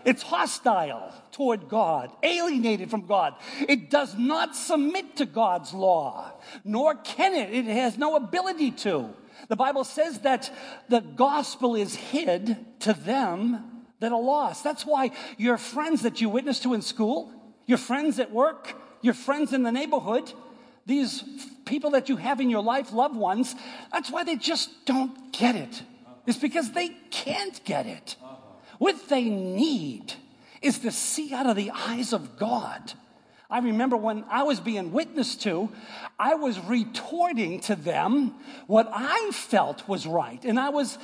It's 0.04 0.22
hostile 0.22 1.12
toward 1.32 1.68
God, 1.68 2.12
alienated 2.22 2.90
from 2.90 3.06
God. 3.06 3.34
It 3.66 3.90
does 3.90 4.14
not 4.16 4.54
submit 4.54 5.16
to 5.16 5.26
God's 5.26 5.72
law, 5.72 6.30
nor 6.62 6.94
can 6.94 7.34
it. 7.34 7.52
It 7.52 7.64
has 7.64 7.98
no 7.98 8.14
ability 8.14 8.70
to. 8.72 9.08
The 9.48 9.56
Bible 9.56 9.84
says 9.84 10.20
that 10.20 10.50
the 10.88 11.00
gospel 11.00 11.74
is 11.74 11.94
hid 11.94 12.56
to 12.80 12.92
them 12.92 13.84
that 14.00 14.12
are 14.12 14.20
lost. 14.20 14.64
That's 14.64 14.84
why 14.84 15.10
your 15.38 15.58
friends 15.58 16.02
that 16.02 16.20
you 16.20 16.28
witness 16.28 16.60
to 16.60 16.74
in 16.74 16.82
school, 16.82 17.32
your 17.66 17.78
friends 17.78 18.18
at 18.18 18.30
work, 18.30 18.74
your 19.00 19.14
friends 19.14 19.52
in 19.52 19.62
the 19.62 19.72
neighborhood, 19.72 20.32
these 20.86 21.22
people 21.64 21.90
that 21.90 22.08
you 22.08 22.16
have 22.16 22.40
in 22.40 22.50
your 22.50 22.62
life, 22.62 22.92
loved 22.92 23.16
ones, 23.16 23.54
that's 23.92 24.10
why 24.10 24.24
they 24.24 24.36
just 24.36 24.84
don't 24.84 25.32
get 25.32 25.54
it. 25.54 25.82
It's 26.26 26.38
because 26.38 26.72
they 26.72 26.88
can't 27.10 27.62
get 27.64 27.86
it. 27.86 28.16
What 28.78 29.08
they 29.08 29.24
need 29.24 30.14
is 30.60 30.78
to 30.80 30.90
see 30.90 31.34
out 31.34 31.46
of 31.46 31.56
the 31.56 31.70
eyes 31.70 32.12
of 32.12 32.38
God 32.38 32.92
I 33.50 33.58
remember 33.58 33.96
when 33.96 34.24
I 34.30 34.42
was 34.42 34.58
being 34.58 34.90
witnessed 34.92 35.42
to, 35.42 35.70
I 36.18 36.34
was 36.34 36.58
retorting 36.60 37.60
to 37.60 37.76
them 37.76 38.34
what 38.66 38.88
I 38.92 39.30
felt 39.32 39.86
was 39.86 40.06
right. 40.06 40.42
And 40.44 40.58
I 40.58 40.70
was 40.70 40.98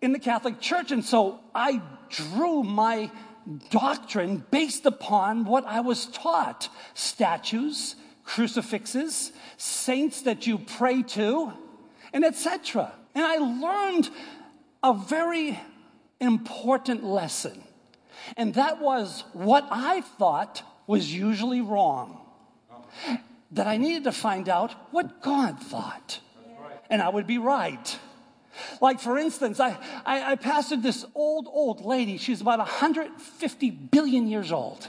in 0.00 0.12
the 0.12 0.18
Catholic 0.18 0.60
Church, 0.60 0.90
and 0.90 1.04
so 1.04 1.40
I 1.54 1.82
drew 2.08 2.62
my 2.62 3.10
doctrine 3.70 4.44
based 4.50 4.86
upon 4.86 5.44
what 5.44 5.64
I 5.66 5.80
was 5.80 6.06
taught 6.06 6.68
statues, 6.94 7.96
crucifixes, 8.24 9.32
saints 9.56 10.22
that 10.22 10.46
you 10.46 10.58
pray 10.58 11.02
to, 11.02 11.52
and 12.12 12.24
etc. 12.24 12.92
And 13.14 13.24
I 13.24 13.36
learned 13.36 14.10
a 14.82 14.94
very 14.94 15.60
important 16.20 17.04
lesson. 17.04 17.62
And 18.36 18.54
that 18.54 18.80
was 18.80 19.24
what 19.32 19.66
I 19.70 20.00
thought 20.00 20.62
was 20.86 21.12
usually 21.12 21.60
wrong. 21.60 22.18
That 23.52 23.66
I 23.66 23.76
needed 23.76 24.04
to 24.04 24.12
find 24.12 24.48
out 24.48 24.72
what 24.90 25.22
God 25.22 25.60
thought. 25.60 26.20
And 26.88 27.02
I 27.02 27.08
would 27.08 27.26
be 27.26 27.38
right. 27.38 27.98
Like, 28.80 29.00
for 29.00 29.18
instance, 29.18 29.60
I, 29.60 29.78
I, 30.04 30.32
I 30.32 30.36
pastored 30.36 30.82
this 30.82 31.04
old, 31.14 31.48
old 31.50 31.84
lady. 31.84 32.18
She's 32.18 32.40
about 32.40 32.58
150 32.58 33.70
billion 33.70 34.26
years 34.26 34.52
old. 34.52 34.88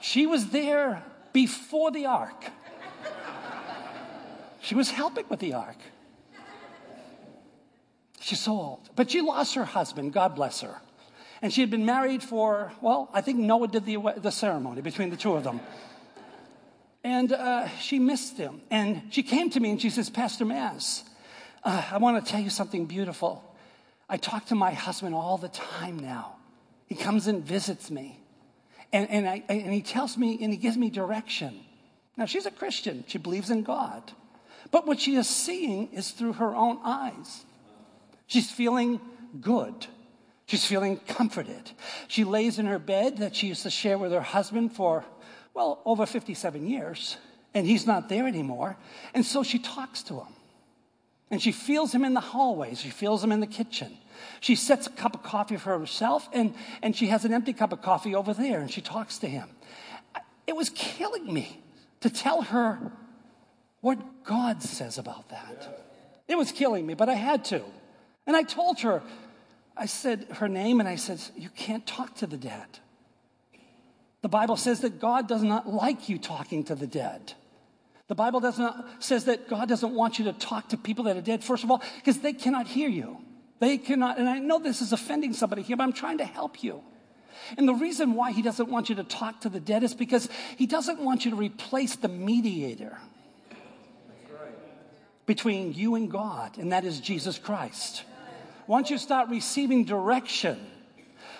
She 0.00 0.26
was 0.26 0.48
there 0.48 1.02
before 1.32 1.90
the 1.90 2.06
ark. 2.06 2.50
She 4.60 4.74
was 4.74 4.90
helping 4.90 5.24
with 5.28 5.40
the 5.40 5.54
ark. 5.54 5.78
She's 8.20 8.40
so 8.40 8.52
old. 8.52 8.90
But 8.96 9.10
she 9.10 9.20
lost 9.20 9.54
her 9.54 9.64
husband, 9.64 10.12
God 10.12 10.34
bless 10.34 10.60
her. 10.60 10.76
And 11.40 11.52
she 11.52 11.60
had 11.60 11.70
been 11.70 11.84
married 11.84 12.22
for, 12.22 12.72
well, 12.80 13.10
I 13.12 13.20
think 13.20 13.38
Noah 13.38 13.68
did 13.68 13.84
the, 13.84 13.98
the 14.16 14.30
ceremony 14.30 14.80
between 14.80 15.10
the 15.10 15.16
two 15.16 15.34
of 15.34 15.44
them. 15.44 15.60
And 17.04 17.32
uh, 17.32 17.68
she 17.80 17.98
missed 17.98 18.36
him. 18.36 18.60
And 18.70 19.02
she 19.10 19.22
came 19.22 19.50
to 19.50 19.60
me 19.60 19.70
and 19.70 19.80
she 19.80 19.90
says, 19.90 20.10
Pastor 20.10 20.44
Maz, 20.44 21.04
uh, 21.62 21.84
I 21.90 21.98
want 21.98 22.24
to 22.24 22.30
tell 22.30 22.40
you 22.40 22.50
something 22.50 22.86
beautiful. 22.86 23.44
I 24.08 24.16
talk 24.16 24.46
to 24.46 24.54
my 24.54 24.72
husband 24.72 25.14
all 25.14 25.38
the 25.38 25.48
time 25.48 25.98
now. 25.98 26.36
He 26.86 26.94
comes 26.94 27.26
and 27.26 27.44
visits 27.44 27.90
me. 27.90 28.18
And, 28.92 29.08
and, 29.10 29.28
I, 29.28 29.44
and 29.48 29.72
he 29.72 29.82
tells 29.82 30.16
me 30.16 30.38
and 30.42 30.52
he 30.52 30.58
gives 30.58 30.76
me 30.76 30.90
direction. 30.90 31.60
Now, 32.16 32.24
she's 32.24 32.46
a 32.46 32.50
Christian, 32.50 33.04
she 33.06 33.18
believes 33.18 33.50
in 33.50 33.62
God. 33.62 34.02
But 34.70 34.86
what 34.86 34.98
she 34.98 35.14
is 35.14 35.28
seeing 35.28 35.92
is 35.92 36.10
through 36.10 36.34
her 36.34 36.54
own 36.54 36.78
eyes. 36.84 37.44
She's 38.26 38.50
feeling 38.50 39.00
good. 39.40 39.86
She's 40.48 40.64
feeling 40.64 40.96
comforted. 40.96 41.72
She 42.08 42.24
lays 42.24 42.58
in 42.58 42.64
her 42.64 42.78
bed 42.78 43.18
that 43.18 43.36
she 43.36 43.48
used 43.48 43.64
to 43.64 43.70
share 43.70 43.98
with 43.98 44.12
her 44.12 44.22
husband 44.22 44.72
for, 44.72 45.04
well, 45.52 45.82
over 45.84 46.06
57 46.06 46.66
years, 46.66 47.18
and 47.52 47.66
he's 47.66 47.86
not 47.86 48.08
there 48.08 48.26
anymore. 48.26 48.78
And 49.12 49.26
so 49.26 49.42
she 49.42 49.58
talks 49.58 50.02
to 50.04 50.14
him. 50.14 50.32
And 51.30 51.42
she 51.42 51.52
feels 51.52 51.94
him 51.94 52.02
in 52.02 52.14
the 52.14 52.20
hallways, 52.20 52.80
she 52.80 52.88
feels 52.88 53.22
him 53.22 53.30
in 53.30 53.40
the 53.40 53.46
kitchen. 53.46 53.94
She 54.40 54.54
sets 54.54 54.86
a 54.86 54.90
cup 54.90 55.14
of 55.14 55.22
coffee 55.22 55.58
for 55.58 55.78
herself, 55.78 56.26
and, 56.32 56.54
and 56.82 56.96
she 56.96 57.08
has 57.08 57.26
an 57.26 57.34
empty 57.34 57.52
cup 57.52 57.74
of 57.74 57.82
coffee 57.82 58.14
over 58.14 58.32
there, 58.32 58.60
and 58.60 58.70
she 58.70 58.80
talks 58.80 59.18
to 59.18 59.28
him. 59.28 59.50
It 60.46 60.56
was 60.56 60.70
killing 60.70 61.30
me 61.30 61.62
to 62.00 62.08
tell 62.08 62.40
her 62.40 62.90
what 63.82 64.24
God 64.24 64.62
says 64.62 64.96
about 64.96 65.28
that. 65.28 65.84
It 66.26 66.38
was 66.38 66.52
killing 66.52 66.86
me, 66.86 66.94
but 66.94 67.10
I 67.10 67.14
had 67.16 67.44
to. 67.46 67.62
And 68.26 68.34
I 68.34 68.44
told 68.44 68.80
her, 68.80 69.02
I 69.78 69.86
said 69.86 70.26
her 70.32 70.48
name, 70.48 70.80
and 70.80 70.88
I 70.88 70.96
said, 70.96 71.20
You 71.36 71.50
can't 71.50 71.86
talk 71.86 72.16
to 72.16 72.26
the 72.26 72.36
dead. 72.36 72.66
The 74.20 74.28
Bible 74.28 74.56
says 74.56 74.80
that 74.80 75.00
God 75.00 75.28
does 75.28 75.42
not 75.42 75.68
like 75.68 76.08
you 76.08 76.18
talking 76.18 76.64
to 76.64 76.74
the 76.74 76.86
dead. 76.86 77.34
The 78.08 78.14
Bible 78.14 78.40
does 78.40 78.58
not, 78.58 79.02
says 79.02 79.26
that 79.26 79.48
God 79.48 79.68
doesn't 79.68 79.94
want 79.94 80.18
you 80.18 80.24
to 80.24 80.32
talk 80.32 80.70
to 80.70 80.76
people 80.76 81.04
that 81.04 81.16
are 81.16 81.22
dead, 81.22 81.44
first 81.44 81.62
of 81.62 81.70
all, 81.70 81.82
because 81.96 82.18
they 82.18 82.32
cannot 82.32 82.66
hear 82.66 82.88
you. 82.88 83.18
They 83.60 83.78
cannot, 83.78 84.18
and 84.18 84.28
I 84.28 84.38
know 84.38 84.58
this 84.58 84.82
is 84.82 84.92
offending 84.92 85.32
somebody 85.34 85.62
here, 85.62 85.76
but 85.76 85.84
I'm 85.84 85.92
trying 85.92 86.18
to 86.18 86.24
help 86.24 86.62
you. 86.62 86.82
And 87.56 87.68
the 87.68 87.74
reason 87.74 88.14
why 88.14 88.32
he 88.32 88.42
doesn't 88.42 88.68
want 88.68 88.88
you 88.88 88.96
to 88.96 89.04
talk 89.04 89.42
to 89.42 89.48
the 89.48 89.60
dead 89.60 89.84
is 89.84 89.94
because 89.94 90.28
he 90.56 90.66
doesn't 90.66 91.00
want 91.00 91.24
you 91.24 91.30
to 91.30 91.36
replace 91.36 91.96
the 91.96 92.08
mediator 92.08 92.98
between 95.26 95.74
you 95.74 95.94
and 95.94 96.10
God, 96.10 96.56
and 96.56 96.72
that 96.72 96.84
is 96.84 97.00
Jesus 97.00 97.38
Christ. 97.38 98.04
Once 98.68 98.90
you 98.90 98.98
start 98.98 99.30
receiving 99.30 99.84
direction 99.84 100.58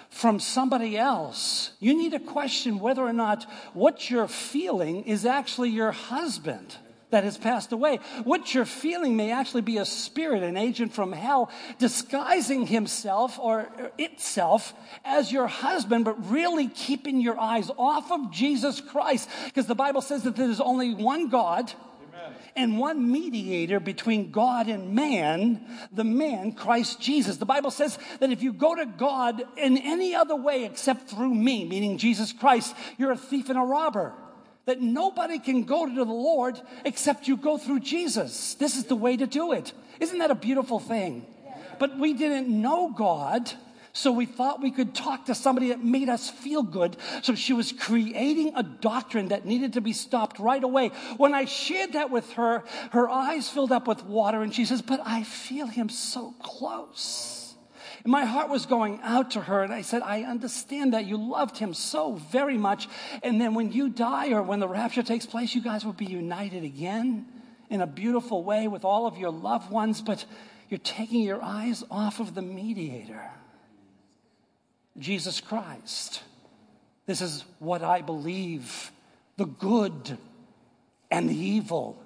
from 0.08 0.40
somebody 0.40 0.96
else, 0.96 1.72
you 1.78 1.96
need 1.96 2.12
to 2.12 2.18
question 2.18 2.80
whether 2.80 3.02
or 3.02 3.12
not 3.12 3.44
what 3.74 4.10
you're 4.10 4.26
feeling 4.26 5.04
is 5.04 5.26
actually 5.26 5.68
your 5.68 5.92
husband 5.92 6.74
that 7.10 7.24
has 7.24 7.36
passed 7.36 7.72
away. 7.72 7.98
What 8.24 8.54
you're 8.54 8.64
feeling 8.64 9.16
may 9.16 9.30
actually 9.30 9.60
be 9.60 9.76
a 9.76 9.84
spirit, 9.84 10.42
an 10.42 10.56
agent 10.56 10.94
from 10.94 11.12
hell, 11.12 11.50
disguising 11.78 12.66
himself 12.66 13.38
or 13.38 13.68
itself 13.98 14.72
as 15.04 15.30
your 15.30 15.46
husband, 15.46 16.06
but 16.06 16.30
really 16.30 16.68
keeping 16.68 17.20
your 17.20 17.38
eyes 17.38 17.70
off 17.76 18.10
of 18.10 18.30
Jesus 18.30 18.80
Christ. 18.80 19.28
Because 19.44 19.66
the 19.66 19.74
Bible 19.74 20.00
says 20.00 20.22
that 20.22 20.36
there's 20.36 20.60
only 20.60 20.94
one 20.94 21.28
God 21.28 21.72
and 22.58 22.78
one 22.78 23.10
mediator 23.10 23.78
between 23.78 24.32
God 24.32 24.68
and 24.68 24.92
man, 24.94 25.64
the 25.92 26.04
man, 26.04 26.52
Christ 26.52 27.00
Jesus. 27.00 27.36
The 27.36 27.46
Bible 27.46 27.70
says 27.70 27.98
that 28.18 28.30
if 28.30 28.42
you 28.42 28.52
go 28.52 28.74
to 28.74 28.84
God 28.84 29.42
in 29.56 29.78
any 29.78 30.14
other 30.14 30.34
way 30.36 30.64
except 30.64 31.08
through 31.08 31.34
me, 31.34 31.64
meaning 31.64 31.96
Jesus 31.96 32.32
Christ, 32.32 32.74
you're 32.98 33.12
a 33.12 33.16
thief 33.16 33.48
and 33.48 33.58
a 33.58 33.62
robber. 33.62 34.12
That 34.66 34.82
nobody 34.82 35.38
can 35.38 35.62
go 35.62 35.86
to 35.86 35.94
the 35.94 36.04
Lord 36.04 36.60
except 36.84 37.28
you 37.28 37.36
go 37.36 37.56
through 37.56 37.80
Jesus. 37.80 38.54
This 38.54 38.76
is 38.76 38.84
the 38.84 38.96
way 38.96 39.16
to 39.16 39.26
do 39.26 39.52
it. 39.52 39.72
Isn't 40.00 40.18
that 40.18 40.30
a 40.30 40.34
beautiful 40.34 40.80
thing? 40.80 41.24
But 41.78 41.98
we 41.98 42.12
didn't 42.12 42.48
know 42.48 42.92
God 42.94 43.50
so 43.98 44.12
we 44.12 44.26
thought 44.26 44.62
we 44.62 44.70
could 44.70 44.94
talk 44.94 45.26
to 45.26 45.34
somebody 45.34 45.70
that 45.70 45.82
made 45.82 46.08
us 46.08 46.30
feel 46.30 46.62
good. 46.62 46.96
So 47.22 47.34
she 47.34 47.52
was 47.52 47.72
creating 47.72 48.52
a 48.54 48.62
doctrine 48.62 49.28
that 49.28 49.44
needed 49.44 49.72
to 49.72 49.80
be 49.80 49.92
stopped 49.92 50.38
right 50.38 50.62
away. 50.62 50.92
When 51.16 51.34
I 51.34 51.46
shared 51.46 51.94
that 51.94 52.08
with 52.08 52.32
her, 52.34 52.62
her 52.92 53.08
eyes 53.10 53.48
filled 53.48 53.72
up 53.72 53.88
with 53.88 54.04
water 54.04 54.40
and 54.42 54.54
she 54.54 54.66
says, 54.66 54.82
But 54.82 55.00
I 55.04 55.24
feel 55.24 55.66
him 55.66 55.88
so 55.88 56.32
close. 56.40 57.56
And 58.04 58.12
my 58.12 58.24
heart 58.24 58.48
was 58.48 58.66
going 58.66 59.00
out 59.02 59.32
to 59.32 59.40
her, 59.40 59.64
and 59.64 59.72
I 59.72 59.82
said, 59.82 60.02
I 60.02 60.22
understand 60.22 60.92
that 60.92 61.06
you 61.06 61.16
loved 61.16 61.58
him 61.58 61.74
so 61.74 62.14
very 62.30 62.56
much. 62.56 62.88
And 63.24 63.40
then 63.40 63.54
when 63.54 63.72
you 63.72 63.88
die 63.88 64.30
or 64.30 64.44
when 64.44 64.60
the 64.60 64.68
rapture 64.68 65.02
takes 65.02 65.26
place, 65.26 65.56
you 65.56 65.60
guys 65.60 65.84
will 65.84 65.92
be 65.92 66.06
united 66.06 66.62
again 66.62 67.26
in 67.68 67.80
a 67.80 67.86
beautiful 67.88 68.44
way 68.44 68.68
with 68.68 68.84
all 68.84 69.08
of 69.08 69.18
your 69.18 69.32
loved 69.32 69.72
ones, 69.72 70.00
but 70.02 70.24
you're 70.68 70.78
taking 70.78 71.22
your 71.22 71.42
eyes 71.42 71.82
off 71.90 72.20
of 72.20 72.36
the 72.36 72.42
mediator. 72.42 73.32
Jesus 74.98 75.40
Christ. 75.40 76.22
This 77.06 77.20
is 77.20 77.44
what 77.58 77.82
I 77.82 78.02
believe 78.02 78.90
the 79.36 79.46
good 79.46 80.18
and 81.10 81.28
the 81.28 81.36
evil. 81.36 82.02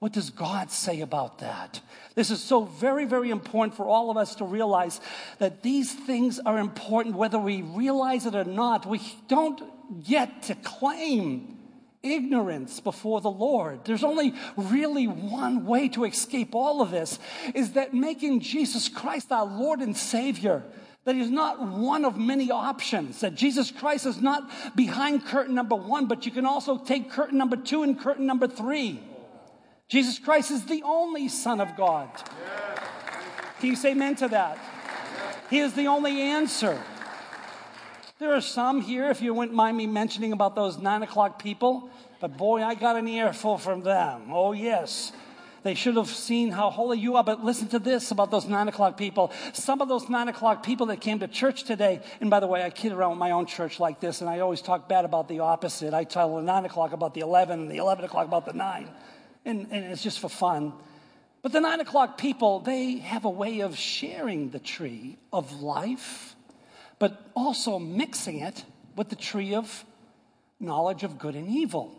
What 0.00 0.12
does 0.12 0.30
God 0.30 0.70
say 0.70 1.00
about 1.00 1.38
that? 1.38 1.80
This 2.14 2.30
is 2.30 2.42
so 2.42 2.64
very, 2.64 3.04
very 3.04 3.30
important 3.30 3.76
for 3.76 3.86
all 3.86 4.10
of 4.10 4.16
us 4.16 4.36
to 4.36 4.44
realize 4.44 5.00
that 5.38 5.62
these 5.62 5.92
things 5.92 6.38
are 6.38 6.58
important 6.58 7.16
whether 7.16 7.38
we 7.38 7.62
realize 7.62 8.26
it 8.26 8.34
or 8.34 8.44
not. 8.44 8.86
We 8.86 9.00
don't 9.28 10.04
get 10.04 10.42
to 10.44 10.54
claim 10.56 11.58
ignorance 12.02 12.78
before 12.80 13.20
the 13.20 13.30
Lord. 13.30 13.84
There's 13.84 14.04
only 14.04 14.34
really 14.56 15.06
one 15.06 15.66
way 15.66 15.88
to 15.90 16.04
escape 16.04 16.54
all 16.54 16.80
of 16.80 16.90
this 16.90 17.18
is 17.54 17.72
that 17.72 17.92
making 17.92 18.40
Jesus 18.40 18.88
Christ 18.88 19.32
our 19.32 19.46
Lord 19.46 19.80
and 19.80 19.96
Savior 19.96 20.62
that 21.08 21.16
he's 21.16 21.30
not 21.30 21.66
one 21.66 22.04
of 22.04 22.18
many 22.18 22.50
options, 22.50 23.20
that 23.20 23.34
Jesus 23.34 23.70
Christ 23.70 24.04
is 24.04 24.20
not 24.20 24.46
behind 24.76 25.24
curtain 25.24 25.54
number 25.54 25.74
one, 25.74 26.04
but 26.04 26.26
you 26.26 26.30
can 26.30 26.44
also 26.44 26.76
take 26.76 27.10
curtain 27.10 27.38
number 27.38 27.56
two 27.56 27.82
and 27.82 27.98
curtain 27.98 28.26
number 28.26 28.46
three. 28.46 29.00
Jesus 29.88 30.18
Christ 30.18 30.50
is 30.50 30.66
the 30.66 30.82
only 30.82 31.28
Son 31.28 31.62
of 31.62 31.74
God. 31.78 32.10
Can 33.58 33.70
you 33.70 33.74
say 33.74 33.92
amen 33.92 34.16
to 34.16 34.28
that? 34.28 34.58
He 35.48 35.60
is 35.60 35.72
the 35.72 35.86
only 35.86 36.20
answer. 36.20 36.78
There 38.18 38.34
are 38.34 38.42
some 38.42 38.82
here, 38.82 39.08
if 39.08 39.22
you 39.22 39.32
wouldn't 39.32 39.56
mind 39.56 39.78
me 39.78 39.86
mentioning 39.86 40.32
about 40.32 40.54
those 40.54 40.76
nine 40.76 41.02
o'clock 41.02 41.42
people, 41.42 41.88
but 42.20 42.36
boy, 42.36 42.62
I 42.62 42.74
got 42.74 42.96
an 42.96 43.08
earful 43.08 43.56
from 43.56 43.82
them. 43.82 44.24
Oh, 44.30 44.52
yes. 44.52 45.12
They 45.62 45.74
should 45.74 45.96
have 45.96 46.08
seen 46.08 46.50
how 46.50 46.70
holy 46.70 46.98
you 46.98 47.16
are. 47.16 47.24
But 47.24 47.44
listen 47.44 47.68
to 47.68 47.78
this 47.78 48.10
about 48.10 48.30
those 48.30 48.46
nine 48.46 48.68
o'clock 48.68 48.96
people. 48.96 49.32
Some 49.52 49.80
of 49.80 49.88
those 49.88 50.08
nine 50.08 50.28
o'clock 50.28 50.62
people 50.62 50.86
that 50.86 51.00
came 51.00 51.18
to 51.18 51.28
church 51.28 51.64
today, 51.64 52.00
and 52.20 52.30
by 52.30 52.40
the 52.40 52.46
way, 52.46 52.62
I 52.62 52.70
kid 52.70 52.92
around 52.92 53.10
with 53.10 53.18
my 53.18 53.32
own 53.32 53.46
church 53.46 53.80
like 53.80 54.00
this, 54.00 54.20
and 54.20 54.30
I 54.30 54.40
always 54.40 54.62
talk 54.62 54.88
bad 54.88 55.04
about 55.04 55.28
the 55.28 55.40
opposite. 55.40 55.94
I 55.94 56.04
tell 56.04 56.36
the 56.36 56.42
nine 56.42 56.64
o'clock 56.64 56.92
about 56.92 57.14
the 57.14 57.20
11, 57.20 57.60
and 57.60 57.70
the 57.70 57.78
11 57.78 58.04
o'clock 58.04 58.26
about 58.26 58.46
the 58.46 58.52
nine. 58.52 58.88
And, 59.44 59.66
and 59.70 59.84
it's 59.86 60.02
just 60.02 60.20
for 60.20 60.28
fun. 60.28 60.72
But 61.42 61.52
the 61.52 61.60
nine 61.60 61.80
o'clock 61.80 62.18
people, 62.18 62.60
they 62.60 62.96
have 62.96 63.24
a 63.24 63.30
way 63.30 63.60
of 63.60 63.76
sharing 63.76 64.50
the 64.50 64.58
tree 64.58 65.18
of 65.32 65.60
life, 65.60 66.36
but 66.98 67.30
also 67.34 67.78
mixing 67.78 68.40
it 68.40 68.64
with 68.96 69.08
the 69.08 69.16
tree 69.16 69.54
of 69.54 69.84
knowledge 70.60 71.04
of 71.04 71.18
good 71.18 71.36
and 71.36 71.48
evil. 71.48 71.97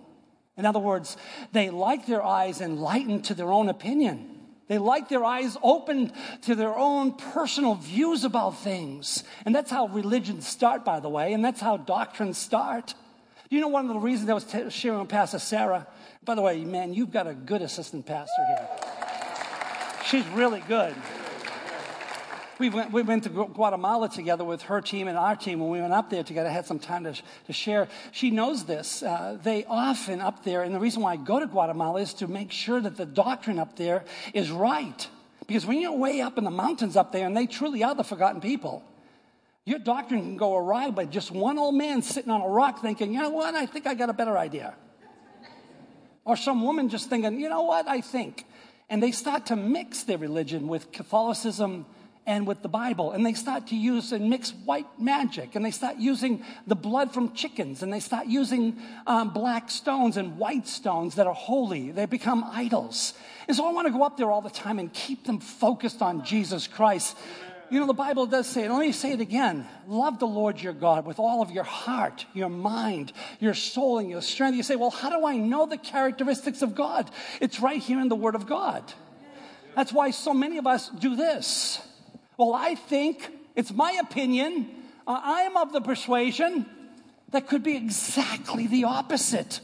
In 0.59 0.65
other 0.65 0.79
words, 0.79 1.15
they 1.53 1.69
like 1.69 2.05
their 2.05 2.23
eyes 2.23 2.59
enlightened 2.59 3.23
to 3.25 3.33
their 3.33 3.49
own 3.49 3.69
opinion. 3.69 4.35
They 4.67 4.77
like 4.77 5.07
their 5.07 5.23
eyes 5.23 5.57
opened 5.63 6.11
to 6.43 6.53
their 6.53 6.77
own 6.77 7.13
personal 7.13 7.75
views 7.75 8.25
about 8.25 8.59
things. 8.59 9.23
And 9.45 9.55
that's 9.55 9.71
how 9.71 9.87
religions 9.87 10.45
start, 10.45 10.83
by 10.83 10.99
the 10.99 11.09
way, 11.09 11.33
and 11.33 11.43
that's 11.43 11.61
how 11.61 11.77
doctrines 11.77 12.37
start. 12.37 12.93
Do 13.49 13.55
You 13.55 13.61
know, 13.61 13.69
one 13.69 13.87
of 13.87 13.93
the 13.93 13.99
reasons 13.99 14.29
I 14.29 14.33
was 14.33 14.43
t- 14.43 14.69
sharing 14.69 14.99
with 14.99 15.09
Pastor 15.09 15.39
Sarah, 15.39 15.87
by 16.23 16.35
the 16.35 16.41
way, 16.41 16.63
man, 16.65 16.93
you've 16.93 17.11
got 17.11 17.25
a 17.25 17.33
good 17.33 17.63
assistant 17.63 18.05
pastor 18.05 18.45
here. 18.47 18.67
She's 20.05 20.27
really 20.27 20.61
good 20.67 20.93
we 22.59 22.69
went, 22.69 22.91
we 22.91 23.01
went 23.01 23.23
to 23.23 23.29
Guatemala 23.29 24.09
together 24.09 24.43
with 24.43 24.63
her 24.63 24.81
team 24.81 25.07
and 25.07 25.17
our 25.17 25.35
team. 25.35 25.59
When 25.59 25.69
we 25.69 25.79
went 25.79 25.93
up 25.93 26.09
there 26.09 26.23
together, 26.23 26.49
I 26.49 26.51
had 26.51 26.65
some 26.65 26.79
time 26.79 27.05
to, 27.05 27.13
to 27.47 27.53
share. 27.53 27.87
She 28.11 28.31
knows 28.31 28.65
this. 28.65 29.01
Uh, 29.01 29.37
they 29.41 29.65
often 29.65 30.19
up 30.19 30.43
there, 30.43 30.63
and 30.63 30.75
the 30.75 30.79
reason 30.79 31.01
why 31.01 31.13
I 31.13 31.15
go 31.15 31.39
to 31.39 31.47
Guatemala 31.47 32.01
is 32.01 32.13
to 32.15 32.27
make 32.27 32.51
sure 32.51 32.81
that 32.81 32.97
the 32.97 33.05
doctrine 33.05 33.59
up 33.59 33.77
there 33.77 34.03
is 34.33 34.51
right. 34.51 35.07
Because 35.47 35.65
when 35.65 35.79
you're 35.79 35.93
way 35.93 36.21
up 36.21 36.37
in 36.37 36.43
the 36.43 36.51
mountains 36.51 36.97
up 36.97 37.11
there, 37.11 37.25
and 37.25 37.35
they 37.35 37.47
truly 37.47 37.83
are 37.83 37.95
the 37.95 38.03
forgotten 38.03 38.41
people, 38.41 38.83
your 39.65 39.79
doctrine 39.79 40.21
can 40.21 40.37
go 40.37 40.57
awry 40.57 40.91
by 40.91 41.05
just 41.05 41.31
one 41.31 41.57
old 41.57 41.75
man 41.75 42.01
sitting 42.01 42.31
on 42.31 42.41
a 42.41 42.47
rock 42.47 42.81
thinking, 42.81 43.13
you 43.13 43.21
know 43.21 43.29
what, 43.29 43.55
I 43.55 43.65
think 43.65 43.87
I 43.87 43.93
got 43.93 44.09
a 44.09 44.13
better 44.13 44.37
idea. 44.37 44.75
Or 46.25 46.35
some 46.35 46.63
woman 46.63 46.89
just 46.89 47.09
thinking, 47.09 47.39
you 47.39 47.49
know 47.49 47.63
what, 47.63 47.87
I 47.87 48.01
think. 48.01 48.45
And 48.89 49.01
they 49.01 49.11
start 49.11 49.47
to 49.47 49.55
mix 49.55 50.03
their 50.03 50.17
religion 50.17 50.67
with 50.67 50.91
Catholicism 50.91 51.85
and 52.29 52.45
with 52.45 52.61
the 52.61 52.69
Bible. 52.69 53.11
And 53.11 53.25
they 53.25 53.33
start 53.33 53.67
to 53.67 53.75
use 53.75 54.11
and 54.11 54.29
mix 54.29 54.51
white 54.51 54.85
magic. 54.99 55.55
And 55.55 55.65
they 55.65 55.71
start 55.71 55.97
using 55.97 56.45
the 56.67 56.75
blood 56.75 57.11
from 57.11 57.33
chickens. 57.33 57.81
And 57.81 57.91
they 57.91 57.99
start 57.99 58.27
using 58.27 58.77
um, 59.07 59.33
black 59.33 59.71
stones 59.71 60.15
and 60.15 60.37
white 60.37 60.67
stones 60.67 61.15
that 61.15 61.25
are 61.25 61.33
holy. 61.33 61.89
They 61.89 62.05
become 62.05 62.45
idols. 62.47 63.15
And 63.47 63.57
so 63.57 63.65
I 63.67 63.71
want 63.71 63.87
to 63.87 63.91
go 63.91 64.03
up 64.03 64.15
there 64.15 64.29
all 64.29 64.41
the 64.41 64.51
time 64.51 64.77
and 64.77 64.93
keep 64.93 65.25
them 65.25 65.39
focused 65.39 66.03
on 66.03 66.23
Jesus 66.23 66.67
Christ. 66.67 67.17
You 67.71 67.79
know, 67.79 67.87
the 67.87 67.93
Bible 67.93 68.27
does 68.27 68.45
say 68.45 68.65
it. 68.65 68.69
Let 68.69 68.79
me 68.79 68.91
say 68.91 69.13
it 69.13 69.21
again. 69.21 69.67
Love 69.87 70.19
the 70.19 70.27
Lord 70.27 70.61
your 70.61 70.73
God 70.73 71.07
with 71.07 71.17
all 71.17 71.41
of 71.41 71.49
your 71.49 71.63
heart, 71.63 72.27
your 72.35 72.49
mind, 72.49 73.11
your 73.39 73.55
soul, 73.55 73.97
and 73.97 74.07
your 74.07 74.21
strength. 74.21 74.55
You 74.55 74.63
say, 74.63 74.75
well, 74.75 74.91
how 74.91 75.09
do 75.09 75.25
I 75.25 75.37
know 75.37 75.65
the 75.65 75.77
characteristics 75.77 76.61
of 76.61 76.75
God? 76.75 77.09
It's 77.41 77.59
right 77.59 77.81
here 77.81 77.99
in 77.99 78.07
the 78.07 78.15
Word 78.15 78.35
of 78.35 78.45
God. 78.45 78.83
That's 79.75 79.91
why 79.91 80.11
so 80.11 80.33
many 80.33 80.59
of 80.59 80.67
us 80.67 80.89
do 80.89 81.15
this. 81.15 81.81
Well, 82.39 82.53
I 82.53 82.75
think, 82.75 83.29
it's 83.53 83.73
my 83.73 83.91
opinion, 83.99 84.69
uh, 85.05 85.19
I 85.21 85.41
am 85.41 85.57
of 85.57 85.73
the 85.73 85.81
persuasion 85.81 86.65
that 87.31 87.49
could 87.49 87.63
be 87.63 87.75
exactly 87.75 88.65
the 88.65 88.85
opposite 88.85 89.59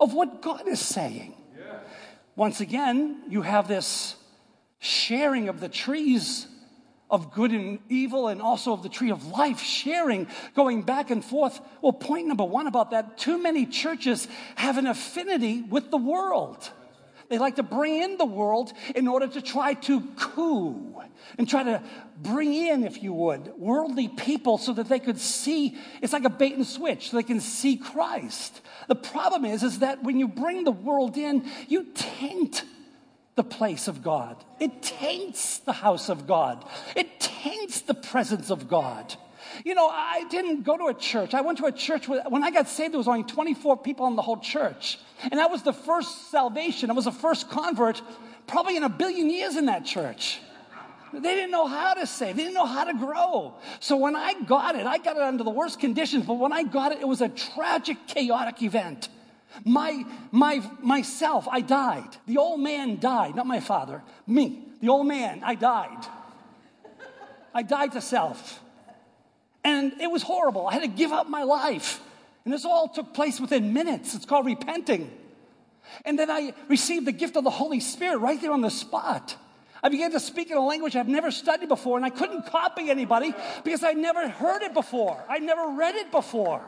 of 0.00 0.12
what 0.12 0.42
God 0.42 0.66
is 0.66 0.80
saying. 0.80 1.36
Yeah. 1.56 1.78
Once 2.34 2.60
again, 2.60 3.22
you 3.28 3.42
have 3.42 3.68
this 3.68 4.16
sharing 4.80 5.48
of 5.48 5.60
the 5.60 5.68
trees 5.68 6.48
of 7.12 7.32
good 7.32 7.52
and 7.52 7.78
evil 7.88 8.26
and 8.26 8.42
also 8.42 8.72
of 8.72 8.82
the 8.82 8.88
tree 8.88 9.12
of 9.12 9.28
life, 9.28 9.60
sharing, 9.60 10.26
going 10.56 10.82
back 10.82 11.12
and 11.12 11.24
forth. 11.24 11.60
Well, 11.80 11.92
point 11.92 12.26
number 12.26 12.42
one 12.44 12.66
about 12.66 12.90
that 12.90 13.18
too 13.18 13.40
many 13.40 13.66
churches 13.66 14.26
have 14.56 14.78
an 14.78 14.88
affinity 14.88 15.62
with 15.62 15.92
the 15.92 15.96
world. 15.96 16.72
They 17.30 17.38
like 17.38 17.56
to 17.56 17.62
bring 17.62 18.02
in 18.02 18.18
the 18.18 18.26
world 18.26 18.72
in 18.94 19.06
order 19.06 19.28
to 19.28 19.40
try 19.40 19.74
to 19.74 20.00
coo 20.16 21.00
and 21.38 21.48
try 21.48 21.62
to 21.62 21.82
bring 22.20 22.52
in, 22.52 22.82
if 22.82 23.02
you 23.02 23.12
would, 23.12 23.52
worldly 23.56 24.08
people 24.08 24.58
so 24.58 24.72
that 24.72 24.88
they 24.88 24.98
could 24.98 25.18
see. 25.18 25.78
It's 26.02 26.12
like 26.12 26.24
a 26.24 26.30
bait 26.30 26.56
and 26.56 26.66
switch, 26.66 27.10
so 27.10 27.16
they 27.16 27.22
can 27.22 27.38
see 27.40 27.76
Christ. 27.76 28.60
The 28.88 28.96
problem 28.96 29.44
is, 29.44 29.62
is 29.62 29.78
that 29.78 30.02
when 30.02 30.18
you 30.18 30.26
bring 30.26 30.64
the 30.64 30.72
world 30.72 31.16
in, 31.16 31.48
you 31.68 31.86
taint 31.94 32.64
the 33.36 33.44
place 33.44 33.86
of 33.86 34.02
God. 34.02 34.44
It 34.58 34.82
taints 34.82 35.58
the 35.58 35.72
house 35.72 36.08
of 36.08 36.26
God. 36.26 36.64
It 36.96 37.20
taints 37.20 37.80
the 37.82 37.94
presence 37.94 38.50
of 38.50 38.68
God. 38.68 39.14
You 39.64 39.74
know, 39.74 39.88
I 39.88 40.24
didn't 40.30 40.62
go 40.62 40.76
to 40.76 40.86
a 40.86 40.94
church. 40.94 41.34
I 41.34 41.40
went 41.40 41.58
to 41.58 41.66
a 41.66 41.72
church 41.72 42.08
where, 42.08 42.22
when 42.28 42.44
I 42.44 42.50
got 42.50 42.68
saved, 42.68 42.92
there 42.92 42.98
was 42.98 43.08
only 43.08 43.24
24 43.24 43.78
people 43.78 44.06
in 44.06 44.16
the 44.16 44.22
whole 44.22 44.38
church. 44.38 44.98
And 45.22 45.34
that 45.34 45.50
was 45.50 45.62
the 45.62 45.72
first 45.72 46.30
salvation. 46.30 46.90
It 46.90 46.94
was 46.94 47.04
the 47.04 47.12
first 47.12 47.50
convert, 47.50 48.02
probably 48.46 48.76
in 48.76 48.82
a 48.82 48.88
billion 48.88 49.30
years 49.30 49.56
in 49.56 49.66
that 49.66 49.84
church. 49.84 50.40
They 51.12 51.34
didn't 51.34 51.50
know 51.50 51.66
how 51.66 51.94
to 51.94 52.06
save. 52.06 52.36
They 52.36 52.44
didn't 52.44 52.54
know 52.54 52.66
how 52.66 52.84
to 52.84 52.94
grow. 52.94 53.54
So 53.80 53.96
when 53.96 54.14
I 54.14 54.34
got 54.42 54.76
it, 54.76 54.86
I 54.86 54.98
got 54.98 55.16
it 55.16 55.22
under 55.22 55.42
the 55.42 55.50
worst 55.50 55.80
conditions, 55.80 56.24
but 56.24 56.34
when 56.34 56.52
I 56.52 56.62
got 56.62 56.92
it, 56.92 57.00
it 57.00 57.08
was 57.08 57.20
a 57.20 57.28
tragic, 57.28 58.06
chaotic 58.06 58.62
event. 58.62 59.08
My, 59.64 60.04
my, 60.30 60.62
myself, 60.80 61.48
I 61.50 61.60
died. 61.60 62.16
The 62.26 62.38
old 62.38 62.60
man 62.60 63.00
died, 63.00 63.34
not 63.34 63.46
my 63.46 63.60
father, 63.60 64.02
me. 64.26 64.66
The 64.80 64.88
old 64.88 65.06
man, 65.06 65.42
I 65.44 65.56
died. 65.56 66.06
I 67.52 67.62
died 67.62 67.92
to 67.92 68.00
self. 68.00 68.59
And 69.64 70.00
it 70.00 70.10
was 70.10 70.22
horrible. 70.22 70.66
I 70.66 70.74
had 70.74 70.82
to 70.82 70.88
give 70.88 71.12
up 71.12 71.28
my 71.28 71.42
life. 71.42 72.00
And 72.44 72.54
this 72.54 72.64
all 72.64 72.88
took 72.88 73.12
place 73.12 73.40
within 73.40 73.72
minutes. 73.72 74.14
It's 74.14 74.24
called 74.24 74.46
repenting. 74.46 75.10
And 76.04 76.18
then 76.18 76.30
I 76.30 76.54
received 76.68 77.06
the 77.06 77.12
gift 77.12 77.36
of 77.36 77.44
the 77.44 77.50
Holy 77.50 77.80
Spirit 77.80 78.18
right 78.18 78.40
there 78.40 78.52
on 78.52 78.60
the 78.60 78.70
spot. 78.70 79.36
I 79.82 79.88
began 79.88 80.12
to 80.12 80.20
speak 80.20 80.50
in 80.50 80.56
a 80.56 80.64
language 80.64 80.94
I've 80.94 81.08
never 81.08 81.30
studied 81.30 81.68
before, 81.68 81.96
and 81.96 82.04
I 82.04 82.10
couldn't 82.10 82.46
copy 82.46 82.90
anybody 82.90 83.34
because 83.64 83.82
I'd 83.82 83.96
never 83.96 84.28
heard 84.28 84.62
it 84.62 84.74
before. 84.74 85.22
I'd 85.28 85.42
never 85.42 85.68
read 85.76 85.94
it 85.94 86.10
before. 86.10 86.62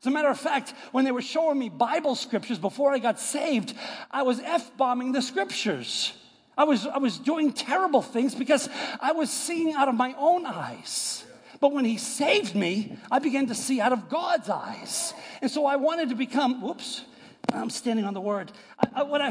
As 0.00 0.06
a 0.06 0.10
matter 0.10 0.28
of 0.28 0.40
fact, 0.40 0.74
when 0.90 1.04
they 1.04 1.12
were 1.12 1.22
showing 1.22 1.58
me 1.58 1.68
Bible 1.68 2.14
scriptures 2.14 2.58
before 2.58 2.92
I 2.92 2.98
got 2.98 3.20
saved, 3.20 3.74
I 4.10 4.22
was 4.22 4.40
F 4.40 4.76
bombing 4.76 5.12
the 5.12 5.22
scriptures. 5.22 6.12
I 6.56 6.64
was, 6.64 6.86
I 6.86 6.98
was 6.98 7.18
doing 7.18 7.52
terrible 7.52 8.02
things 8.02 8.34
because 8.34 8.68
I 9.00 9.12
was 9.12 9.30
seeing 9.30 9.74
out 9.74 9.88
of 9.88 9.94
my 9.94 10.14
own 10.18 10.44
eyes. 10.44 11.24
But 11.62 11.72
when 11.72 11.84
he 11.84 11.96
saved 11.96 12.56
me, 12.56 12.98
I 13.08 13.20
began 13.20 13.46
to 13.46 13.54
see 13.54 13.80
out 13.80 13.92
of 13.92 14.08
God's 14.08 14.48
eyes. 14.48 15.14
And 15.40 15.48
so 15.48 15.64
I 15.64 15.76
wanted 15.76 16.08
to 16.08 16.16
become, 16.16 16.60
whoops, 16.60 17.04
I'm 17.52 17.70
standing 17.70 18.04
on 18.04 18.14
the 18.14 18.20
word. 18.20 18.50
I, 18.80 18.88
I, 18.96 19.02
what, 19.04 19.20
I, 19.22 19.30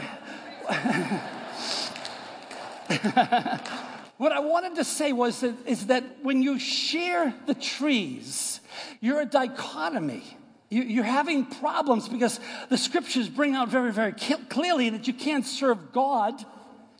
what 4.17 4.31
I 4.31 4.39
wanted 4.39 4.75
to 4.75 4.85
say 4.85 5.11
was 5.11 5.41
that, 5.41 5.55
is 5.67 5.87
that 5.87 6.05
when 6.23 6.41
you 6.41 6.57
share 6.57 7.33
the 7.47 7.53
trees, 7.53 8.61
you're 9.01 9.19
a 9.19 9.25
dichotomy. 9.25 10.23
You, 10.69 11.01
are 11.01 11.03
having 11.03 11.45
problems 11.45 12.07
because 12.07 12.39
the 12.69 12.77
scriptures 12.77 13.27
bring 13.27 13.55
out 13.55 13.67
very, 13.67 13.91
very 13.91 14.13
clearly 14.13 14.89
that 14.91 15.05
you 15.05 15.13
can't 15.13 15.45
serve 15.45 15.91
God 15.91 16.45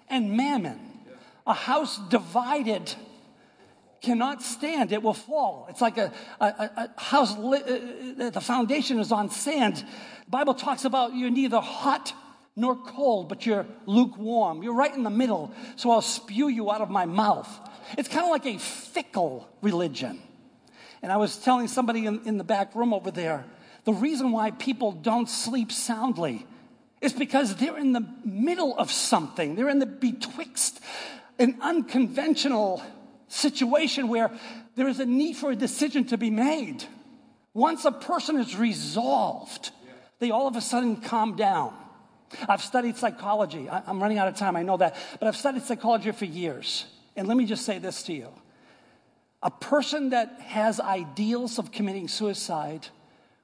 and 0.10 0.36
mammon. 0.36 0.78
A 1.48 1.54
house 1.54 2.02
divided 2.10 2.94
cannot 4.02 4.42
stand, 4.42 4.92
it 4.92 5.02
will 5.02 5.14
fall. 5.14 5.68
It's 5.70 5.82
like 5.82 5.98
a, 5.98 6.12
a, 6.40 6.46
a 6.46 7.02
house, 7.02 7.38
li- 7.38 7.64
uh, 8.20 8.26
uh, 8.26 8.30
the 8.32 8.42
foundation 8.42 9.00
is 9.00 9.12
on 9.12 9.30
sand. 9.30 9.78
The 10.26 10.32
Bible 10.32 10.54
talks 10.54 10.86
about 10.86 11.16
you're 11.16 11.30
neither 11.30 11.60
hot 11.60 12.14
nor 12.56 12.76
cold, 12.76 13.30
but 13.30 13.46
you're 13.46 13.66
lukewarm. 13.86 14.64
You're 14.64 14.76
right 14.76 14.94
in 14.94 15.04
the 15.04 15.10
middle, 15.10 15.54
so 15.76 15.92
I'll 15.92 16.02
spew 16.02 16.48
you 16.48 16.72
out 16.72 16.82
of 16.82 16.90
my 16.90 17.06
mouth. 17.06 17.50
It's 17.98 18.10
kind 18.10 18.26
of 18.26 18.32
like 18.32 18.46
a 18.46 18.58
fickle 18.58 19.48
religion. 19.62 20.22
And 21.02 21.12
I 21.12 21.18
was 21.18 21.38
telling 21.38 21.68
somebody 21.68 22.06
in, 22.06 22.22
in 22.26 22.38
the 22.38 22.44
back 22.44 22.76
room 22.76 22.94
over 22.94 23.12
there 23.12 23.46
the 23.84 23.94
reason 23.94 24.32
why 24.32 24.52
people 24.52 24.92
don't 24.92 25.30
sleep 25.30 25.72
soundly 25.72 26.46
is 27.02 27.14
because 27.14 27.56
they're 27.56 27.78
in 27.78 27.94
the 27.94 28.08
middle 28.24 28.78
of 28.78 28.92
something, 28.92 29.56
they're 29.56 29.70
in 29.70 29.80
the 29.80 29.88
betwixt 29.88 30.80
an 31.40 31.58
unconventional 31.62 32.84
situation 33.32 34.08
where 34.08 34.32
there 34.76 34.88
is 34.88 35.00
a 35.00 35.06
need 35.06 35.38
for 35.38 35.52
a 35.52 35.56
decision 35.56 36.06
to 36.06 36.18
be 36.18 36.30
made. 36.30 36.84
Once 37.54 37.86
a 37.86 37.92
person 37.92 38.38
is 38.38 38.56
resolved, 38.56 39.72
they 40.20 40.32
all 40.32 40.48
of 40.48 40.56
a 40.56 40.62
sudden 40.62 40.98
calm 40.98 41.36
down. 41.36 41.74
I've 42.48 42.62
studied 42.62 42.98
psychology. 42.98 43.70
I'm 43.70 44.02
running 44.02 44.18
out 44.18 44.28
of 44.28 44.36
time, 44.36 44.56
I 44.56 44.64
know 44.64 44.78
that, 44.78 44.96
but 45.20 45.28
I've 45.28 45.36
studied 45.36 45.64
psychology 45.64 46.12
for 46.12 46.26
years. 46.26 46.86
And 47.16 47.28
let 47.28 47.36
me 47.36 47.46
just 47.46 47.66
say 47.66 47.78
this 47.78 48.04
to 48.04 48.14
you 48.14 48.30
a 49.44 49.52
person 49.52 50.12
that 50.12 50.40
has 50.42 50.80
ideals 50.80 51.58
of 51.58 51.72
committing 51.72 52.08
suicide 52.08 52.88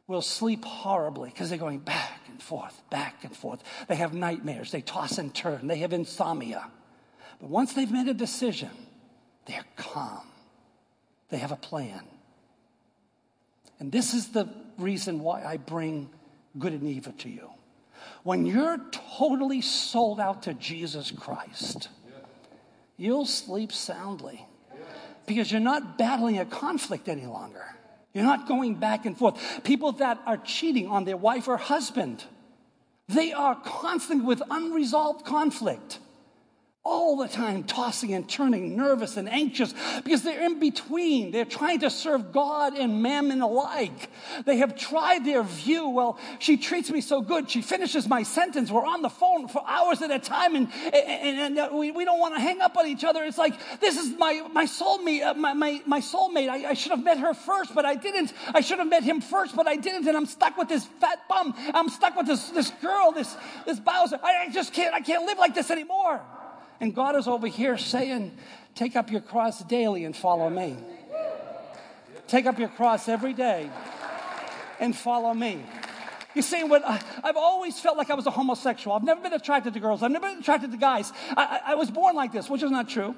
will 0.06 0.22
sleep 0.22 0.64
horribly 0.64 1.30
because 1.30 1.50
they're 1.50 1.58
going 1.58 1.80
back 1.80 2.22
and 2.30 2.42
forth, 2.42 2.82
back 2.90 3.24
and 3.24 3.36
forth. 3.36 3.62
They 3.88 3.96
have 3.96 4.14
nightmares, 4.14 4.72
they 4.72 4.82
toss 4.82 5.18
and 5.18 5.34
turn, 5.34 5.68
they 5.68 5.80
have 5.80 5.94
insomnia. 5.94 6.70
But 7.40 7.50
once 7.50 7.74
they've 7.74 7.92
made 7.92 8.08
a 8.08 8.14
decision, 8.14 8.70
they're 9.48 9.66
calm. 9.76 10.28
They 11.30 11.38
have 11.38 11.52
a 11.52 11.58
plan. 11.58 12.02
And 13.80 13.92
this 13.92 14.14
is 14.14 14.30
the 14.30 14.48
reason 14.78 15.20
why 15.20 15.44
I 15.44 15.58
bring 15.58 16.10
good 16.58 16.74
and 16.74 16.84
evil 16.84 17.14
to 17.20 17.30
you. 17.30 17.50
When 18.24 18.46
you're 18.46 18.80
totally 19.18 19.62
sold 19.62 20.20
out 20.20 20.44
to 20.44 20.54
Jesus 20.54 21.12
Christ, 21.12 21.90
you'll 22.98 23.26
sleep 23.26 23.72
soundly 23.72 24.46
because 25.26 25.52
you're 25.52 25.62
not 25.62 25.98
battling 25.98 26.40
a 26.40 26.46
conflict 26.46 27.08
any 27.08 27.26
longer. 27.26 27.64
You're 28.14 28.26
not 28.26 28.48
going 28.48 28.76
back 28.76 29.06
and 29.06 29.18
forth. 29.18 29.64
People 29.64 29.92
that 29.94 30.20
are 30.26 30.38
cheating 30.38 30.88
on 30.88 31.06
their 31.06 31.18
wife 31.18 31.48
or 31.48 31.58
husband, 31.58 32.24
they 33.08 33.32
are 33.34 33.56
constantly 33.56 34.26
with 34.26 34.42
unresolved 34.50 35.26
conflict 35.26 36.00
all 36.88 37.18
the 37.18 37.28
time 37.28 37.64
tossing 37.64 38.14
and 38.14 38.30
turning, 38.30 38.78
nervous 38.78 39.18
and 39.18 39.30
anxious 39.30 39.74
because 40.04 40.24
they're 40.24 40.46
in 40.46 40.58
between. 40.58 41.32
They're 41.32 41.44
trying 41.44 41.82
to 41.82 41.90
serve 41.90 42.32
God 42.32 42.78
and 42.78 43.02
mammon 43.02 43.42
alike. 43.42 44.10
They 44.46 44.58
have 44.58 44.78
tried 44.78 45.26
their 45.26 45.44
view. 45.44 45.90
Well, 45.90 46.18
she 46.40 46.56
treats 46.56 46.90
me 46.90 47.02
so 47.02 47.22
good. 47.22 47.52
She 47.52 47.62
finishes 47.62 48.08
my 48.08 48.24
sentence. 48.24 48.72
We're 48.72 48.86
on 48.86 49.02
the 49.02 49.10
phone 49.10 49.50
for 49.50 49.62
hours 49.68 50.02
at 50.02 50.12
a 50.12 50.20
time 50.20 50.56
and, 50.56 50.72
and, 50.94 51.58
and 51.60 51.78
we, 51.78 51.92
we 51.92 52.06
don't 52.06 52.20
want 52.20 52.36
to 52.36 52.40
hang 52.40 52.62
up 52.62 52.78
on 52.78 52.88
each 52.88 53.04
other. 53.04 53.24
It's 53.26 53.38
like, 53.38 53.56
this 53.82 53.98
is 53.98 54.18
my, 54.18 54.48
my 54.54 54.66
soulmate, 54.66 55.26
uh, 55.26 55.34
my, 55.34 55.54
my, 55.54 55.82
my 55.86 56.00
soulmate. 56.00 56.48
I, 56.48 56.70
I 56.70 56.74
should 56.74 56.92
have 56.92 57.04
met 57.04 57.20
her 57.20 57.34
first, 57.34 57.76
but 57.76 57.84
I 57.86 57.96
didn't. 57.96 58.32
I 58.54 58.62
should 58.62 58.80
have 58.80 58.88
met 58.88 59.04
him 59.04 59.20
first, 59.20 59.58
but 59.58 59.68
I 59.68 59.76
didn't. 59.76 60.08
And 60.08 60.16
I'm 60.16 60.26
stuck 60.26 60.58
with 60.58 60.70
this 60.70 60.86
fat 61.02 61.20
bum. 61.28 61.54
I'm 61.74 61.90
stuck 61.90 62.16
with 62.16 62.28
this, 62.28 62.50
this 62.50 62.72
girl, 62.82 63.12
this, 63.12 63.36
this 63.66 63.80
Bowser. 63.82 64.20
I, 64.24 64.46
I 64.48 64.50
just 64.50 64.74
can't, 64.74 64.96
I 64.96 65.02
can't 65.02 65.26
live 65.26 65.38
like 65.38 65.54
this 65.54 65.70
anymore. 65.70 66.22
And 66.80 66.94
God 66.94 67.16
is 67.16 67.28
over 67.28 67.48
here 67.48 67.78
saying, 67.78 68.38
Take 68.76 68.96
up 68.96 69.12
your 69.12 69.22
cross 69.22 69.64
daily 69.64 70.06
and 70.06 70.16
follow 70.16 70.50
me. 70.50 70.78
Take 72.28 72.46
up 72.46 72.60
your 72.60 72.70
cross 72.70 73.10
every 73.10 73.34
day 73.34 73.72
and 74.80 74.96
follow 74.96 75.34
me. 75.34 75.64
You 76.36 76.44
see, 76.44 76.64
what 76.64 76.86
I, 76.86 77.02
have 77.24 77.38
always 77.38 77.80
felt 77.80 77.98
like 77.98 78.12
I 78.12 78.14
was 78.14 78.28
a 78.28 78.32
homosexual. 78.32 78.96
I've 78.96 79.04
never 79.04 79.22
been 79.22 79.34
attracted 79.34 79.74
to 79.74 79.80
girls. 79.80 80.04
I've 80.04 80.12
never 80.12 80.28
been 80.28 80.38
attracted 80.38 80.72
to 80.72 80.78
guys. 80.78 81.12
I, 81.36 81.62
I, 81.66 81.72
I 81.72 81.76
was 81.76 81.90
born 81.90 82.16
like 82.16 82.32
this, 82.32 82.48
which 82.50 82.62
is 82.62 82.70
not 82.70 82.88
true. 82.88 83.16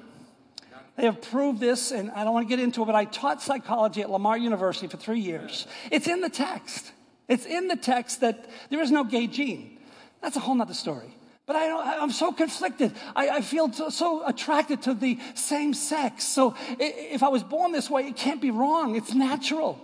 They 0.96 1.04
have 1.04 1.20
proved 1.20 1.60
this, 1.60 1.92
and 1.92 2.10
I 2.12 2.24
don't 2.24 2.32
want 2.32 2.48
to 2.48 2.56
get 2.56 2.62
into 2.62 2.82
it, 2.82 2.86
but 2.86 2.94
I 2.94 3.04
taught 3.04 3.42
psychology 3.42 4.00
at 4.00 4.10
Lamar 4.10 4.38
University 4.38 4.86
for 4.86 4.96
three 4.96 5.20
years. 5.20 5.66
It's 5.90 6.06
in 6.06 6.22
the 6.22 6.30
text. 6.30 6.92
It's 7.28 7.44
in 7.44 7.68
the 7.68 7.76
text 7.76 8.22
that 8.22 8.48
there 8.70 8.80
is 8.80 8.90
no 8.90 9.04
gay 9.04 9.26
gene. 9.26 9.78
That's 10.22 10.36
a 10.36 10.40
whole 10.40 10.54
nother 10.54 10.74
story. 10.74 11.14
But 11.46 11.56
I 11.56 12.02
am 12.02 12.10
so 12.10 12.32
conflicted. 12.32 12.92
I, 13.16 13.28
I 13.28 13.40
feel 13.40 13.72
so, 13.72 13.88
so, 13.88 14.26
attracted 14.26 14.82
to 14.82 14.94
the 14.94 15.18
same 15.34 15.74
sex. 15.74 16.24
So 16.24 16.54
if 16.78 17.22
I 17.22 17.28
was 17.28 17.42
born 17.42 17.72
this 17.72 17.90
way, 17.90 18.06
it 18.06 18.16
can't 18.16 18.40
be 18.40 18.50
wrong. 18.50 18.94
It's 18.94 19.14
natural. 19.14 19.80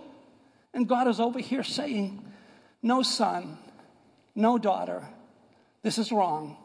And 0.73 0.87
God 0.87 1.07
is 1.07 1.19
over 1.19 1.39
here 1.39 1.63
saying, 1.63 2.23
No 2.81 3.01
son, 3.01 3.57
no 4.35 4.57
daughter. 4.57 5.03
This 5.81 5.97
is 5.97 6.11
wrong. 6.11 6.57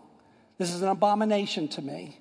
This 0.59 0.73
is 0.73 0.83
an 0.83 0.89
abomination 0.89 1.69
to 1.69 1.83
me. 1.83 2.19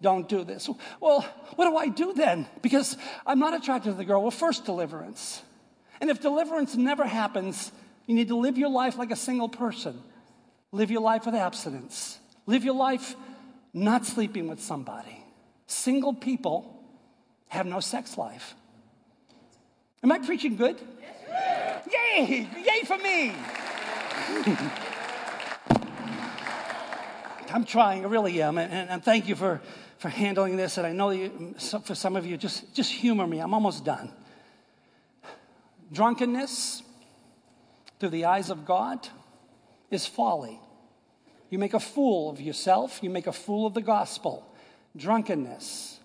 Don't 0.00 0.28
do 0.28 0.44
this. 0.44 0.68
Well, 1.00 1.22
what 1.56 1.64
do 1.68 1.76
I 1.76 1.88
do 1.88 2.12
then? 2.12 2.46
Because 2.62 2.96
I'm 3.26 3.38
not 3.38 3.54
attracted 3.54 3.90
to 3.90 3.96
the 3.96 4.04
girl. 4.04 4.22
Well, 4.22 4.30
first, 4.30 4.64
deliverance. 4.64 5.42
And 6.00 6.10
if 6.10 6.20
deliverance 6.20 6.74
never 6.74 7.04
happens, 7.04 7.72
you 8.06 8.14
need 8.14 8.28
to 8.28 8.36
live 8.36 8.58
your 8.58 8.68
life 8.68 8.98
like 8.98 9.10
a 9.10 9.16
single 9.16 9.48
person. 9.48 10.02
Live 10.74 10.90
your 10.90 11.02
life 11.02 11.24
with 11.24 11.36
abstinence. 11.36 12.18
Live 12.46 12.64
your 12.64 12.74
life 12.74 13.14
not 13.72 14.04
sleeping 14.04 14.48
with 14.48 14.60
somebody. 14.60 15.24
Single 15.68 16.12
people 16.12 16.82
have 17.46 17.64
no 17.64 17.78
sex 17.78 18.18
life. 18.18 18.56
Am 20.02 20.10
I 20.10 20.18
preaching 20.18 20.56
good? 20.56 20.76
Yes. 21.30 21.88
Yay! 21.92 22.48
Yay 22.56 22.82
for 22.86 22.98
me! 22.98 23.32
I'm 27.54 27.64
trying, 27.64 28.04
I 28.04 28.08
really 28.08 28.42
am. 28.42 28.58
And, 28.58 28.90
and, 28.90 29.04
thank 29.04 29.28
you 29.28 29.36
for, 29.36 29.60
for 29.98 30.08
handling 30.08 30.56
this. 30.56 30.76
And 30.76 30.88
I 30.88 30.92
know 30.92 31.10
you, 31.10 31.54
for 31.84 31.94
some 31.94 32.16
of 32.16 32.26
you, 32.26 32.36
just, 32.36 32.74
just 32.74 32.90
humor 32.90 33.28
me. 33.28 33.38
I'm 33.38 33.54
almost 33.54 33.84
done. 33.84 34.10
Drunkenness, 35.92 36.82
through 38.00 38.08
the 38.08 38.24
eyes 38.24 38.50
of 38.50 38.64
God, 38.64 39.08
is 39.92 40.04
folly. 40.04 40.58
You 41.50 41.58
make 41.58 41.74
a 41.74 41.80
fool 41.80 42.30
of 42.30 42.40
yourself, 42.40 43.00
you 43.02 43.10
make 43.10 43.26
a 43.26 43.32
fool 43.32 43.66
of 43.66 43.74
the 43.74 43.82
gospel. 43.82 44.46
Drunkenness. 44.96 45.98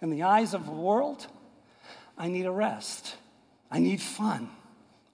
In 0.00 0.10
the 0.10 0.22
eyes 0.22 0.54
of 0.54 0.66
the 0.66 0.72
world, 0.72 1.26
I 2.16 2.28
need 2.28 2.46
a 2.46 2.50
rest. 2.50 3.16
I 3.70 3.78
need 3.78 4.00
fun. 4.00 4.50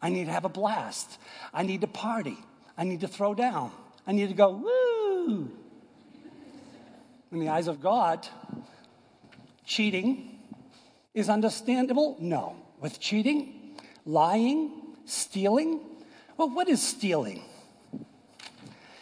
I 0.00 0.10
need 0.10 0.26
to 0.26 0.32
have 0.32 0.44
a 0.44 0.50
blast. 0.50 1.18
I 1.52 1.62
need 1.62 1.80
to 1.80 1.86
party. 1.86 2.38
I 2.76 2.84
need 2.84 3.00
to 3.00 3.08
throw 3.08 3.34
down. 3.34 3.70
I 4.06 4.12
need 4.12 4.28
to 4.28 4.34
go, 4.34 4.50
woo. 4.50 5.50
In 7.32 7.40
the 7.40 7.48
eyes 7.48 7.66
of 7.66 7.80
God, 7.80 8.28
cheating 9.64 10.38
is 11.14 11.28
understandable? 11.28 12.16
No. 12.20 12.56
With 12.80 13.00
cheating, 13.00 13.76
lying, 14.04 14.70
stealing, 15.06 15.80
well, 16.36 16.50
what 16.50 16.68
is 16.68 16.82
stealing? 16.82 17.42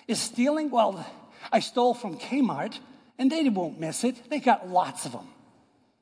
Is 0.09 0.21
stealing, 0.21 0.71
well, 0.71 1.07
I 1.53 1.61
stole 1.61 1.95
from 1.95 2.19
Kmart 2.19 2.79
and 3.19 3.31
they 3.31 3.49
won't 3.49 3.79
miss 3.79 4.05
it. 4.05 4.31
They 4.31 4.41
got 4.41 4.69
lots 4.69 5.07
of 5.07 5.13
them. 5.13 5.29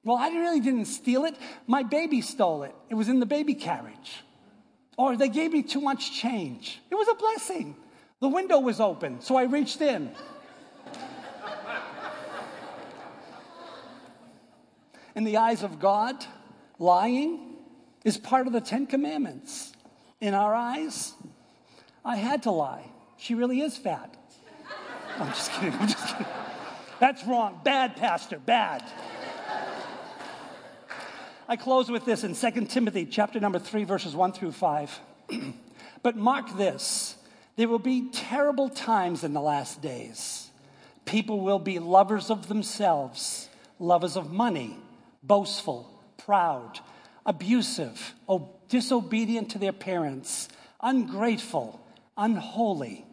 Well, 0.04 0.16
I 0.16 0.28
really 0.28 0.60
didn't 0.60 0.86
steal 0.86 1.24
it. 1.24 1.34
My 1.66 1.82
baby 1.82 2.22
stole 2.22 2.62
it. 2.62 2.74
It 2.88 2.94
was 2.94 3.08
in 3.08 3.20
the 3.20 3.26
baby 3.26 3.54
carriage. 3.54 4.24
Or 4.96 5.16
they 5.16 5.28
gave 5.28 5.52
me 5.52 5.62
too 5.62 5.80
much 5.80 6.12
change. 6.12 6.80
It 6.90 6.94
was 6.94 7.08
a 7.08 7.14
blessing. 7.14 7.76
The 8.20 8.28
window 8.28 8.58
was 8.58 8.80
open, 8.80 9.20
so 9.20 9.36
I 9.36 9.44
reached 9.44 9.80
in. 9.80 10.10
in 15.14 15.24
the 15.24 15.36
eyes 15.38 15.62
of 15.62 15.78
God, 15.80 16.24
lying 16.78 17.56
is 18.04 18.16
part 18.16 18.46
of 18.46 18.52
the 18.52 18.60
Ten 18.60 18.86
Commandments. 18.86 19.72
In 20.20 20.34
our 20.34 20.54
eyes, 20.54 21.12
I 22.04 22.16
had 22.16 22.42
to 22.44 22.50
lie. 22.50 22.84
She 23.20 23.34
really 23.34 23.60
is 23.60 23.76
fat. 23.76 24.16
I'm 25.18 25.28
just 25.28 25.52
kidding. 25.52 25.74
I'm 25.74 25.88
just 25.88 26.06
kidding. 26.08 26.26
That's 27.00 27.22
wrong. 27.26 27.60
Bad, 27.62 27.96
Pastor. 27.96 28.38
Bad. 28.38 28.82
I 31.46 31.56
close 31.56 31.90
with 31.90 32.06
this 32.06 32.24
in 32.24 32.34
2 32.34 32.66
Timothy 32.66 33.04
chapter 33.04 33.38
number 33.38 33.58
3 33.58 33.84
verses 33.84 34.16
1 34.16 34.32
through 34.32 34.52
5. 34.52 35.00
but 36.02 36.16
mark 36.16 36.56
this, 36.56 37.16
there 37.56 37.68
will 37.68 37.78
be 37.78 38.08
terrible 38.10 38.70
times 38.70 39.22
in 39.22 39.34
the 39.34 39.40
last 39.40 39.82
days. 39.82 40.48
People 41.04 41.40
will 41.40 41.58
be 41.58 41.78
lovers 41.78 42.30
of 42.30 42.48
themselves, 42.48 43.50
lovers 43.78 44.16
of 44.16 44.32
money, 44.32 44.78
boastful, 45.22 45.90
proud, 46.16 46.80
abusive, 47.26 48.14
disobedient 48.68 49.50
to 49.50 49.58
their 49.58 49.72
parents, 49.72 50.48
ungrateful, 50.80 51.84
unholy, 52.16 53.04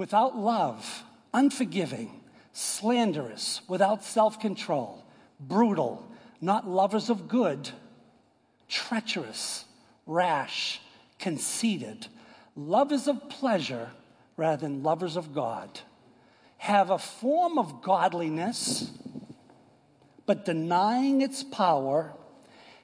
without 0.00 0.34
love, 0.34 1.04
unforgiving, 1.34 2.22
slanderous, 2.54 3.60
without 3.68 4.02
self-control, 4.02 5.04
brutal, 5.38 6.10
not 6.40 6.66
lovers 6.66 7.10
of 7.10 7.28
good, 7.28 7.68
treacherous, 8.66 9.66
rash, 10.06 10.80
conceited, 11.18 12.06
lovers 12.56 13.08
of 13.08 13.28
pleasure 13.28 13.90
rather 14.38 14.62
than 14.66 14.82
lovers 14.82 15.16
of 15.16 15.34
God, 15.34 15.80
have 16.56 16.88
a 16.88 16.96
form 16.96 17.58
of 17.58 17.82
godliness, 17.82 18.90
but 20.24 20.46
denying 20.46 21.20
its 21.20 21.42
power, 21.42 22.14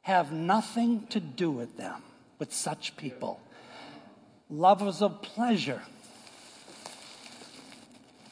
have 0.02 0.32
nothing 0.32 1.06
to 1.06 1.18
do 1.18 1.50
with 1.50 1.78
them, 1.78 2.02
with 2.38 2.52
such 2.52 2.94
people. 2.98 3.40
Lovers 4.50 5.00
of 5.00 5.22
pleasure 5.22 5.80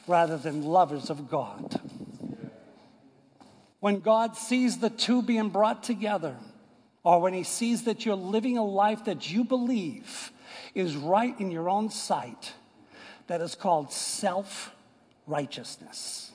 rather 0.07 0.37
than 0.37 0.63
lovers 0.63 1.09
of 1.09 1.29
God 1.29 1.79
when 3.85 3.99
God 3.99 4.35
sees 4.35 4.79
the 4.79 4.89
two 4.89 5.21
being 5.21 5.49
brought 5.49 5.83
together, 5.83 6.35
or 7.03 7.21
when 7.21 7.35
He 7.35 7.43
sees 7.43 7.83
that 7.83 8.03
you're 8.03 8.15
living 8.15 8.57
a 8.57 8.65
life 8.65 9.05
that 9.05 9.29
you 9.29 9.43
believe 9.43 10.31
is 10.73 10.95
right 10.95 11.39
in 11.39 11.51
your 11.51 11.69
own 11.69 11.91
sight, 11.91 12.53
that 13.27 13.41
is 13.41 13.53
called 13.53 13.93
self 13.93 14.71
righteousness. 15.27 16.31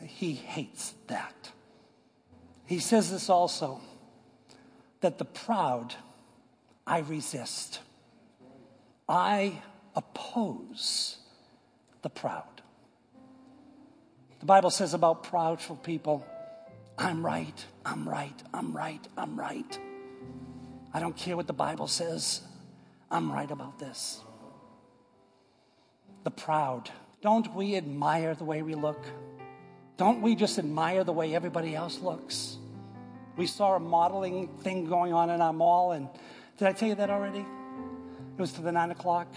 He 0.00 0.32
hates 0.32 0.94
that. 1.08 1.52
He 2.64 2.78
says 2.78 3.10
this 3.10 3.28
also 3.28 3.82
that 5.02 5.18
the 5.18 5.26
proud 5.26 5.94
I 6.86 7.00
resist, 7.00 7.80
I 9.06 9.60
oppose 9.94 11.17
the 12.02 12.10
proud. 12.10 12.62
The 14.40 14.46
Bible 14.46 14.70
says 14.70 14.94
about 14.94 15.24
proudful 15.24 15.82
people, 15.82 16.24
I'm 16.96 17.24
right, 17.24 17.64
I'm 17.84 18.08
right, 18.08 18.42
I'm 18.52 18.76
right, 18.76 19.06
I'm 19.16 19.38
right. 19.38 19.78
I 20.92 21.00
don't 21.00 21.16
care 21.16 21.36
what 21.36 21.46
the 21.46 21.52
Bible 21.52 21.86
says, 21.86 22.40
I'm 23.10 23.30
right 23.30 23.50
about 23.50 23.78
this. 23.78 24.20
The 26.24 26.30
proud, 26.30 26.90
don't 27.20 27.54
we 27.54 27.76
admire 27.76 28.34
the 28.34 28.44
way 28.44 28.62
we 28.62 28.74
look? 28.74 29.04
Don't 29.96 30.22
we 30.22 30.36
just 30.36 30.58
admire 30.58 31.02
the 31.02 31.12
way 31.12 31.34
everybody 31.34 31.74
else 31.74 32.00
looks? 32.00 32.56
We 33.36 33.46
saw 33.46 33.74
a 33.74 33.80
modeling 33.80 34.48
thing 34.62 34.86
going 34.86 35.12
on 35.12 35.30
in 35.30 35.40
our 35.40 35.52
mall, 35.52 35.92
and 35.92 36.08
did 36.56 36.68
I 36.68 36.72
tell 36.72 36.88
you 36.88 36.94
that 36.96 37.10
already? 37.10 37.40
It 37.40 38.40
was 38.40 38.52
to 38.54 38.62
the 38.62 38.72
nine 38.72 38.90
o'clock. 38.90 39.28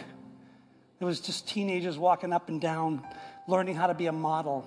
It 1.02 1.06
was 1.06 1.20
just 1.20 1.48
teenagers 1.48 1.98
walking 1.98 2.32
up 2.32 2.48
and 2.48 2.62
down, 2.62 3.04
learning 3.48 3.74
how 3.74 3.88
to 3.88 3.96
be 3.96 4.06
a 4.06 4.12
model. 4.12 4.64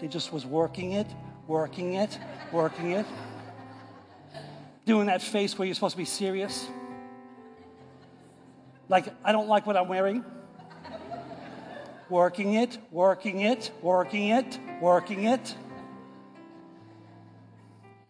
They 0.00 0.08
just 0.08 0.32
was 0.32 0.46
working 0.46 0.92
it, 0.92 1.06
working 1.46 1.92
it, 1.92 2.18
working 2.50 2.92
it. 2.92 3.04
Doing 4.86 5.08
that 5.08 5.20
face 5.20 5.58
where 5.58 5.66
you're 5.66 5.74
supposed 5.74 5.92
to 5.92 5.98
be 5.98 6.06
serious. 6.06 6.66
Like, 8.88 9.12
I 9.22 9.32
don't 9.32 9.48
like 9.48 9.66
what 9.66 9.76
I'm 9.76 9.86
wearing. 9.86 10.24
Working 12.08 12.54
it, 12.54 12.78
working 12.90 13.40
it, 13.40 13.70
working 13.82 14.30
it, 14.30 14.58
working 14.80 15.24
it. 15.24 15.54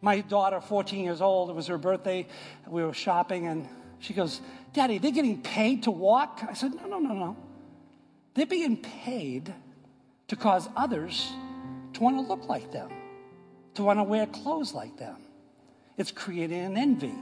My 0.00 0.20
daughter, 0.20 0.60
14 0.60 1.02
years 1.02 1.20
old, 1.20 1.50
it 1.50 1.56
was 1.56 1.66
her 1.66 1.78
birthday. 1.78 2.28
We 2.68 2.84
were 2.84 2.94
shopping, 2.94 3.48
and 3.48 3.68
she 3.98 4.14
goes, 4.14 4.40
Daddy, 4.72 4.98
they're 4.98 5.10
getting 5.10 5.42
paid 5.42 5.82
to 5.84 5.90
walk? 5.90 6.44
I 6.48 6.54
said, 6.54 6.72
No, 6.76 6.86
no, 6.86 6.98
no, 7.00 7.12
no. 7.12 7.36
They're 8.36 8.44
being 8.44 8.76
paid 8.76 9.52
to 10.28 10.36
cause 10.36 10.68
others 10.76 11.32
to 11.94 12.02
want 12.02 12.16
to 12.16 12.20
look 12.20 12.48
like 12.48 12.70
them, 12.70 12.90
to 13.74 13.82
want 13.82 13.98
to 13.98 14.02
wear 14.02 14.26
clothes 14.26 14.74
like 14.74 14.98
them. 14.98 15.16
It's 15.96 16.10
creating 16.10 16.60
an 16.60 16.76
envy, 16.76 17.14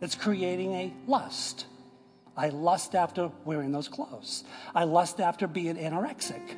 it's 0.00 0.14
creating 0.14 0.72
a 0.74 0.94
lust. 1.08 1.66
I 2.36 2.48
lust 2.48 2.94
after 2.94 3.30
wearing 3.44 3.72
those 3.72 3.88
clothes. 3.88 4.44
I 4.74 4.84
lust 4.84 5.20
after 5.20 5.46
being 5.46 5.76
anorexic. 5.76 6.56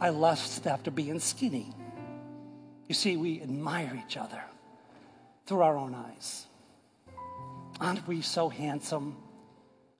I 0.00 0.08
lust 0.08 0.66
after 0.66 0.90
being 0.90 1.20
skinny. 1.20 1.72
You 2.88 2.94
see, 2.94 3.16
we 3.16 3.40
admire 3.40 4.02
each 4.04 4.16
other 4.16 4.42
through 5.46 5.62
our 5.62 5.76
own 5.76 5.94
eyes. 5.94 6.46
Aren't 7.78 8.08
we 8.08 8.20
so 8.22 8.48
handsome? 8.48 9.16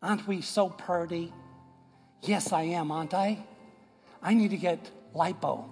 Aren't 0.02 0.26
we 0.26 0.40
so 0.40 0.70
purty? 0.70 1.32
Yes, 2.22 2.52
I 2.52 2.62
am, 2.62 2.90
aren't 2.90 3.14
I? 3.14 3.38
I 4.22 4.34
need 4.34 4.50
to 4.50 4.56
get 4.56 4.90
lipo. 5.14 5.64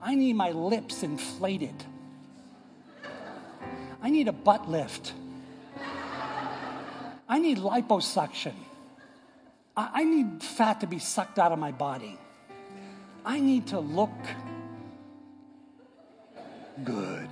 I 0.00 0.14
need 0.14 0.34
my 0.34 0.50
lips 0.50 1.02
inflated. 1.02 1.84
I 4.02 4.10
need 4.10 4.26
a 4.26 4.32
butt 4.32 4.68
lift. 4.68 5.12
I 7.28 7.38
need 7.38 7.58
liposuction. 7.58 8.54
I, 9.76 10.04
need 10.04 10.42
fat 10.42 10.80
to 10.80 10.86
be 10.86 10.98
sucked 10.98 11.38
out 11.38 11.52
of 11.52 11.58
my 11.58 11.72
body. 11.72 12.18
I 13.24 13.40
need 13.40 13.68
to 13.68 13.80
look 13.80 14.10
good. 16.84 17.28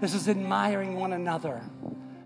This 0.00 0.14
is 0.14 0.28
admiring 0.28 0.96
one 0.96 1.12
another. 1.12 1.60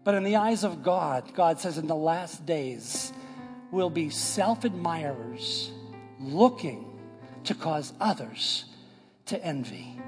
But 0.05 0.15
in 0.15 0.25
the 0.25 0.37
eyes 0.37 0.65
of 0.65 0.83
God, 0.83 1.33
God 1.35 1.61
says 1.61 1.79
in 1.79 1.87
the 1.87 1.97
last 1.97 2.45
days, 2.45 3.13
we'll 3.71 3.91
be 3.91 4.11
self 4.11 4.65
admirers 4.65 5.71
looking 6.19 6.99
to 7.45 7.55
cause 7.55 7.93
others 8.01 8.65
to 9.27 9.45
envy. 9.45 10.00